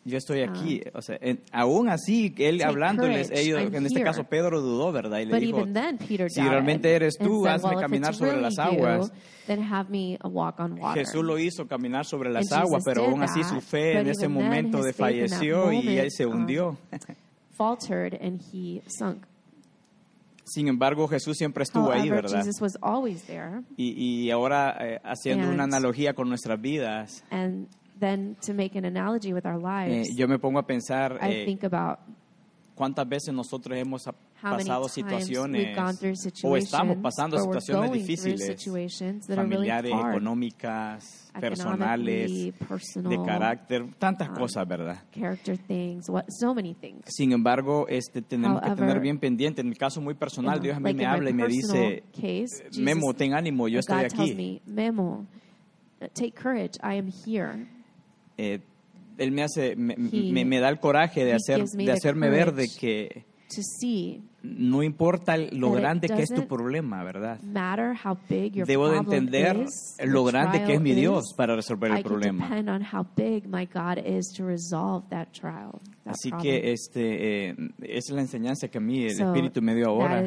Yo 0.08 0.16
estoy 0.18 0.42
aquí. 0.42 0.80
O 0.94 1.02
sea, 1.02 1.18
en- 1.20 1.40
aún 1.50 1.88
así, 1.88 2.32
él 2.38 2.58
Take 2.58 2.70
hablándoles, 2.70 3.26
courage, 3.28 3.42
ellos, 3.42 3.60
I'm 3.60 3.74
en 3.74 3.86
este 3.86 3.98
here. 3.98 4.04
caso 4.08 4.22
Pedro 4.24 4.60
dudó, 4.60 4.92
¿verdad? 4.92 5.18
Y 5.18 5.24
le 5.24 5.32
But 5.32 5.40
dijo, 5.40 5.64
then, 5.72 5.98
Peter 5.98 6.30
si 6.30 6.40
realmente 6.40 6.94
eres 6.94 7.18
tú, 7.18 7.42
said, 7.42 7.54
hazme 7.56 7.70
well, 7.70 7.80
caminar 7.80 8.14
sobre 8.14 8.30
really 8.30 8.42
las 8.44 8.58
aguas. 8.58 9.08
You, 9.10 9.14
then 9.48 9.62
have 9.64 9.90
me 9.90 10.16
walk 10.22 10.60
on 10.60 10.78
water. 10.80 11.04
Jesús 11.04 11.24
lo 11.24 11.38
hizo 11.40 11.66
caminar 11.66 12.04
sobre 12.04 12.30
las 12.30 12.50
And 12.52 12.62
aguas, 12.62 12.84
Jesus 12.84 12.94
pero 12.94 13.04
aún 13.10 13.22
así 13.24 13.42
su 13.42 13.60
fe 13.60 13.98
en 13.98 14.06
ese 14.08 14.28
momento 14.28 14.80
desfalleció 14.82 15.72
y 15.72 15.98
él 15.98 16.10
se 16.12 16.24
um, 16.24 16.34
hundió. 16.34 16.78
faltered 17.56 18.14
and 18.22 18.40
he 18.52 18.82
sunk. 18.86 19.24
Sin 20.44 20.68
embargo, 20.68 21.08
Jesús 21.08 21.36
siempre 21.36 21.64
estuvo 21.64 21.90
ahí, 21.90 22.02
However, 22.08 22.22
¿verdad? 22.22 22.44
Jesus 22.44 22.60
was 22.60 22.78
always 22.80 23.24
there. 23.24 23.62
Y, 23.76 24.26
y 24.26 24.30
ahora, 24.30 24.76
eh, 24.80 25.00
haciendo 25.02 25.48
una 25.50 25.64
And- 25.64 25.74
analogía 25.74 26.14
con 26.14 26.28
nuestras 26.28 26.60
vidas, 26.60 27.24
And 27.30 27.66
then 27.98 28.36
to 28.46 28.52
make 28.54 28.76
an 28.76 28.84
analogy 28.84 29.32
with 29.32 29.46
our 29.46 29.58
eh, 29.58 29.98
lives, 30.02 30.16
yo 30.16 30.28
me 30.28 30.38
pongo 30.38 30.58
a 30.58 30.66
pensar 30.66 31.18
I 31.20 31.30
eh, 31.30 31.44
think 31.44 31.64
about 31.64 32.00
cuántas 32.76 33.08
veces 33.08 33.34
nosotros 33.34 33.76
hemos 33.76 34.08
pasado 34.40 34.88
situaciones 34.88 35.76
o 35.78 36.16
situations 36.16 36.64
estamos 36.64 36.98
pasando 36.98 37.38
situaciones 37.38 37.90
difíciles, 37.92 38.66
really 38.66 39.08
familiares, 39.34 39.92
hard, 39.92 40.10
económicas, 40.14 41.32
personales, 41.40 42.54
personal, 42.68 43.10
de 43.10 43.24
carácter, 43.24 43.94
tantas 43.98 44.28
um, 44.28 44.34
cosas, 44.34 44.68
¿verdad? 44.68 45.02
character 45.10 45.56
things, 45.56 46.08
what, 46.08 46.24
so 46.28 46.54
many 46.54 46.74
things. 46.74 47.02
Sin 47.06 47.32
embargo, 47.32 47.86
este, 47.88 48.20
tenemos 48.22 48.60
que 48.60 48.70
tener 48.70 48.90
However, 48.90 49.00
bien 49.00 49.18
pendiente. 49.18 49.62
En 49.62 49.68
mi 49.70 49.74
caso 49.74 50.00
muy 50.00 50.14
personal, 50.14 50.58
Yeah, 50.58 50.62
Dios 50.62 50.76
a 50.76 50.80
mí 50.80 50.84
like 50.90 50.98
me 50.98 51.06
habla 51.06 51.30
y 51.30 51.32
me 51.32 51.48
dice, 51.48 52.04
case, 52.12 52.62
Jesus- 52.70 52.78
Memo, 52.78 53.14
ten 53.14 53.32
ánimo, 53.32 53.68
yo 53.68 53.80
estoy 53.80 53.96
God 53.96 54.04
aquí. 54.04 54.34
me, 54.34 54.60
Memo, 54.66 55.26
uh, 56.00 56.06
take 56.12 56.32
courage, 56.34 56.78
I 56.82 56.98
am 56.98 57.08
here. 57.08 57.66
Eh, 58.38 58.60
él 59.18 59.32
me 59.32 59.42
hace, 59.42 59.76
me, 59.76 59.94
He- 60.12 60.32
me- 60.32 60.44
me 60.44 60.60
da 60.60 60.68
el 60.68 60.78
coraje 60.78 61.24
de 61.24 61.32
hacer, 61.34 61.64
de 61.86 61.92
hacerme 61.92 62.28
ver 62.30 62.52
de 62.54 62.68
que 62.68 63.24
no 64.42 64.82
importa 64.82 65.36
lo 65.36 65.70
grande 65.72 66.08
que 66.08 66.22
es 66.22 66.28
tu 66.30 66.46
problema, 66.48 67.02
¿verdad? 67.04 67.38
Debo 68.66 68.88
de 68.90 68.98
entender 68.98 69.56
is, 69.66 69.96
lo 70.04 70.24
grande 70.24 70.58
que 70.64 70.74
es 70.74 70.80
mi 70.80 70.90
Dios 70.94 71.32
para 71.36 71.54
resolver 71.54 71.90
I 71.90 71.94
el 71.96 72.02
can 72.02 72.10
problema. 72.12 72.48
that 75.10 75.28
trial. 75.32 75.80
that 76.04 76.12
Así 76.14 76.30
problem. 76.30 76.42
que 76.42 76.72
este, 76.72 77.48
eh, 77.50 77.54
es 77.82 78.10
la 78.10 78.20
enseñanza 78.20 78.68
que 78.68 78.78
a 78.78 78.80
mí 78.80 79.04
el 79.04 79.14
So, 79.16 79.26
Espíritu 79.26 79.62
me 79.62 79.74
dio 79.76 79.86
ahora. 79.90 80.20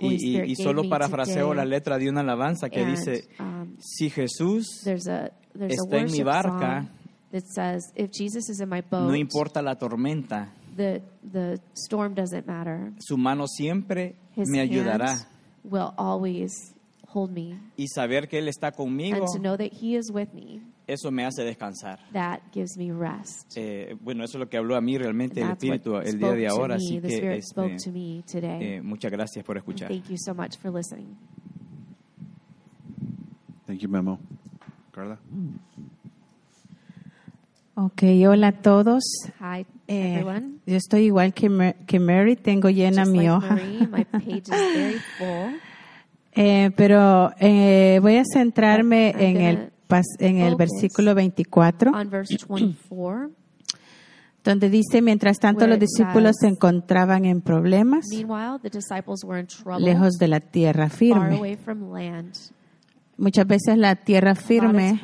Y, 0.00 0.38
y- 0.38 0.52
y 0.52 0.56
solo 0.56 0.82
parafraseo 0.88 1.52
la 1.54 1.64
letra 1.66 1.98
de 1.98 2.08
una 2.08 2.20
alabanza 2.22 2.68
que 2.70 2.80
And, 2.80 2.90
dice, 2.96 3.24
um, 3.38 3.76
si 3.78 4.08
Jesús 4.10 4.80
There's 4.84 5.06
a 5.06 5.30
there's 5.54 5.72
está 5.80 5.96
a 5.96 6.00
en 6.00 6.06
mi 6.10 6.22
worship 6.22 6.24
barca, 6.24 6.82
song 6.82 6.88
that 7.32 7.44
says, 7.46 7.92
"If 7.96 8.10
Jesus 8.12 8.48
is 8.48 8.60
in 8.60 8.68
my 8.68 8.80
boat, 8.82 9.08
no 9.08 9.14
importa 9.14 9.62
la 9.62 9.76
tormenta, 9.76 10.52
the 10.76 11.02
the 11.30 11.58
storm 11.74 12.14
doesn't 12.14 12.46
matter. 12.46 12.92
su 12.98 13.16
mano 13.16 13.46
siempre 13.46 14.16
His 14.36 14.48
me 14.48 14.60
ayudará. 14.60 15.26
will 15.64 15.92
always 15.96 16.74
hold 17.12 17.30
me, 17.32 17.58
Y 17.76 17.86
saber 17.88 18.28
que 18.28 18.38
Él 18.38 18.48
está 18.48 18.70
conmigo, 18.72 19.16
and 19.16 19.26
to 19.32 19.38
know 19.40 19.56
that 19.56 19.72
He 19.72 19.96
is 19.96 20.10
with 20.12 20.28
me, 20.32 20.62
eso 20.86 21.10
me 21.10 21.24
hace 21.24 21.42
descansar. 21.44 21.98
that 22.12 22.40
gives 22.52 22.76
me 22.76 22.92
rest." 22.92 23.52
Eh, 23.56 23.96
bueno, 24.00 24.24
eso 24.24 24.38
es 24.38 24.40
lo 24.44 24.48
que 24.48 24.56
habló 24.56 24.76
a 24.76 24.80
mí 24.80 24.96
realmente 24.96 25.40
And 25.42 25.50
el 25.50 25.56
that's 25.58 25.86
what 25.86 26.04
Espíritu 26.04 26.08
el 26.08 26.18
día 26.18 26.28
spoke 26.28 26.36
de 26.40 26.46
to 26.46 26.52
ahora. 26.54 26.76
me. 26.76 26.84
Así 26.84 27.00
The 27.00 27.08
que 27.08 27.14
Spirit 27.14 27.38
este, 27.38 27.50
spoke 27.50 27.76
to 27.84 27.90
me 27.92 28.22
today. 28.30 28.62
eh, 28.76 28.82
muchas 28.82 29.10
gracias 29.10 29.44
por 29.44 29.56
escuchar. 29.56 29.88
Thank 29.88 30.08
you 30.08 30.16
so 30.18 30.34
much 30.34 30.56
for 30.56 30.72
listening. 30.72 31.16
Thank 33.66 33.80
you, 33.82 33.88
Memo. 33.88 34.18
Carla? 34.92 35.18
Ok, 37.74 38.02
hola 38.28 38.48
a 38.48 38.52
todos. 38.52 39.02
Hi, 39.40 39.64
Eh, 39.86 40.14
everyone. 40.18 40.58
yo 40.66 40.76
estoy 40.76 41.04
igual 41.06 41.32
que, 41.32 41.48
Mer- 41.48 41.76
que 41.86 41.98
Mary, 41.98 42.36
tengo 42.36 42.68
llena 42.68 43.02
Just 43.02 43.12
mi 43.12 43.18
like 43.18 43.30
hoja. 43.30 43.54
Marie, 43.54 43.86
my 43.86 44.04
page 44.04 44.36
is 44.38 44.48
very 44.74 44.98
full. 45.18 45.54
Eh, 46.32 46.70
pero 46.76 47.30
eh, 47.40 47.98
voy 48.02 48.16
a 48.16 48.24
centrarme 48.24 49.10
I'm 49.10 49.20
en 49.20 49.36
el, 49.40 49.72
pas- 49.88 50.04
en 50.18 50.36
el 50.38 50.52
focus 50.52 50.58
versículo 50.58 51.14
24, 51.14 51.90
On 51.92 52.10
verse 52.10 52.36
24, 52.48 53.30
donde 54.44 54.70
dice, 54.70 55.02
mientras 55.02 55.38
tanto 55.38 55.66
los 55.66 55.78
discípulos 55.78 56.36
se 56.40 56.46
encontraban 56.48 57.24
en 57.24 57.40
problemas, 57.40 58.06
meanwhile, 58.10 58.58
the 58.62 58.70
disciples 58.70 59.24
were 59.24 59.40
in 59.40 59.46
trouble, 59.46 59.84
lejos 59.84 60.12
de 60.18 60.28
la 60.28 60.40
tierra 60.40 60.88
far 60.88 60.98
firme. 60.98 61.56
Muchas 63.20 63.46
veces 63.46 63.76
la 63.76 63.96
tierra 63.96 64.34
firme 64.34 64.98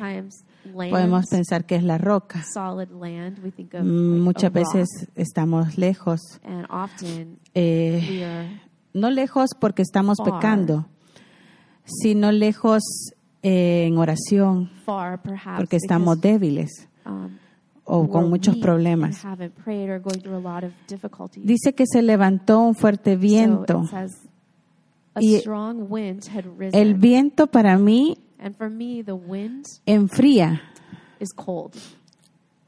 podemos 0.73 1.27
pensar 1.27 1.65
que 1.65 1.75
es 1.75 1.83
la 1.83 1.97
roca. 1.97 2.43
solid 2.53 2.89
land, 2.89 3.39
we 3.43 3.51
think 3.51 3.73
of 3.75 3.81
Mm, 3.83 4.19
Muchas 4.21 4.51
veces 4.51 4.87
estamos 5.15 5.77
lejos. 5.77 6.19
and 6.43 6.65
often 6.69 7.37
Eh, 7.53 8.49
no 8.93 9.09
lejos 9.11 9.51
porque 9.59 9.83
estamos 9.83 10.17
pecando, 10.23 10.87
sino 11.85 12.31
lejos 12.31 12.81
eh, 13.43 13.85
en 13.87 13.97
oración 13.97 14.71
porque 15.57 15.77
estamos 15.77 16.19
débiles 16.19 16.89
um, 17.05 17.29
o 17.85 18.09
con 18.09 18.29
muchos 18.29 18.57
problemas. 18.57 19.23
Dice 21.43 21.73
que 21.73 21.85
se 21.85 22.01
levantó 22.01 22.59
un 22.61 22.73
fuerte 22.75 23.15
viento. 23.15 23.83
Y 25.21 25.37
strong 25.39 25.87
wind 25.89 26.23
had 26.27 26.45
risen. 26.57 26.79
El 26.79 26.95
viento 26.95 27.47
para 27.47 27.77
mí 27.77 28.17
and 28.39 28.55
for 28.55 28.69
me, 28.69 29.03
the 29.03 29.13
wind 29.13 29.65
enfría 29.85 30.61
is 31.19 31.33
cold 31.33 31.75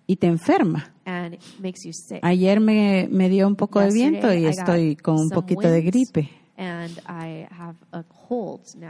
y 0.07 0.15
te 0.15 0.27
enferma. 0.27 0.91
and 1.05 1.35
it 1.35 1.41
makes 1.59 1.83
you 1.83 1.91
sick. 1.93 2.19
Ayer 2.23 2.59
me, 2.59 3.07
me 3.09 3.29
dio 3.29 3.47
un 3.47 3.55
poco 3.55 3.79
de 3.79 3.91
viento 3.91 4.33
y 4.33 4.45
estoy 4.45 4.95
con 4.95 5.19
un 5.19 5.29
poquito 5.29 5.69
de 5.69 5.81
gripe. 5.81 6.29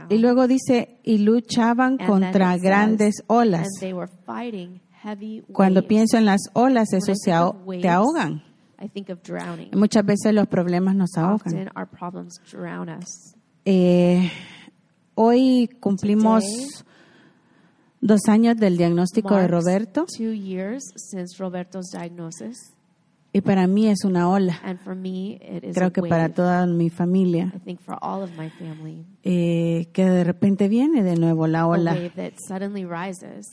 Y 0.08 0.18
luego 0.18 0.48
dice, 0.48 0.98
y 1.04 1.18
luchaban 1.18 1.98
contra 1.98 2.56
grandes 2.58 3.22
olas. 3.28 3.68
And 3.74 3.80
they 3.80 3.92
were 3.92 4.10
fighting 4.26 4.80
heavy 5.02 5.44
Cuando 5.52 5.86
pienso 5.86 6.16
en 6.18 6.24
las 6.24 6.40
olas, 6.52 6.92
eso 6.92 7.12
I 7.12 7.14
se 7.14 7.80
te 7.80 7.88
ahogan. 7.88 8.42
Muchas 9.72 10.04
veces 10.04 10.34
los 10.34 10.48
problemas 10.48 10.96
nos 10.96 11.16
ahogan. 11.16 11.70
Eh, 13.64 14.30
hoy 15.14 15.68
cumplimos 15.80 16.44
Today, 16.44 16.66
dos 18.00 18.20
años 18.28 18.56
del 18.56 18.76
diagnóstico 18.76 19.36
de 19.36 19.48
Roberto 19.48 20.06
Two 20.16 20.32
years 20.32 20.82
since 20.96 21.36
Roberto's 21.38 21.90
diagnosis. 21.92 22.56
y 23.32 23.42
para 23.42 23.66
mí 23.66 23.86
es 23.86 24.04
una 24.04 24.28
ola. 24.28 24.58
And 24.64 24.80
for 24.80 24.96
me, 24.96 25.34
it 25.42 25.62
is 25.62 25.74
Creo 25.76 25.92
que 25.92 26.00
wave. 26.00 26.08
para 26.10 26.28
toda 26.30 26.66
mi 26.66 26.90
familia, 26.90 27.52
I 27.54 27.58
think 27.60 27.80
for 27.80 27.96
all 28.00 28.22
of 28.22 28.30
my 28.36 28.48
family, 28.50 29.04
eh, 29.22 29.86
que 29.92 30.04
de 30.04 30.24
repente 30.24 30.68
viene 30.68 31.02
de 31.02 31.16
nuevo 31.16 31.46
la 31.46 31.66
ola. 31.66 31.92
wave 31.92 32.10
that 32.16 32.32
suddenly 32.48 32.84
rises. 32.84 33.46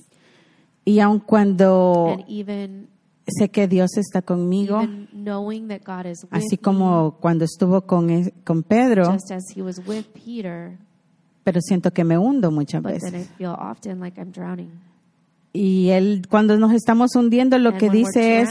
Y 0.86 1.00
aun 1.02 1.20
cuando 1.20 2.14
And 2.14 2.24
even 2.30 2.88
sé 3.28 3.50
que 3.50 3.68
Dios 3.68 3.98
está 3.98 4.22
conmigo, 4.22 4.82
even 4.82 5.08
knowing 5.12 5.68
that 5.68 5.82
God 5.86 6.06
is 6.10 6.24
with 6.24 6.32
así 6.32 6.56
me, 6.56 6.58
como 6.58 7.18
cuando 7.20 7.46
estuvo 7.46 7.82
con, 7.82 8.10
e- 8.10 8.34
con 8.44 8.64
Pedro, 8.64 9.18
Peter. 10.14 10.78
pero 11.44 11.62
siento 11.62 11.92
que 11.92 12.04
me 12.04 12.18
hundo 12.18 12.52
muchas 12.52 12.82
veces. 12.84 13.30
like 13.40 14.20
I'm 14.20 14.32
drowning. 14.32 14.72
Y 15.54 15.90
él, 15.90 16.24
cuando 16.30 16.58
nos 16.58 16.74
estamos 16.74 17.16
hundiendo, 17.16 17.58
lo 17.58 17.70
And 17.70 17.80
que 17.80 17.90
dice 17.90 18.42
es, 18.42 18.50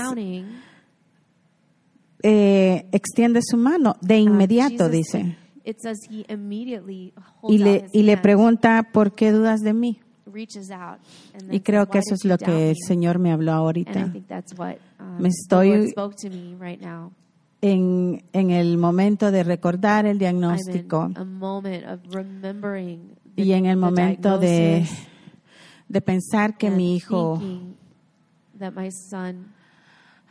eh, 2.23 2.89
extiende 2.93 3.41
su 3.43 3.57
mano, 3.57 3.97
de 4.01 4.21
um, 4.23 4.29
inmediato, 4.29 4.89
dice. 4.89 5.37
It 5.65 5.79
says 5.81 5.99
He 6.09 6.25
immediately 6.33 7.13
holds 7.41 7.55
Y 7.55 7.63
out 7.63 7.67
le, 7.67 7.77
His 7.87 7.95
y 7.95 8.03
le 8.03 8.17
pregunta, 8.17 8.89
¿por 8.93 9.15
qué 9.15 9.33
dudas 9.33 9.61
de 9.61 9.75
mí? 9.75 10.01
Reaches 10.37 10.71
out, 10.71 10.99
and 11.35 11.53
Y 11.53 11.61
creo 11.61 11.87
que 11.87 11.99
"Why 11.99 12.03
eso 12.07 12.15
es 12.15 12.25
lo 12.25 12.37
que 12.37 12.51
me?" 12.51 12.71
el 12.71 12.77
Señor 12.87 13.19
me 13.19 13.33
habló 13.33 13.53
ahorita. 13.53 14.13
think 14.13 14.27
that's 14.29 14.53
what 14.59 14.77
um, 15.01 15.23
Me 15.23 15.31
estoy- 15.31 15.71
Lord 15.71 15.89
spoke 15.91 16.17
to 16.17 16.29
me 16.31 16.55
right 16.61 16.81
now. 16.81 17.11
En, 17.63 18.23
en 18.35 18.51
el 18.51 18.77
momento 18.77 19.31
de 19.33 19.43
recordar 19.43 20.05
el 20.05 20.19
diagnóstico 20.19 21.11
a 21.17 21.25
moment 21.25 21.85
of 21.87 22.01
remembering 22.15 23.15
the, 23.35 23.43
y 23.43 23.53
en 23.55 23.65
el 23.65 23.77
the 23.77 23.81
momento 23.81 24.39
de, 24.39 24.87
de 25.89 26.01
pensar 26.03 26.59
que 26.59 26.71
mi 26.71 26.95
hijo 26.97 27.39
thinking 27.39 27.75
that 28.59 28.73
my 28.75 28.91
son 28.93 29.55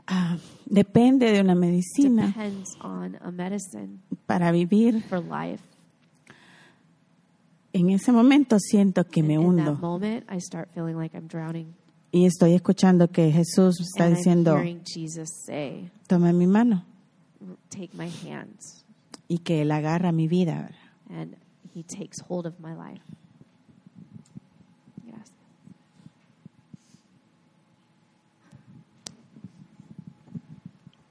ah, 0.08 0.38
depende 0.68 1.32
de 1.32 1.41
una 1.41 1.56
medicina 1.56 2.28
depends 2.28 2.78
on 2.82 3.18
a 3.22 3.32
medicine 3.32 3.99
para 4.28 4.51
vivir, 4.51 5.01
for 5.10 5.20
life. 5.20 5.62
En 7.78 7.89
ese 7.89 8.11
momento 8.11 8.57
siento 8.59 9.03
que 9.05 9.19
And 9.19 9.28
me 9.30 9.38
hundo. 9.38 9.76
moment, 9.76 10.23
I 10.32 10.39
start 10.39 10.69
feeling 10.73 10.95
like 10.97 11.15
I'm 11.15 11.28
drowning. 11.28 11.73
Y 12.11 12.26
estoy 12.26 12.53
escuchando 12.53 13.09
que 13.09 13.30
Jesús 13.32 13.82
está 13.82 14.05
and 14.05 14.15
diciendo, 14.15 14.57
say, 15.45 15.91
toma 16.07 16.32
mi 16.32 16.47
mano 16.47 16.86
"Take 17.69 17.89
my 17.97 18.09
hands," 18.09 18.86
y 19.28 19.39
que 19.39 19.61
Él 19.63 19.71
agarra 19.71 20.13
mi 20.13 20.28
vida. 20.28 20.71
and 21.09 21.36
He 21.73 21.84
takes 21.84 22.21
hold 22.30 22.45
of 22.45 22.57
my 22.59 22.73
life. 22.73 23.01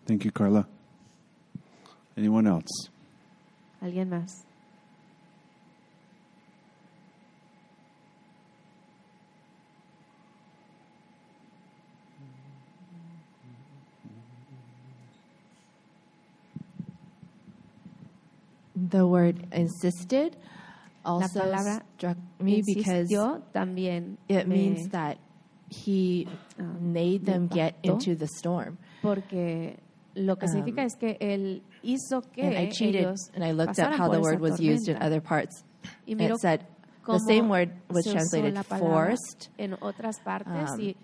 Thank 0.07 0.25
you, 0.25 0.33
Carla. 0.33 0.67
Anyone 2.17 2.47
else? 2.47 2.91
¿Alguien 3.81 4.09
más? 4.11 4.45
The 18.91 19.07
word 19.07 19.47
insisted 19.53 20.37
La 21.05 21.13
also 21.13 21.41
palabra 21.41 21.83
struck 21.97 22.17
me 22.41 22.63
because 22.67 23.09
también 23.53 24.17
it 24.29 24.47
me- 24.47 24.57
means 24.71 24.89
that 24.91 25.19
he 25.71 26.27
um, 26.59 26.93
made 26.93 27.25
them 27.25 27.47
get 27.49 27.75
into 27.83 28.15
the 28.15 28.27
storm. 28.27 28.79
porque 29.03 29.79
lo 30.15 30.37
que 30.37 30.49
significa 30.49 30.83
es 30.85 30.95
que 30.97 31.17
él 31.21 31.63
hizo 31.83 32.23
que 32.33 32.43
And 32.45 32.57
I 32.57 32.71
cheated 32.71 33.03
ellos 33.03 33.31
and 33.35 33.45
I 33.45 33.53
looked 33.53 33.79
up 33.79 33.93
how 33.95 34.09
the 34.09 34.21
word 34.21 34.41
was 34.41 34.61
used 34.61 34.89
in 34.89 34.97
other 35.03 35.21
parts. 35.21 35.65
Y 36.07 36.15
it 36.19 36.39
said 36.41 36.67
the 37.07 37.19
same 37.29 37.49
word 37.49 37.71
was 37.89 38.05
translated 38.07 38.57
forced. 38.67 39.51
en 39.59 39.77
otras 39.83 40.19
partes 40.25 40.71
um, 40.73 40.81
y 40.81 40.97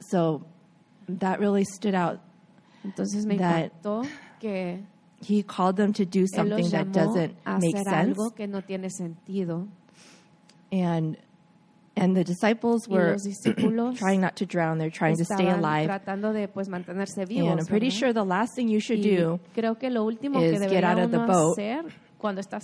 So 0.00 0.42
that 1.08 1.40
really 1.40 1.64
stood 1.64 1.94
out. 1.94 2.20
entonces 2.84 3.26
me 3.26 3.36
that 3.38 3.72
que 4.40 4.82
He 5.22 5.42
called 5.42 5.76
them 5.76 5.92
to 5.94 6.04
do 6.06 6.26
something 6.26 6.70
that 6.70 6.92
doesn't 6.92 7.34
make 7.60 7.76
sense. 7.76 8.16
no 8.16 9.68
And 10.72 11.16
and 11.96 12.16
the 12.16 12.24
disciples 12.24 12.88
were 12.88 13.16
trying 13.96 14.20
not 14.20 14.36
to 14.36 14.46
drown. 14.46 14.78
They're 14.78 14.90
trying 14.90 15.16
to 15.16 15.24
stay 15.24 15.50
alive. 15.50 15.88
de 16.32 16.48
pues 16.48 16.68
vivos 16.68 17.50
And 17.50 17.60
I'm 17.60 17.66
pretty 17.66 17.88
¿verdad? 17.88 17.98
sure 17.98 18.12
the 18.12 18.24
last 18.24 18.54
thing 18.54 18.68
you 18.68 18.80
should 18.80 19.04
Y 19.04 19.16
do 19.16 19.40
creo 19.54 19.78
que 19.78 19.90
lo 19.90 20.04
último 20.04 20.40
is 20.40 20.60
que 20.60 20.68
get 20.68 20.84
out 20.84 20.98
of 20.98 21.10
the 21.10 21.18
boat. 21.18 21.58
cuando 22.18 22.40
está 22.40 22.58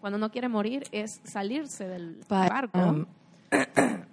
cuando 0.00 0.18
no 0.18 0.30
quiere 0.30 0.48
morir 0.48 0.84
es 0.92 1.20
salirse 1.24 1.86
del 1.86 2.16
But 2.28 2.48
barco 2.48 2.78
um, 2.78 3.06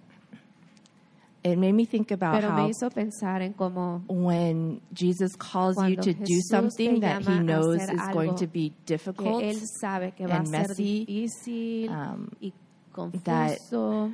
it 1.43 1.57
made 1.57 1.73
me 1.73 1.85
think 1.85 2.11
about 2.11 2.33
pero 2.39 2.53
me 2.53 2.61
how 2.61 2.67
hizo 2.67 2.89
pensar 2.89 3.41
en 3.41 3.53
cómo 3.53 4.03
when 4.07 4.81
Jesus 4.93 5.35
calls 5.37 5.77
you 5.87 5.95
to 5.95 6.13
do 6.13 6.41
something 6.41 6.99
that 6.99 7.21
he 7.21 7.39
knows 7.39 7.81
is 7.81 8.07
going 8.11 8.35
to 8.35 8.47
be 8.47 8.73
difficult, 8.85 9.39
que 9.39 9.49
él 9.49 9.61
sabe 9.81 10.13
que 10.15 10.27
va 10.27 10.37
and 10.37 10.49
messy, 10.49 11.05
difícil 11.05 11.89
um, 11.89 12.29
y 12.41 12.53
confuso. 12.91 14.11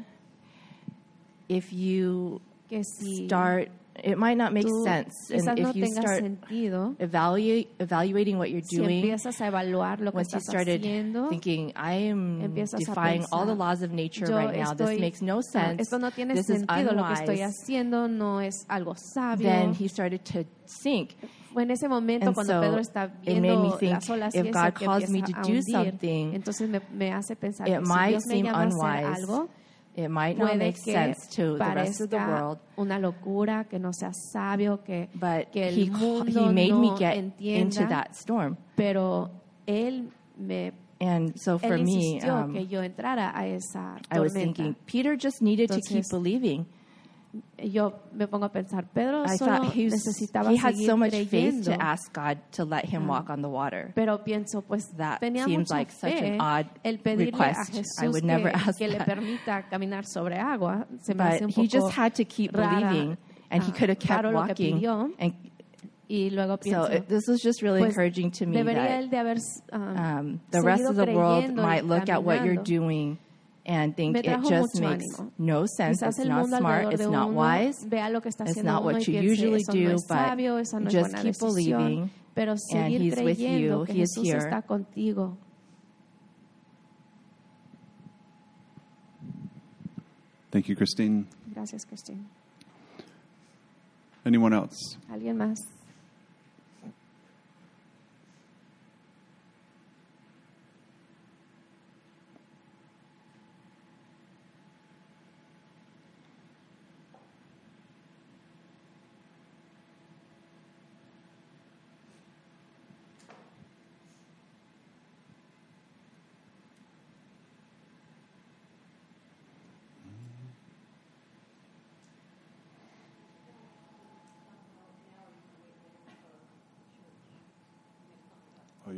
if 1.49 1.71
you 1.73 2.41
si 2.69 3.25
start, 3.25 3.69
it 4.03 4.17
might 4.17 4.37
not 4.37 4.51
make 4.53 4.65
tú 4.65 4.83
sense. 4.83 5.31
And 5.31 5.45
no 5.45 5.69
if 5.69 5.75
you 5.75 5.85
start 5.87 6.21
sentido 6.21 6.95
evaluate, 6.99 7.69
evaluating 7.79 8.37
what 8.37 8.49
you're 8.49 8.61
si 8.61 8.77
doing, 8.77 9.03
empiezas 9.03 9.39
a 9.41 9.47
evaluar 9.47 9.99
lo 9.99 10.11
que 10.11 10.17
once 10.17 10.33
you 10.33 10.39
started 10.41 10.81
haciendo 10.81 11.29
thinking, 11.29 11.71
I 11.75 12.09
am 12.09 12.53
defying 12.53 13.25
all 13.31 13.45
the 13.45 13.55
laws 13.55 13.81
of 13.81 13.91
nature 13.91 14.25
right 14.25 14.55
now, 14.55 14.73
this 14.73 14.99
makes 14.99 15.21
no 15.21 15.41
sense, 15.41 15.81
esto 15.81 15.97
no 15.97 16.11
tiene 16.11 16.33
this 16.35 16.49
is 16.49 16.61
sentido 16.61 16.93
lo 16.93 17.05
que 17.05 17.13
estoy 17.13 17.41
unwise, 17.41 17.43
haciendo 17.43 18.07
no 18.09 18.39
es 18.39 18.65
algo 18.67 18.95
sabio. 18.95 19.47
Then 19.47 19.73
he 19.73 19.87
started 19.87 20.23
to 20.25 20.45
sink. 20.65 21.15
En 21.57 21.71
ese 21.71 21.87
momento 21.87 22.27
And 22.27 22.35
cuando 22.35 22.53
so 22.53 22.61
Pedro 22.61 22.79
está 22.81 23.11
it 23.23 23.39
made 23.39 23.41
me 23.41 23.47
viendo 23.47 23.77
think, 23.77 23.93
las 23.93 24.09
olas 24.09 24.35
y 24.35 24.39
if 24.39 24.45
eso 24.47 24.59
God 24.59 24.73
que 24.73 24.85
calls 24.85 25.09
me 25.09 25.21
to 25.21 25.31
do 25.31 25.39
hundir, 25.39 25.63
something, 25.63 26.33
entonces 26.33 26.69
me, 26.69 26.81
me 26.91 27.13
hace 27.13 27.37
pensar 27.37 27.65
it 27.65 27.77
que 27.79 27.85
si 27.85 27.91
might 27.93 28.09
Dios 28.09 28.25
me 28.27 28.43
llama 28.43 28.59
a 28.59 28.65
hacer 28.65 28.73
unwise, 28.73 29.21
algo 29.21 29.49
It 29.95 30.09
might 30.09 30.37
not 30.37 30.49
puede 30.49 30.59
make 30.59 30.75
que 30.83 30.93
sense 30.93 31.27
to 31.35 31.57
the 31.57 31.73
rest 31.73 32.01
of 32.01 32.09
the 32.09 32.17
world, 32.17 32.59
una 32.77 32.99
locura, 32.99 33.65
que 33.69 33.79
no 33.79 33.91
sea 33.93 34.11
sabio, 34.11 34.83
que, 34.83 35.07
but 35.15 35.51
que 35.53 35.63
el 35.69 35.73
he, 35.73 35.89
mundo 35.89 36.49
he 36.49 36.53
made 36.53 36.73
me 36.73 36.93
get 36.97 37.15
entienda, 37.15 37.59
into 37.61 37.87
that 37.87 38.13
storm. 38.15 38.57
pero 38.75 39.29
él 39.65 40.09
me 40.37 40.73
And 40.99 41.37
so 41.39 41.57
for 41.57 41.77
me, 41.77 42.21
um, 42.21 42.53
que 42.53 42.65
yo 42.65 42.81
a 42.81 43.47
esa 43.47 43.97
I 44.09 44.19
was 44.19 44.33
thinking 44.33 44.75
Peter 44.85 45.15
just 45.17 45.41
needed 45.41 45.69
to 45.69 45.81
keep 45.81 46.05
believing. 46.09 46.65
Yo 47.57 47.93
me 48.13 48.27
pongo 48.27 48.45
a 48.45 48.49
pensar, 48.49 48.85
Pedro 48.93 49.23
I 49.23 49.37
solo 49.37 49.57
thought 49.57 49.73
he, 49.73 49.85
was, 49.85 49.93
necesitaba 49.93 50.49
he 50.51 50.57
had 50.57 50.75
so 50.75 50.95
much 50.97 51.13
faith 51.27 51.65
to 51.65 51.73
ask 51.81 52.11
God 52.13 52.39
to 52.53 52.65
let 52.65 52.85
him 52.85 53.07
walk 53.07 53.29
on 53.29 53.41
the 53.41 53.49
water. 53.49 53.91
Pero 53.95 54.19
pienso, 54.23 54.61
pues 54.61 54.83
That 54.97 55.21
tenía 55.21 55.45
seems 55.45 55.69
mucha 55.69 55.73
like 55.73 55.91
such 55.91 56.21
an 56.21 56.39
odd 56.39 56.67
el 56.83 56.97
pedirle 56.97 57.33
a 57.33 57.47
request. 57.47 57.81
I 58.01 58.07
would 58.07 58.23
never 58.23 58.49
que, 58.49 58.55
ask 58.55 58.77
que 58.77 58.87
le 58.87 58.99
permita 58.99 59.69
caminar 59.69 60.05
sobre 60.05 60.37
agua. 60.37 60.85
Se 61.01 61.13
me 61.13 61.23
hace 61.23 61.41
un 61.41 61.47
But 61.47 61.55
poco 61.55 61.61
he 61.61 61.67
just 61.67 61.91
had 61.91 62.15
to 62.15 62.25
keep 62.25 62.55
rara, 62.55 62.79
believing, 62.79 63.17
and 63.49 63.63
he 63.63 63.71
could 63.71 63.89
have 63.89 63.99
kept 63.99 64.25
walking. 64.31 64.85
And 65.19 65.33
Y 66.07 66.29
luego 66.31 66.59
so 66.61 66.83
it, 66.83 67.07
this 67.07 67.27
was 67.27 67.41
just 67.41 67.63
really 67.63 67.79
pues, 67.79 67.89
encouraging 67.89 68.29
to 68.29 68.45
me 68.45 68.61
that 68.61 69.09
haber 69.11 69.37
um, 69.71 69.97
um, 69.97 70.41
the 70.51 70.61
rest 70.61 70.83
of 70.83 70.95
the 70.95 71.05
world 71.05 71.51
might 71.55 71.83
look 71.83 72.09
at 72.09 72.23
what 72.23 72.45
you're 72.45 72.63
doing 72.63 73.17
and 73.65 73.95
think 73.95 74.15
it 74.17 74.25
just 74.47 74.79
makes 74.79 75.05
ánimo. 75.17 75.31
no 75.37 75.65
sense. 75.65 76.01
Quizás 76.01 76.19
It's 76.19 76.27
not 76.27 76.47
smart. 76.47 76.93
It's 76.93 77.07
not 77.07 77.31
wise. 77.31 77.83
vea 77.87 78.09
lo 78.09 78.21
que 78.21 78.29
está 78.29 78.45
It's 78.47 78.61
not 78.63 78.83
what 78.83 79.07
you 79.07 79.13
piense, 79.19 79.23
usually 79.23 79.61
eso 79.61 79.73
no 79.73 79.91
do, 79.91 79.97
sabio, 79.99 80.57
no 80.57 80.79
but 80.79 80.89
just 80.91 81.15
keep 81.15 81.33
decisión. 81.35 81.39
believing. 81.39 82.09
Pero 82.35 82.55
seguir 82.57 83.01
he's 83.01 83.15
with 83.19 83.39
you. 83.39 83.85
que 83.85 83.93
He 83.95 84.01
is 84.01 84.15
Jesús 84.15 84.25
here. 84.25 84.37
está 84.39 84.61
contigo. 84.61 85.37
Thank 90.51 90.67
you, 90.69 90.75
Christine. 90.75 91.27
Gracias, 91.53 91.85
Christine. 91.85 92.25
Anyone 94.25 94.53
else? 94.53 94.97
¿Alguien 95.11 95.37
más? 95.37 95.59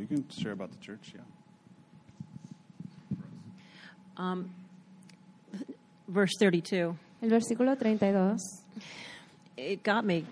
Can 0.08 0.28
share 0.30 0.52
about 0.52 0.70
the 0.70 0.78
church, 0.78 1.12
yeah. 1.14 1.20
Um, 4.16 4.50
verse 6.08 6.32
32. 6.38 6.96
El 7.22 7.28
versículo 7.28 7.76
32 7.78 8.36
It 9.56 9.82
got 9.82 10.04
me 10.04 10.24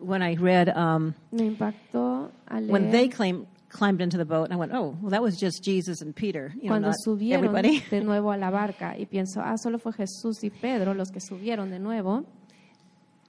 when 0.00 0.22
I 0.22 0.34
read 0.34 0.68
um, 0.70 1.14
Me 1.32 1.48
impactó 1.50 2.30
al 2.48 2.62
when 2.64 2.90
they 2.90 3.08
claim, 3.08 3.46
climbed 3.68 4.00
into 4.00 4.16
the 4.16 4.24
boat, 4.24 4.44
and 4.44 4.52
I 4.52 4.56
went, 4.56 4.72
oh, 4.72 4.96
well, 5.00 5.10
that 5.10 5.22
was 5.22 5.36
just 5.36 5.62
Jesus 5.62 6.00
and 6.00 6.14
Peter, 6.14 6.52
you 6.56 6.64
know, 6.64 6.70
cuando 6.70 6.88
not 6.88 6.96
subieron 7.06 7.32
everybody. 7.34 7.80
de 7.90 8.00
nuevo 8.00 8.32
a 8.32 8.36
la 8.36 8.50
barca 8.50 8.94
y 8.98 9.04
pienso, 9.04 9.40
ah, 9.42 9.56
solo 9.56 9.78
fue 9.78 9.92
Jesús 9.92 10.42
y 10.42 10.50
Pedro 10.50 10.94
los 10.94 11.10
que 11.10 11.20
subieron 11.20 11.70
de 11.70 11.78
nuevo. 11.78 12.24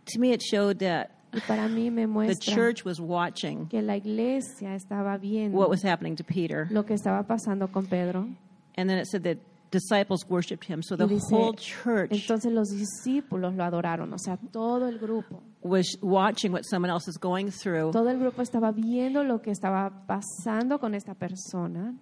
to 0.08 0.20
me, 0.20 0.32
it 0.32 0.42
showed 0.42 0.80
that 0.80 1.12
Y 1.34 1.40
para 1.42 1.68
mí 1.68 1.92
me 1.92 2.04
the 2.04 2.08
muestra 2.08 2.54
church 2.56 2.86
was 2.86 3.00
watching 3.00 3.68
que 3.68 3.82
la 3.82 3.96
iglesia 3.98 4.76
estaba 4.76 5.18
viendo 5.18 5.58
what 5.58 5.70
was 5.70 5.84
happening 5.84 6.16
to 6.16 6.24
Peter, 6.24 6.68
lo 6.72 6.84
que 6.86 6.94
estaba 6.94 7.24
pasando 7.28 7.68
con 7.72 7.86
Pedro. 7.86 8.28
and 8.76 8.90
then 8.90 8.98
it 8.98 9.08
said 9.08 9.24
that 9.24 9.38
disciples 9.70 10.26
worshipped 10.30 10.64
him. 10.66 10.82
So 10.82 10.96
the 10.96 11.06
dice, 11.08 11.30
whole 11.30 11.54
church 11.54 12.12
entonces 12.12 12.52
los 12.54 12.70
discípulos 12.70 13.54
lo 13.56 13.64
adoraron, 13.66 14.14
o 14.14 14.18
sea, 14.18 14.38
todo 14.52 14.88
el 14.88 14.98
grupo. 15.00 15.42
was 15.62 15.98
watching 16.02 16.54
what 16.54 16.64
someone 16.64 16.90
else 16.90 17.08
is 17.10 17.18
going 17.18 17.52
through, 17.52 17.92
Todo 17.92 18.10
el 18.10 18.18
grupo 18.20 18.42
estaba 18.42 18.72
viendo 18.72 19.24
lo 19.24 19.42
que 19.42 19.52
estaba 19.52 19.92
pasando 20.08 20.80
con 20.80 20.96
esta 20.96 21.14
persona 21.14 21.94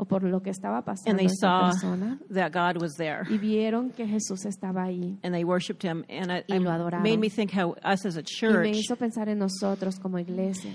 o 0.00 0.06
por 0.06 0.22
lo 0.22 0.40
que 0.40 0.48
estaba 0.50 0.78
and 0.78 0.84
pasando 0.86 1.16
they 1.18 1.26
esta 1.26 1.46
saw 1.46 1.70
persona 1.72 2.18
that 2.30 2.52
God 2.52 2.80
was 2.80 2.94
there. 2.96 3.24
y 3.28 3.36
vieron 3.36 3.90
que 3.90 4.06
Jesús 4.06 4.46
estaba 4.46 4.84
ahí. 4.84 5.18
and 5.22 5.34
they 5.34 5.44
worshipped 5.44 5.82
him. 5.82 6.04
And 6.08 6.30
it, 6.30 6.44
Y 6.48 6.58
lo 6.58 6.70
adoraron. 6.70 7.02
made 7.02 7.18
me 7.18 7.28
think 7.28 7.50
how 7.52 7.74
us 7.84 8.06
as 8.06 8.16
a 8.16 8.20
Y 8.20 8.22
me 8.22 8.24
church, 8.24 8.76
hizo 8.76 8.96
pensar 8.96 9.28
en 9.28 9.38
nosotros 9.38 9.98
como 10.00 10.18
iglesia. 10.18 10.72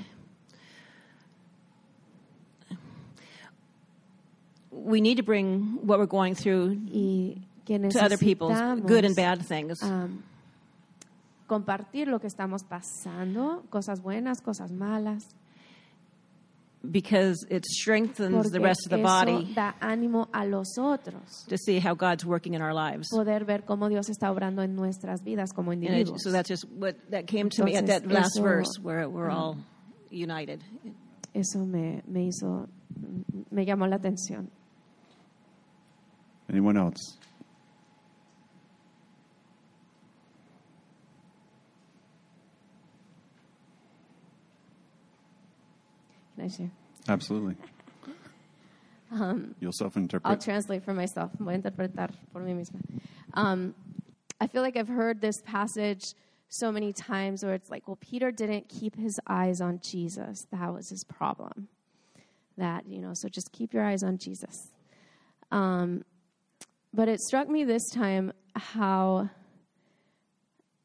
we 4.72 5.02
need 5.02 5.18
to 5.18 5.24
bring 5.24 5.80
what 5.86 5.98
we're 6.00 6.06
going 6.06 6.36
through 6.36 6.78
y 6.92 7.42
que 7.66 7.80
to 7.80 8.00
other 8.04 8.18
people, 8.18 8.50
necesitamos 8.50 8.86
good 8.88 9.06
and 9.06 9.16
bad 9.16 9.42
things. 9.46 9.82
um, 9.82 10.22
compartir 11.48 12.08
lo 12.08 12.20
que 12.20 12.28
estamos 12.28 12.64
pasando, 12.64 13.64
cosas 13.70 14.02
buenas, 14.02 14.42
cosas 14.42 14.72
malas, 14.72 15.28
because 16.92 17.46
it 17.50 17.66
strengthens 17.66 18.34
porque 18.34 18.52
the 18.52 18.60
rest 18.60 18.86
of 18.86 18.92
the 18.92 18.98
body 19.04 19.54
da 19.54 19.74
ánimo 19.82 20.28
a 20.34 20.46
los 20.46 20.78
otros, 20.78 21.46
to 21.48 21.58
see 21.58 21.80
how 21.80 21.94
God's 21.94 22.26
working 22.26 22.54
in 22.54 22.62
our 22.62 22.74
lives. 22.74 23.08
poder 23.12 23.46
ver 23.46 23.64
cómo 23.66 23.90
Dios 23.90 24.10
está 24.10 24.32
obrando 24.32 24.62
en 24.64 24.76
nuestras 24.76 25.22
vidas 25.24 25.52
como 25.54 25.72
And 25.72 25.84
it, 25.84 25.90
individuos. 25.90 26.22
so 26.22 26.32
that's 26.32 26.50
just 26.50 26.66
what 26.70 26.96
that 27.12 27.28
came 27.28 27.50
to 27.50 27.64
me 27.64 27.76
at 27.76 27.88
that 27.88 28.04
Entonces, 28.04 28.14
last 28.14 28.38
eso, 28.38 28.44
verse 28.44 28.80
where 28.82 29.10
we're 29.10 29.30
mm. 29.30 29.36
all 29.36 29.58
united. 30.12 30.64
Eso 31.34 31.60
me, 31.66 32.02
me 32.08 32.30
hizo, 32.30 32.70
me 33.52 33.66
llamó 33.66 33.88
la 33.90 33.98
atención. 33.98 34.50
Anyone 36.50 36.78
else? 36.78 37.18
Can 46.36 46.46
I 46.46 46.48
share? 46.48 46.72
Absolutely. 47.08 47.56
You'll 49.60 49.72
self 49.72 49.96
interpret. 49.96 50.30
I'll 50.30 50.38
translate 50.38 50.84
for 50.84 50.94
myself. 50.94 51.32
Voy 51.40 51.54
a 51.54 51.58
interpretar 51.58 52.12
por 52.34 52.42
mí 52.42 52.54
misma. 52.54 52.80
Um, 53.34 53.74
I 54.42 54.48
feel 54.48 54.62
like 54.62 54.76
I've 54.76 54.90
heard 54.90 55.22
this 55.22 55.42
passage 55.42 56.02
so 56.50 56.72
many 56.72 56.92
times 56.92 57.44
where 57.44 57.54
it's 57.54 57.70
like, 57.70 57.88
well, 57.88 57.98
Peter 58.02 58.32
didn't 58.32 58.68
keep 58.68 58.98
his 58.98 59.20
eyes 59.28 59.62
on 59.62 59.80
Jesus. 59.84 60.46
That 60.52 60.74
was 60.74 60.90
his 60.90 61.04
problem. 61.04 61.70
That, 62.58 62.88
you 62.88 63.00
know, 63.00 63.12
so 63.14 63.30
just 63.30 63.52
keep 63.52 63.74
your 63.74 63.84
eyes 63.84 64.04
on 64.04 64.18
Jesus. 64.18 64.72
Um, 65.52 66.04
but 66.94 67.08
it 67.08 67.20
struck 67.22 67.50
me 67.50 67.64
this 67.64 67.90
time 67.90 68.32
how, 68.56 69.30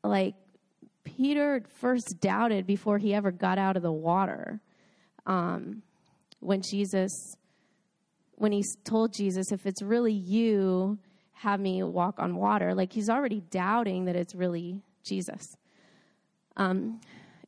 like, 0.02 0.34
Peter 1.04 1.62
first 1.80 2.20
doubted 2.20 2.66
before 2.66 2.98
he 2.98 3.14
ever 3.14 3.30
got 3.30 3.58
out 3.58 3.76
of 3.76 3.82
the 3.82 3.92
water. 3.92 4.60
Um, 5.30 5.82
when 6.40 6.60
Jesus 6.60 7.36
when 8.40 8.52
he 8.52 8.64
told 8.84 9.12
Jesus, 9.12 9.52
if 9.52 9.66
it's 9.66 9.82
really 9.82 10.14
you, 10.14 10.98
have 11.34 11.60
me 11.60 11.82
walk 11.82 12.18
on 12.18 12.36
water, 12.36 12.74
like 12.74 12.90
he's 12.90 13.10
already 13.10 13.42
doubting 13.50 14.06
that 14.06 14.16
it's 14.16 14.34
really 14.34 14.82
Jesus. 15.02 15.58
Um, 16.56 17.00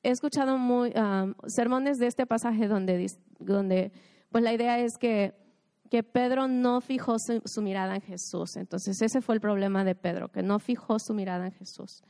he 0.03 0.11
escuchado 0.11 0.59
muy, 0.59 0.93
um, 0.95 1.35
sermones 1.47 1.99
de 1.99 2.09
este 2.09 2.27
pasaje 2.27 2.69
donde, 2.69 3.07
donde 3.41 3.91
pues 4.31 4.45
la 4.45 4.53
idea 4.53 4.79
es 4.81 4.99
que, 4.99 5.33
que 5.91 6.03
Pedro 6.03 6.47
no 6.47 6.83
fijó 6.83 7.19
su, 7.19 7.41
su 7.47 7.63
mirada 7.63 7.95
en 7.95 8.03
Jesús. 8.03 8.57
Entonces 8.57 9.01
ese 9.01 9.23
fue 9.23 9.35
el 9.35 9.41
problema 9.41 9.85
de 9.85 9.95
Pedro, 9.95 10.29
que 10.29 10.43
no 10.43 10.59
fijó 10.59 10.99
su 10.99 11.15
mirada 11.15 11.47
en 11.47 11.53
Jesús. 11.53 12.03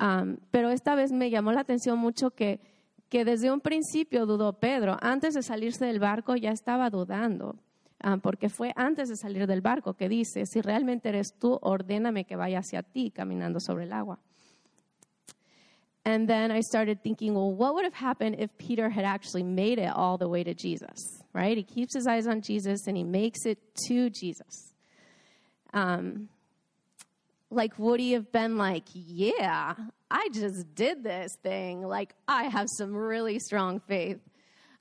Um, 0.00 0.38
pero 0.50 0.70
esta 0.70 0.96
vez 0.96 1.12
me 1.12 1.30
llamó 1.30 1.52
la 1.52 1.60
atención 1.60 2.00
mucho 2.00 2.30
que, 2.32 2.60
que 3.08 3.24
desde 3.24 3.50
un 3.50 3.60
principio 3.60 4.26
dudó 4.26 4.52
Pedro. 4.54 4.96
Antes 5.00 5.34
de 5.34 5.42
salirse 5.42 5.84
del 5.84 5.98
barco 5.98 6.36
ya 6.36 6.50
estaba 6.50 6.90
dudando, 6.90 7.56
ah, 8.00 8.18
porque 8.18 8.48
fue 8.48 8.72
antes 8.76 9.08
de 9.08 9.16
salir 9.16 9.46
del 9.46 9.60
barco 9.60 9.94
que 9.94 10.08
dice, 10.08 10.46
si 10.46 10.60
realmente 10.60 11.08
eres 11.08 11.34
tú, 11.38 11.58
ordéname 11.62 12.24
que 12.24 12.36
vaya 12.36 12.58
hacia 12.58 12.82
ti 12.82 13.10
caminando 13.10 13.60
sobre 13.60 13.84
el 13.84 13.92
agua. 13.92 14.18
And 16.04 16.26
then 16.26 16.50
I 16.50 16.60
started 16.62 17.02
thinking, 17.02 17.34
well, 17.34 17.52
what 17.52 17.74
would 17.74 17.84
have 17.84 17.92
happened 17.92 18.36
if 18.38 18.56
Peter 18.56 18.88
had 18.88 19.04
actually 19.04 19.42
made 19.42 19.78
it 19.78 19.90
all 19.94 20.16
the 20.16 20.28
way 20.28 20.42
to 20.42 20.54
Jesus, 20.54 21.22
right? 21.34 21.54
He 21.54 21.62
keeps 21.62 21.94
his 21.94 22.06
eyes 22.06 22.26
on 22.26 22.40
Jesus 22.40 22.86
and 22.86 22.96
he 22.96 23.04
makes 23.04 23.44
it 23.44 23.58
to 23.88 24.08
Jesus. 24.08 24.72
Um, 25.74 26.30
like, 27.50 27.78
would 27.78 28.00
he 28.00 28.12
have 28.12 28.32
been 28.32 28.56
like, 28.56 28.84
yeah, 28.94 29.74
I 30.10 30.28
just 30.32 30.74
did 30.74 31.02
this 31.02 31.36
thing. 31.36 31.82
Like, 31.82 32.14
I 32.26 32.44
have 32.44 32.68
some 32.68 32.96
really 32.96 33.38
strong 33.38 33.80
faith. 33.80 34.20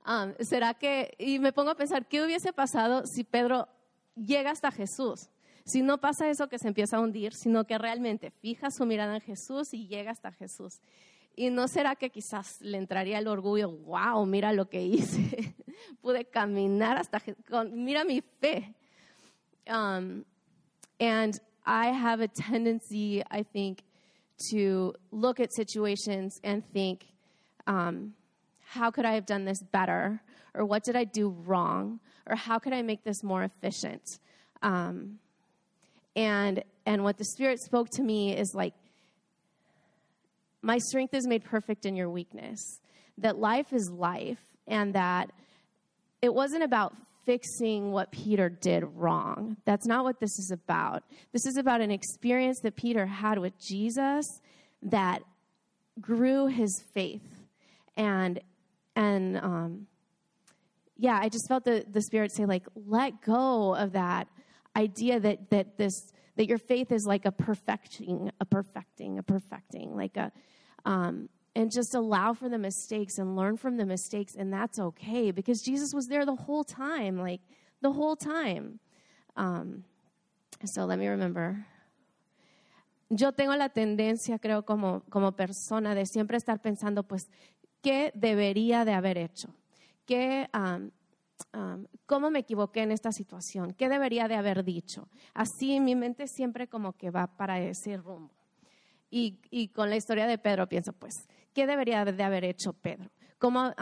Um, 0.06 0.34
¿Será 0.40 0.74
que, 0.74 1.12
y 1.20 1.40
me 1.40 1.52
pongo 1.52 1.72
a 1.72 1.76
pensar, 1.76 2.08
¿qué 2.08 2.24
hubiese 2.24 2.54
pasado 2.54 3.06
si 3.06 3.26
Pedro 3.26 3.68
llega 4.16 4.52
hasta 4.52 4.72
Jesús? 4.72 5.30
Si 5.66 5.82
no 5.82 5.98
pasa 5.98 6.30
eso 6.30 6.48
que 6.48 6.58
se 6.58 6.70
empieza 6.70 6.96
a 6.96 7.02
hundir, 7.02 7.34
sino 7.34 7.66
que 7.66 7.78
realmente 7.78 8.32
fija 8.32 8.72
su 8.72 8.86
mirada 8.86 9.16
en 9.16 9.22
Jesús 9.22 9.74
y 9.74 9.88
llega 9.88 10.12
hasta 10.12 10.32
Jesús. 10.32 10.80
Y 11.36 11.50
no 11.50 11.68
será 11.68 11.98
que 11.98 12.10
quizás 12.10 12.62
le 12.62 12.78
entraría 12.78 13.20
el 13.20 13.28
orgullo, 13.28 13.70
wow, 13.70 14.26
mira 14.26 14.54
lo 14.54 14.70
que 14.70 14.82
hice. 14.82 15.56
Pude 16.02 16.24
caminar 16.24 16.98
hasta 16.98 17.22
mira 17.70 18.06
mi 18.06 18.22
fe. 18.22 18.74
Um, 19.70 20.24
and 21.02 21.38
I 21.66 21.88
have 21.90 22.24
a 22.24 22.30
tendency, 22.30 23.22
I 23.30 23.44
think, 23.44 23.84
to 24.52 24.94
look 25.12 25.40
at 25.40 25.54
situations 25.54 26.40
and 26.44 26.66
think, 26.66 27.06
um, 27.66 28.14
how 28.66 28.92
could 28.92 29.06
I 29.06 29.14
have 29.14 29.26
done 29.26 29.46
this 29.46 29.62
better? 29.72 30.22
Or 30.54 30.66
what 30.66 30.84
did 30.84 30.96
I 30.96 31.04
do 31.04 31.30
wrong? 31.30 32.00
Or 32.26 32.36
how 32.36 32.60
could 32.60 32.74
I 32.74 32.82
make 32.82 33.04
this 33.04 33.24
more 33.24 33.44
efficient? 33.44 34.04
Um, 34.62 35.20
and 36.16 36.64
and 36.86 37.04
what 37.04 37.18
the 37.18 37.26
Spirit 37.26 37.60
spoke 37.60 37.90
to 37.92 38.04
me 38.04 38.36
is 38.36 38.54
like, 38.56 38.74
my 40.62 40.78
strength 40.78 41.14
is 41.14 41.28
made 41.28 41.44
perfect 41.44 41.86
in 41.86 41.96
your 41.96 42.10
weakness. 42.10 42.80
That 43.18 43.38
life 43.38 43.72
is 43.72 43.90
life, 43.90 44.42
and 44.68 44.94
that 44.94 45.32
it 46.22 46.34
wasn't 46.34 46.64
about 46.64 46.96
fixing 47.28 47.92
what 47.92 48.12
Peter 48.12 48.50
did 48.50 48.84
wrong. 48.96 49.58
That's 49.66 49.86
not 49.86 50.04
what 50.06 50.20
this 50.20 50.40
is 50.40 50.50
about. 50.52 51.04
This 51.34 51.46
is 51.46 51.58
about 51.58 51.82
an 51.82 51.92
experience 51.92 52.62
that 52.64 52.76
Peter 52.76 53.06
had 53.06 53.38
with 53.38 53.54
Jesus 53.60 54.26
that 54.82 55.22
grew 56.02 56.48
his 56.48 56.84
faith. 56.94 57.46
And 57.96 58.40
and 58.96 59.38
um, 59.38 59.88
yeah, 60.96 61.20
I 61.22 61.30
just 61.30 61.48
felt 61.48 61.66
the, 61.66 61.86
the 61.88 62.02
Spirit 62.02 62.32
say, 62.34 62.46
like, 62.46 62.66
let 62.88 63.22
go 63.22 63.76
of 63.76 63.92
that 63.92 64.28
idea 64.76 65.20
that 65.20 65.52
that 65.52 65.78
this 65.78 65.94
that 66.38 66.48
your 66.48 66.58
faith 66.58 66.92
is 66.92 67.06
like 67.06 67.26
a 67.26 67.32
perfecting, 67.32 68.32
a 68.40 68.46
perfecting, 68.46 69.20
a 69.20 69.24
perfecting, 69.24 69.96
like 69.96 70.16
a 70.18 70.32
um, 70.86 71.28
and 71.58 71.72
just 71.72 71.96
allow 71.96 72.34
for 72.34 72.50
the 72.50 72.58
mistakes 72.58 73.18
and 73.18 73.36
learn 73.36 73.58
from 73.58 73.78
the 73.78 73.86
mistakes 73.86 74.36
and 74.36 74.54
that's 74.54 74.78
okay 74.80 75.32
because 75.32 75.62
jesus 75.62 75.94
was 75.94 76.06
there 76.08 76.26
the 76.26 76.40
whole 76.46 76.64
time 76.64 77.18
like 77.18 77.42
the 77.82 77.92
whole 77.92 78.16
time. 78.16 78.80
Um, 79.36 79.84
so 80.66 80.86
let 80.86 80.98
me 80.98 81.08
remember. 81.08 81.66
Yo 83.10 83.32
tengo 83.32 83.56
la 83.56 83.70
tendencia 83.70 84.40
creo 84.40 84.66
como, 84.66 85.02
como 85.10 85.32
persona 85.32 85.96
de 85.96 86.06
siempre 86.06 86.38
estar 86.38 86.62
pensando 86.62 87.04
pues 87.04 87.30
qué 87.82 88.12
debería 88.14 88.84
de 88.84 88.94
haber 88.94 89.18
hecho 89.18 89.54
qué 90.06 90.50
um, 90.54 90.92
um, 91.54 91.86
cómo 92.06 92.30
me 92.30 92.40
equivoqué 92.40 92.82
en 92.82 92.92
esta 92.92 93.14
situación 93.14 93.74
qué 93.74 93.88
debería 93.88 94.28
de 94.28 94.36
haber 94.36 94.66
dicho 94.66 95.08
así 95.34 95.80
mi 95.80 95.96
mente 95.96 96.28
siempre 96.28 96.68
como 96.68 96.94
que 96.94 97.10
va 97.10 97.28
para 97.28 97.62
ese 97.62 97.96
rumbo. 97.96 98.34
Y, 99.10 99.40
y, 99.52 99.70
con 99.70 99.90
la 99.90 99.96
historia 99.96 100.28
de 100.28 100.38
Pedro 100.38 100.68
pienso, 100.68 100.92
pues, 100.92 101.14
¿qué 101.58 101.66
debería 101.66 102.06
de 102.06 102.22
haber 102.24 102.44
hecho 102.44 102.72
Pedro? 102.74 103.10
¿Cómo, 103.40 103.74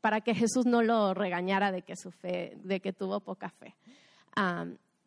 para 0.00 0.22
que 0.22 0.34
Jesús 0.34 0.64
no 0.64 0.82
lo 0.82 1.12
regañara 1.12 1.70
de 1.70 1.82
que 1.82 1.96
su 1.96 2.10
fe, 2.10 2.56
de 2.64 2.80
que 2.80 2.94
tuvo 2.94 3.20
poca 3.20 3.50
fe? 3.50 3.74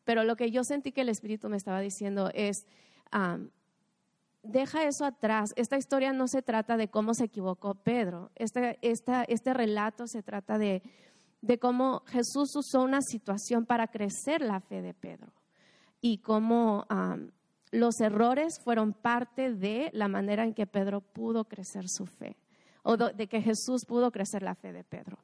Pero 0.04 0.24
lo 0.24 0.36
que 0.36 0.52
yo 0.52 0.64
sentí 0.64 0.92
que 0.92 1.02
el 1.02 1.10
Espíritu 1.10 1.50
me 1.50 1.58
estaba 1.58 1.80
diciendo 1.80 2.30
es, 2.36 2.68
deja 4.44 4.84
eso 4.84 5.06
atrás. 5.06 5.50
Esta 5.56 5.78
historia 5.78 6.14
no 6.14 6.28
se 6.28 6.44
trata 6.44 6.78
de 6.78 6.88
cómo 6.88 7.16
se 7.16 7.26
equivocó 7.26 7.74
Pedro. 7.74 8.30
Este, 8.36 8.78
esta- 8.84 9.24
este 9.24 9.56
relato 9.56 10.06
se 10.06 10.22
trata 10.22 10.60
de, 10.60 10.84
de 11.42 11.58
cómo 11.58 12.04
Jesús 12.06 12.56
usó 12.56 12.84
una 12.84 13.02
situación 13.02 13.66
para 13.66 13.88
crecer 13.88 14.42
la 14.42 14.60
fe 14.60 14.84
de 14.84 14.94
Pedro 14.94 15.34
y 16.00 16.20
cómo 16.20 16.86
los 17.78 18.00
errores 18.02 18.60
fueron 18.64 18.94
parte 18.94 19.54
de 19.54 19.90
la 19.94 20.08
manera 20.08 20.44
en 20.44 20.54
que 20.54 20.68
Pedro 20.68 21.02
pudo 21.02 21.46
crecer 21.46 21.86
su 21.88 22.06
fe 22.06 22.38
o 22.84 22.98
de 22.98 23.28
que 23.28 23.42
Jesús 23.42 23.86
pudo 23.86 24.12
crecer 24.12 24.44
la 24.44 24.56
fe 24.56 24.72
de 24.74 24.84
Pedro. 24.84 25.18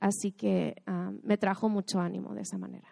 Así 0.00 0.32
que 0.32 0.82
am, 0.86 1.20
me 1.22 1.36
trajo 1.36 1.68
mucho 1.68 2.00
ánimo 2.00 2.34
de 2.34 2.42
esa 2.42 2.58
manera. 2.58 2.88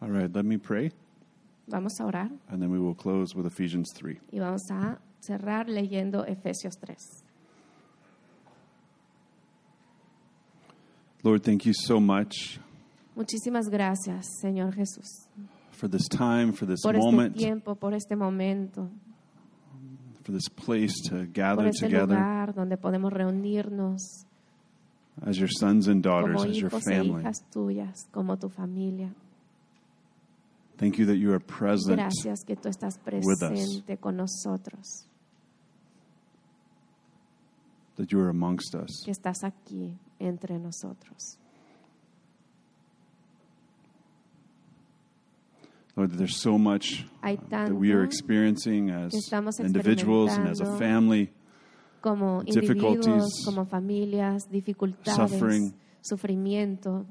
All 0.00 0.10
right, 0.10 0.34
let 0.34 0.44
me 0.44 0.58
pray, 0.58 0.92
Vamos 1.66 1.98
a 1.98 2.04
orar 2.04 2.30
and 2.48 2.60
then 2.60 2.70
we 2.70 2.78
will 2.78 2.94
close 2.94 3.34
with 3.34 3.46
Ephesians 3.46 3.90
3. 3.94 4.20
y 4.32 4.38
vamos 4.38 4.70
a 4.70 5.00
cerrar 5.20 5.68
leyendo 5.68 6.26
Efesios 6.26 6.76
3. 6.78 7.23
Lord, 11.24 11.42
thank 11.42 11.64
you 11.64 11.72
so 11.74 11.98
much 11.98 12.60
Muchísimas 13.16 13.68
gracias, 13.68 14.26
Señor 14.42 14.74
Jesús, 14.74 15.28
for 15.70 15.88
this 15.88 16.08
time, 16.08 16.52
for 16.52 16.66
this 16.66 16.82
por 16.82 16.94
este 16.94 17.04
moment, 17.04 17.36
tiempo, 17.36 17.74
por 17.76 17.94
este 17.94 18.16
momento, 18.16 18.90
for 20.22 20.32
this 20.32 20.48
place 20.48 20.94
to 21.08 21.16
por 21.16 21.26
gather 21.32 21.66
este 21.68 21.86
together 21.86 22.16
lugar 22.16 22.54
donde 22.54 22.76
podemos 22.76 23.12
reunirnos 23.12 24.26
as 25.24 25.38
your 25.38 25.48
sons 25.48 25.86
and 25.86 26.02
daughters, 26.02 26.36
como 26.36 26.50
as 26.50 26.58
your 26.58 26.70
hijos 26.70 26.86
e 26.88 26.94
family. 26.96 27.22
hijas 27.22 27.44
tuyas, 27.52 28.08
como 28.10 28.36
tu 28.36 28.48
familia. 28.48 29.14
Thank 30.76 30.98
you 30.98 31.06
that 31.06 31.18
you 31.18 31.30
are 31.32 31.38
present 31.38 31.98
Gracias 31.98 32.44
que 32.44 32.56
tú 32.56 32.68
estás 32.68 32.98
presente 32.98 33.96
con 33.96 34.16
nosotros, 34.16 35.06
that 37.94 38.10
you 38.10 38.20
are 38.20 38.28
amongst 38.28 38.74
us. 38.74 39.04
que 39.04 39.12
estás 39.12 39.44
aquí 39.44 39.96
entre 40.18 40.58
nosotros. 40.58 41.38
Lord, 45.96 46.10
there's 46.12 46.40
so 46.40 46.58
much 46.58 47.04
uh, 47.22 47.26
Hay 47.28 47.38
that 47.50 47.72
we 47.72 47.92
are 47.92 48.02
experiencing 48.02 48.90
as 48.90 49.12
individuals 49.60 50.32
and 50.36 50.48
as 50.48 50.60
a 50.60 50.76
family. 50.76 51.30
como 52.00 52.42
difficulties, 52.42 53.06
individuos, 53.06 53.44
como 53.44 53.64
familias, 53.64 54.42
dificultades, 54.50 55.14
suffering. 55.16 55.72
sufrimiento. 56.02 57.06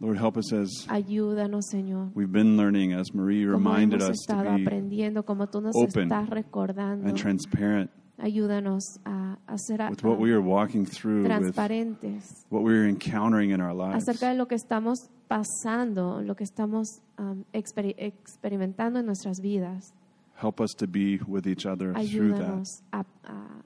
Lord, 0.00 0.18
help 0.18 0.36
us 0.36 0.52
as 0.52 0.68
Ayúdanos, 0.88 1.66
Señor. 1.72 2.10
we've 2.14 2.30
been 2.32 2.56
learning, 2.58 2.92
as 2.92 3.14
Marie 3.14 3.44
Como 3.46 3.56
reminded 3.56 4.02
us 4.02 4.16
to 4.28 4.34
be 4.34 4.48
aprendiendo, 4.48 5.24
como 5.24 5.46
tú 5.46 5.62
nos 5.62 5.74
open 5.76 6.08
estás 6.10 6.28
recordando. 6.28 7.06
and 7.08 7.16
transparent 7.16 7.90
Ayúdanos 8.18 9.00
a, 9.04 9.38
a 9.46 9.58
ser 9.58 9.82
a- 9.82 9.90
with 9.90 10.04
what 10.04 10.18
we 10.20 10.30
are 10.30 10.40
walking 10.40 10.86
through, 10.86 11.24
transparentes 11.24 12.46
what 12.48 12.62
we 12.62 12.72
are 12.72 12.88
encountering 12.88 13.50
in 13.50 13.60
our 13.60 13.74
lives. 13.74 14.06
acerca 14.06 14.28
de 14.28 14.36
lo 14.36 14.46
que 14.46 14.54
estamos 14.54 15.10
pasando, 15.28 16.22
lo 16.22 16.36
que 16.36 16.44
estamos 16.44 17.00
um, 17.18 17.44
exper- 17.52 17.94
experimentando 17.98 19.00
en 19.00 19.06
nuestras 19.06 19.40
vidas. 19.40 19.92
Help 20.40 20.60
us 20.60 20.72
to 20.76 20.86
be 20.86 21.18
with 21.26 21.46
each 21.46 21.66
other 21.66 21.92
through 21.92 22.32
that. 22.32 22.40
Ayúdanos 22.40 22.82
a, 22.92 23.00
a 23.24 23.62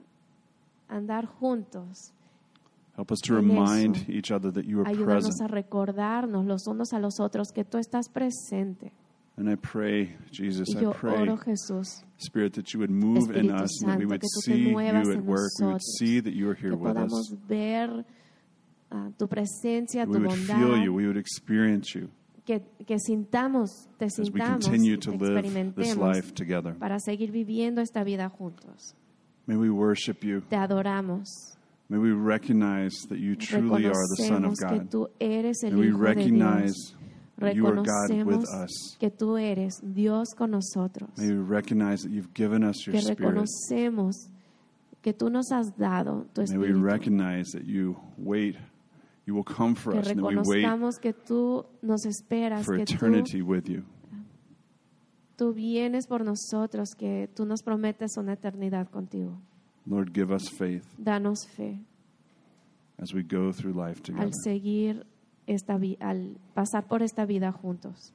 andar 0.89 1.25
juntos. 1.27 2.13
Help 2.97 3.11
us 3.11 3.19
to 3.21 3.35
remind 3.35 3.95
eso. 3.97 4.11
each 4.11 4.31
other 4.31 4.51
that 4.51 4.65
you 4.65 4.81
are 4.81 4.89
Ayúdanos 4.89 5.25
a 5.41 5.47
present. 5.47 5.51
recordarnos 5.51 6.45
los 6.45 6.67
unos 6.67 6.91
a 6.91 6.99
los 6.99 7.19
otros 7.19 7.51
que 7.53 7.63
tú 7.63 7.77
estás 7.77 8.09
presente. 8.09 8.91
And 9.39 9.49
I 9.49 9.55
pray, 9.55 10.17
Jesus, 10.31 10.67
I 10.75 10.91
pray, 10.91 11.25
Jesús, 11.25 12.03
Spirit, 12.17 12.55
that 12.55 12.73
you 12.73 12.81
would 12.81 12.89
move 12.89 13.31
in 13.31 13.47
Espíritu 13.47 13.61
us 13.61 13.81
and 13.81 13.91
that 13.91 13.99
we 13.99 14.05
would 14.05 14.19
que 14.19 14.27
tú 14.27 14.43
te 14.43 14.51
see 14.51 14.69
you 14.69 14.79
at 14.79 15.23
work. 15.23 15.51
We 15.61 15.67
would 15.67 15.81
see 15.97 16.19
that 16.19 16.33
you 16.33 16.49
are 16.49 16.55
here 16.55 16.75
with 16.75 16.97
us. 16.97 17.33
ver 17.47 18.03
ah, 18.91 19.07
tu 19.17 19.27
presencia, 19.27 20.03
tu 20.03 20.11
we 20.11 20.19
would 20.19 20.29
bondad, 20.31 20.57
feel 20.57 20.77
you. 20.77 20.93
We 20.93 21.07
would 21.07 21.15
experience 21.15 21.95
you 21.95 22.09
que, 22.45 22.59
que 22.85 22.97
sintamos, 22.99 23.69
te 23.97 24.05
as 24.05 24.29
we 24.29 24.41
continue 24.41 24.97
to 24.97 25.11
live 25.11 25.73
this 25.75 25.95
life 25.95 26.33
together. 26.33 26.73
para 26.73 26.99
seguir 26.99 27.31
viviendo 27.31 27.79
esta 27.79 28.03
vida 28.03 28.29
juntos. 28.29 28.93
May 29.47 29.55
we 29.55 29.69
worship 29.69 30.23
you. 30.23 30.41
Te 30.49 30.57
adoramos. 30.57 31.55
May 31.87 31.97
we 31.97 32.11
recognize 32.11 32.93
that 33.09 33.19
you 33.19 33.35
truly 33.35 33.85
are 33.85 33.93
the 33.93 34.27
Son 34.27 34.45
of 34.45 34.53
Reconocemos 34.53 34.69
que 34.69 34.77
God. 34.79 34.89
tú 34.89 35.07
eres 35.19 35.63
el 35.63 35.71
May 35.71 35.87
we 35.87 35.91
recognize 35.91 36.93
Reconocemos 37.39 38.45
que 38.99 39.09
tú 39.09 39.37
eres 39.37 39.79
Dios 39.83 40.29
con 40.37 40.51
nosotros. 40.51 41.09
May 41.17 41.31
we 41.31 41.37
recognize 41.43 42.03
that 42.03 42.11
you've 42.11 42.33
given 42.33 42.63
us 42.63 42.85
your 42.85 42.93
que 42.93 43.01
Spirit. 43.01 43.19
reconocemos 43.19 44.15
que 45.01 45.13
tú 45.13 45.29
nos 45.29 45.51
has 45.51 45.75
dado 45.77 46.25
tu 46.33 46.41
May 46.41 46.57
we 46.57 46.67
espíritu. 46.67 46.83
recognize 46.83 47.51
that 47.53 47.65
you 47.65 47.95
wait, 48.17 48.55
you 49.25 49.33
will 49.33 49.43
come 49.45 49.75
for 49.75 49.93
Que 49.93 49.99
us, 49.99 50.07
and 50.09 50.19
that 50.19 50.25
we 50.25 50.35
wait 50.35 50.63
reconozcamos 50.65 50.99
que 50.99 51.13
tú 51.13 51.65
nos 51.81 52.05
esperas, 52.05 52.65
for 52.65 52.77
que 52.77 52.85
tú, 52.85 52.93
eternity 52.95 53.41
with 53.41 53.67
you. 53.69 53.83
tú 55.37 55.53
vienes 55.53 56.05
por 56.07 56.23
nosotros, 56.25 56.89
que 56.97 57.29
tú 57.33 57.45
nos 57.45 57.61
prometes 57.63 58.17
una 58.17 58.33
eternidad 58.33 58.89
contigo. 58.89 59.39
Lord, 59.85 60.11
give 60.13 60.31
us 60.33 60.49
faith 60.49 60.83
Danos 60.97 61.47
fe 61.55 61.79
as 63.01 63.13
we 63.13 63.23
go 63.23 63.51
through 63.53 63.73
life 63.73 64.01
together. 64.01 64.25
al 64.25 64.33
seguir 64.43 65.05
esta 65.49 65.77
al 65.99 66.37
pasar 66.53 66.87
por 66.87 67.01
esta 67.03 67.25
vida 67.25 67.51
juntos. 67.51 68.13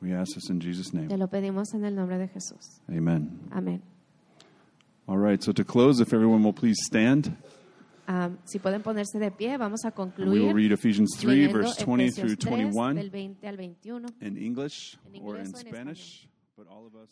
We 0.00 0.14
ask 0.14 0.34
this 0.34 0.50
in 0.50 0.60
Jesus' 0.60 0.90
Te 0.90 0.96
name. 0.98 1.16
lo 1.16 1.28
pedimos 1.28 1.74
en 1.74 1.84
el 1.84 1.94
nombre 1.94 2.18
de 2.18 2.28
Jesús. 2.28 2.80
Amen. 2.88 3.40
Amén. 3.50 3.82
All 5.06 5.18
right, 5.18 5.42
so 5.42 5.52
to 5.52 5.64
close, 5.64 6.00
if 6.00 6.12
everyone 6.12 6.42
will 6.44 6.54
please 6.54 6.76
stand, 6.84 7.36
Ah, 8.08 8.30
si 8.44 8.58
pueden 8.58 8.82
ponerse 8.82 9.18
de 9.20 9.30
pie, 9.30 9.56
vamos 9.56 9.84
a 9.84 9.88
and 9.88 9.96
we 10.18 10.40
will 10.40 10.50
concluir 10.50 10.54
read 10.54 10.72
Ephesians 10.72 11.10
3, 11.18 11.34
leyendo 11.36 11.58
verse 11.58 11.76
20 11.84 12.04
Efesios 12.08 12.14
through 12.16 12.36
3, 12.36 12.64
21 12.72 12.94
del 12.96 13.10
20 13.10 13.46
al 13.46 13.56
21. 13.56 14.06
in 14.20 14.36
English 14.36 14.98
En 15.14 15.22
or 15.22 15.38
in 15.38 15.54
Spanish, 15.54 16.28
but 16.56 16.66
all 16.66 16.84
of 16.84 16.94
us. 16.96 17.08